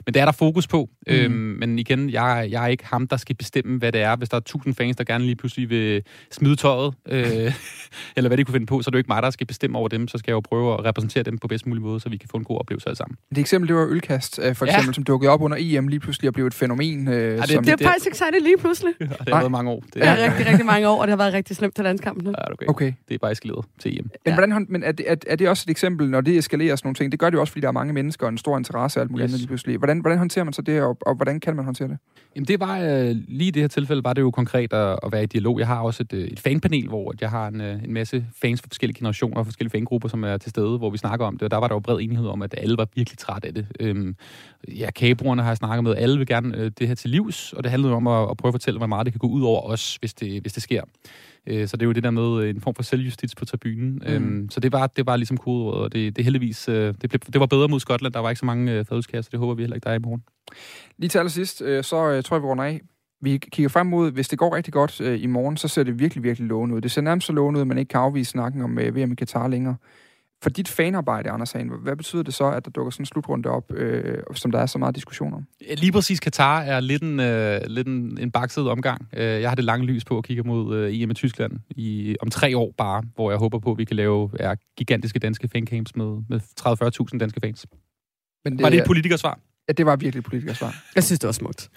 men 0.06 0.14
det 0.14 0.18
er 0.18 0.26
der 0.26 0.32
fokus 0.32 0.68
på. 0.68 0.90
Mm. 1.08 1.14
Øhm, 1.14 1.32
men 1.32 1.80
igen, 1.80 2.10
jeg, 2.10 2.48
jeg 2.52 2.64
er 2.64 2.68
ikke 2.68 2.86
ham, 2.86 3.08
der 3.08 3.18
skal 3.18 3.36
bestemme, 3.36 3.78
hvad 3.78 3.92
det 3.92 4.02
er. 4.02 4.16
Hvis 4.16 4.30
der 4.30 4.38
er 4.38 4.42
tusind 4.42 4.76
fans, 4.76 4.96
der 4.96 5.04
gerne 5.04 5.24
lige 5.24 5.36
pludselig 5.36 5.70
vil 5.70 6.04
smide 6.32 6.56
tøjet, 6.56 6.94
øh, 7.08 7.24
eller 8.18 8.28
hvad 8.30 8.38
de 8.38 8.44
kunne 8.44 8.54
finde 8.54 8.68
på, 8.68 8.82
så 8.82 8.88
er 8.88 8.92
det 8.92 8.96
jo 8.96 8.98
ikke 8.98 9.08
mig, 9.08 9.24
der 9.24 9.30
skal 9.30 9.48
bestemme 9.48 9.78
over 9.78 9.88
dem. 9.88 10.08
Så 10.08 10.18
skal 10.18 10.32
jeg 10.32 10.36
jo 10.36 10.40
prøve 10.40 10.74
at 10.74 10.86
repræsentere 10.86 11.24
dem 11.24 11.38
på 11.38 11.48
bedst 11.48 11.68
mulig 11.68 11.84
måde, 11.84 12.00
så 12.00 12.10
vi 12.10 12.18
kan 12.18 12.30
få 12.30 12.38
en 12.38 12.44
god 12.44 12.60
oplevelse 12.60 12.88
alle 12.88 12.98
sammen. 12.98 13.18
Det 13.30 13.38
eksempel, 13.38 13.68
det 13.68 13.76
var 13.76 13.86
ølkast, 13.86 14.40
øh, 14.44 14.56
for 14.56 14.66
eksempel, 14.66 14.88
ja. 14.88 14.94
som 14.94 15.04
dukkede 15.04 15.32
op 15.32 15.42
under 15.42 15.58
EM 15.60 15.88
lige 15.88 16.00
pludselig 16.00 16.28
og 16.28 16.34
blev 16.34 16.46
et 16.46 16.54
fænomen 16.54 16.89
fænomen. 16.98 17.08
Øh, 17.08 17.36
ja, 17.36 17.42
det, 17.42 17.50
som, 17.50 17.64
det 17.64 17.82
er 17.82 17.88
faktisk 17.88 18.06
ikke 18.06 18.18
særligt 18.18 18.44
lige 18.44 18.58
pludselig. 18.58 18.94
Ja, 19.00 19.06
det 19.06 19.34
har 19.34 19.40
været 19.40 19.52
mange 19.52 19.72
år. 19.72 19.84
Det 19.94 20.04
er 20.04 20.16
ja, 20.16 20.26
rigtig, 20.30 20.48
rigtig 20.48 20.66
mange 20.66 20.88
år, 20.88 21.02
og 21.02 21.08
det 21.08 21.12
har 21.12 21.18
været 21.18 21.34
rigtig 21.34 21.56
slemt 21.56 21.76
til 21.76 21.84
landskampen 21.84 22.24
nu. 22.26 22.30
Ja, 22.38 22.52
okay. 22.52 22.66
okay. 22.68 22.94
Det 23.08 23.16
er 23.16 23.18
bare 23.18 23.32
eskaleret 23.32 23.66
til 23.80 24.00
EM. 24.00 24.04
Men, 24.04 24.12
ja. 24.26 24.34
hvordan, 24.34 24.66
men 24.70 24.84
er, 24.84 24.92
det, 24.92 25.12
er, 25.12 25.16
er, 25.28 25.36
det 25.36 25.50
også 25.50 25.66
et 25.68 25.72
eksempel, 25.72 26.10
når 26.10 26.22
det 26.22 26.38
eskalerer 26.38 26.76
sådan 26.76 26.88
nogle 26.88 26.96
ting? 26.96 27.12
Det 27.12 27.20
gør 27.20 27.30
det 27.30 27.36
jo 27.36 27.42
også, 27.42 27.54
fordi 27.54 27.62
der 27.62 27.68
er 27.68 27.72
mange 27.72 27.94
mennesker 27.94 28.26
og 28.26 28.30
en 28.30 28.38
stor 28.38 28.58
interesse 28.58 29.00
og 29.00 29.02
alt 29.02 29.12
muligt 29.12 29.26
yes. 29.26 29.32
andet 29.32 29.40
lige 29.40 29.48
pludselig. 29.48 29.78
Hvordan, 29.78 30.00
hvordan 30.00 30.18
håndterer 30.18 30.44
man 30.44 30.54
så 30.54 30.62
det, 30.62 30.82
og, 30.82 30.98
og 31.02 31.16
hvordan 31.16 31.40
kan 31.40 31.56
man 31.56 31.66
håndtere 31.66 31.88
det? 31.88 31.98
Jamen 32.36 32.48
det 32.48 32.60
var, 32.60 32.80
øh, 32.80 33.16
lige 33.28 33.48
i 33.48 33.52
det 33.52 33.64
her 33.64 33.68
tilfælde 33.68 34.04
var 34.04 34.14
det 34.14 34.22
jo 34.22 34.32
konkret 34.32 34.74
at, 34.74 35.00
at 35.04 35.12
være 35.12 35.24
i 35.24 35.26
dialog. 35.26 35.60
Jeg 35.60 35.68
har 35.68 35.82
også 35.82 36.04
et, 36.04 36.14
øh, 36.14 36.28
et 36.28 36.40
fanpanel, 36.40 36.88
hvor 36.88 37.14
jeg 37.22 37.30
har 37.30 37.48
en, 37.48 37.62
øh, 37.62 37.84
en 37.84 37.94
masse 37.94 38.26
fans 38.42 38.62
fra 38.62 38.68
forskellige 38.72 38.98
generationer 38.98 39.38
og 39.38 39.46
forskellige 39.46 39.72
fangrupper, 39.72 40.10
som 40.10 40.24
er 40.24 40.38
til 40.38 40.50
stede, 40.50 40.78
hvor 40.78 40.90
vi 40.90 40.98
snakker 40.98 41.26
om 41.26 41.38
det, 41.38 41.44
og 41.44 41.52
der 41.52 41.58
var 41.58 41.68
der 41.68 41.76
jo 41.76 41.80
bred 41.80 42.00
enighed 42.02 42.28
om, 42.28 42.42
at 42.42 42.56
alle 42.58 42.78
var 42.78 42.88
virkelig 42.96 43.18
træt 43.18 43.46
af 43.46 43.54
det. 43.54 43.68
Øhm, 43.80 44.16
ja, 44.68 44.92
kagebrugerne 44.92 45.42
har 45.42 45.50
jeg 45.50 45.58
snakket 45.58 45.84
med, 45.84 45.96
alle 45.96 46.18
vil 46.18 46.28
gerne 46.28 46.58
øh, 46.58 46.72
det 46.80 46.88
her 46.88 46.96
til 46.96 47.10
livs, 47.10 47.54
og 47.54 47.64
det 47.64 47.72
handlede 47.72 47.94
om 47.94 48.08
at, 48.08 48.30
at 48.32 48.38
prøve 48.38 48.50
at 48.50 48.54
fortælle, 48.54 48.78
hvor 48.78 48.88
meget 48.88 49.06
det 49.06 49.14
kan 49.14 49.20
gå 49.20 49.28
ud 49.28 49.42
over 49.42 49.62
os, 49.62 49.96
hvis 49.96 50.14
det, 50.14 50.42
hvis 50.42 50.54
det 50.54 50.64
sker. 50.64 50.84
Øh, 51.48 51.68
så 51.68 51.78
det 51.78 51.84
er 51.84 51.86
jo 51.86 51.92
det 51.92 52.04
der 52.04 52.12
med 52.12 52.44
øh, 52.44 52.50
en 52.50 52.62
form 52.62 52.76
for 52.76 52.84
selvjustits 52.84 53.36
på 53.36 53.46
tribunen. 53.46 53.94
Mm. 53.94 54.14
Øhm, 54.14 54.50
så 54.50 54.60
det 54.60 54.72
var, 54.72 54.88
det 54.88 55.06
var 55.06 55.16
ligesom 55.16 55.38
kodeordet, 55.38 55.82
og 55.82 55.94
det, 55.94 56.16
det 56.16 56.24
heldigvis, 56.24 56.70
øh, 56.70 56.94
det, 57.02 57.10
blev, 57.10 57.20
det 57.20 57.40
var 57.40 57.46
bedre 57.46 57.68
mod 57.68 57.80
Skotland. 57.80 58.14
Der 58.14 58.20
var 58.20 58.30
ikke 58.30 58.40
så 58.40 58.46
mange 58.46 58.72
øh, 58.72 58.86
fadølskasser, 58.86 59.30
det 59.30 59.40
håber 59.40 59.54
vi 59.54 59.62
heller 59.62 59.76
ikke, 59.76 59.86
der 59.86 59.92
er 59.92 59.96
i 59.96 60.00
morgen. 60.00 60.24
Lige 60.98 61.10
til 61.10 61.18
allersidst, 61.18 61.62
øh, 61.62 61.84
så 61.84 62.10
øh, 62.10 62.24
tror 62.24 62.36
jeg, 62.36 62.42
vi 62.42 62.48
runder 62.48 62.64
af. 62.64 62.82
Vi 63.22 63.38
kigger 63.38 63.70
frem 63.70 63.88
mod, 63.88 64.12
hvis 64.12 64.28
det 64.28 64.40
går 64.40 64.56
rigtig 64.56 64.74
godt 64.74 65.02
øh, 65.02 65.24
i 65.24 65.26
morgen, 65.26 65.58
så 65.58 65.68
ser 65.68 65.84
det 65.84 66.00
virkelig, 66.00 66.24
virkelig 66.24 66.48
lovende 66.48 66.76
ud. 66.76 66.82
Det 66.82 66.92
ser 66.92 67.02
nærmest 67.02 67.28
så 67.28 67.34
lovende 67.34 67.58
ud, 67.58 67.62
at 67.62 67.68
man 67.68 67.78
ikke 67.78 67.90
kan 67.90 68.00
afvise 68.00 68.32
snakken 68.32 68.62
om 68.62 68.80
øh, 68.80 68.96
VM 68.96 69.12
i 69.12 69.16
Katar 69.16 69.48
længere. 69.48 69.76
For 70.44 70.50
dit 70.50 70.68
fanarbejde, 70.68 71.30
Anders 71.30 71.52
Hagen, 71.52 71.72
hvad 71.82 71.96
betyder 71.96 72.24
det 72.24 72.34
så, 72.34 72.52
at 72.52 72.66
der 72.66 72.72
dukker 72.72 72.92
sådan 72.92 73.02
en 73.02 73.06
slutrunde 73.06 73.50
op, 73.50 73.72
øh, 73.72 74.18
som 74.36 74.52
der 74.52 74.60
er 74.60 74.66
så 74.66 74.78
meget 74.78 74.96
diskussion 74.96 75.34
om? 75.34 75.48
Lige 75.78 75.92
præcis 75.92 76.20
Katar 76.20 76.62
er 76.62 76.80
lidt 76.80 77.04
en, 77.04 77.20
øh, 77.20 77.62
lidt 77.68 77.88
en, 77.88 78.18
en 78.22 78.32
bakset 78.32 78.70
omgang. 78.70 79.08
Øh, 79.14 79.24
jeg 79.24 79.50
har 79.50 79.56
det 79.56 79.64
lange 79.64 79.86
lys 79.86 80.06
på 80.06 80.18
at 80.18 80.24
kigge 80.24 80.44
mod 80.44 80.78
øh, 80.78 81.02
EM 81.02 81.12
i 81.12 81.14
Tyskland 81.14 81.52
i, 81.70 82.16
om 82.22 82.30
tre 82.30 82.58
år 82.58 82.74
bare, 82.78 83.04
hvor 83.16 83.32
jeg 83.32 83.38
håber 83.38 83.60
på, 83.60 83.72
at 83.72 83.78
vi 83.78 83.86
kan 83.86 83.96
lave 83.96 84.30
ja, 84.40 84.54
gigantiske 84.78 85.20
danske 85.20 85.48
fancamps 85.48 85.96
med, 85.96 86.24
med 86.30 86.40
30-40.000 87.14 87.18
danske 87.18 87.40
fans. 87.40 87.66
Men 88.46 88.54
det, 88.54 88.64
var 88.64 88.70
det 88.70 88.80
et 88.80 88.86
politikersvar? 88.86 89.40
Ja, 89.68 89.74
det 89.74 89.86
var 89.86 89.96
virkelig 89.96 90.20
et 90.20 90.26
politikersvar. 90.26 90.76
Jeg 90.96 91.04
synes, 91.04 91.20
det 91.20 91.28
var 91.28 91.32
smukt. 91.32 91.70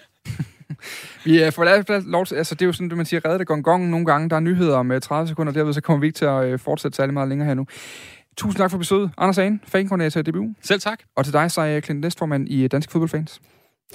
vi 1.25 1.51
får 1.51 1.63
lavet 1.63 2.05
lov 2.05 2.25
til, 2.25 2.35
altså 2.35 2.55
det 2.55 2.61
er 2.61 2.65
jo 2.65 2.73
sådan, 2.73 2.91
at 2.91 2.97
man 2.97 3.05
siger, 3.05 3.25
redde 3.25 3.39
det 3.39 3.47
gong 3.47 3.63
gong 3.63 3.89
nogle 3.89 4.05
gange. 4.05 4.29
Der 4.29 4.35
er 4.35 4.39
nyheder 4.39 4.77
om 4.77 4.91
30 5.01 5.27
sekunder, 5.27 5.53
derved 5.53 5.73
så 5.73 5.81
kommer 5.81 5.99
vi 5.99 6.07
ikke 6.07 6.17
til 6.17 6.25
at 6.25 6.59
fortsætte 6.59 6.95
særlig 6.95 7.13
meget 7.13 7.29
længere 7.29 7.47
her 7.47 7.53
nu. 7.53 7.65
Tusind 8.37 8.57
tak 8.57 8.71
for 8.71 8.77
besøget. 8.77 9.11
Anders 9.17 9.37
Hagen, 9.37 9.61
fankoordinator 9.67 10.19
i 10.19 10.23
DBU. 10.23 10.53
Selv 10.61 10.79
tak. 10.79 10.99
Og 11.15 11.25
til 11.25 11.33
dig, 11.33 11.51
så 11.51 11.61
er 11.61 11.65
jeg 11.65 11.83
Clint 11.83 12.01
Næstformand 12.01 12.49
i 12.49 12.67
Danske 12.67 12.91
Fodboldfans. 12.91 13.41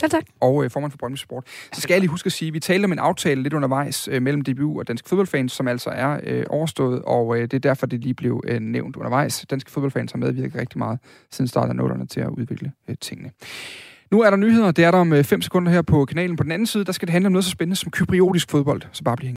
Ja, 0.03 0.09
tak. 0.09 0.25
Og 0.41 0.65
øh, 0.65 0.71
formand 0.71 0.91
for 0.91 0.99
Brøndby 0.99 1.17
Sport. 1.17 1.45
Så 1.73 1.81
skal 1.81 1.95
jeg 1.95 2.01
lige 2.01 2.11
huske 2.11 2.27
at 2.27 2.33
sige, 2.33 2.49
at 2.49 2.55
vi 2.55 2.61
talte 2.61 2.85
om 2.85 2.93
en 2.93 2.99
aftale 2.99 3.43
lidt 3.43 3.55
undervejs 3.55 4.09
øh, 4.13 4.23
mellem 4.23 4.43
DBU 4.43 4.79
og 4.79 4.89
Danske 4.89 5.09
Fodboldfans, 5.09 5.53
som 5.53 5.69
altså 5.69 5.91
er 5.91 6.21
øh, 6.25 6.45
overstået, 6.49 7.03
og 7.03 7.37
øh, 7.37 7.43
det 7.43 7.55
er 7.55 7.59
derfor, 7.59 7.87
det 7.87 8.01
lige 8.01 8.15
blev 8.15 8.43
øh, 8.47 8.61
nævnt 8.61 8.97
undervejs. 8.97 9.47
Danske 9.51 9.71
Fodboldfans 9.71 10.13
har 10.13 10.19
medvirket 10.19 10.55
rigtig 10.55 10.79
meget 10.79 10.99
siden 11.31 11.49
starten 11.49 11.71
af 11.71 11.77
nullerne 11.77 12.07
til 12.07 12.21
at 12.21 12.29
udvikle 12.29 12.73
øh, 12.89 12.97
tingene. 13.01 13.31
Nu 14.11 14.21
er 14.21 14.31
der 14.31 14.37
nyheder. 14.37 14.71
Det 14.71 14.85
er 14.85 14.91
der 14.91 14.99
om 14.99 15.25
5 15.25 15.37
øh, 15.39 15.43
sekunder 15.43 15.73
her 15.73 15.83
på 15.83 16.05
kanalen. 16.05 16.37
På 16.37 16.43
den 16.43 16.53
anden 16.53 16.67
side, 16.67 16.85
der 16.85 16.93
skal 16.93 17.09
det 17.09 17.13
handle 17.13 17.27
om 17.27 17.33
noget 17.33 17.45
så 17.45 17.51
spændende 17.51 17.77
som 17.77 17.91
kypriotisk 17.91 18.51
fodbold. 18.51 18.83
Så 18.93 19.05
bare 19.05 19.17
bliv 19.17 19.31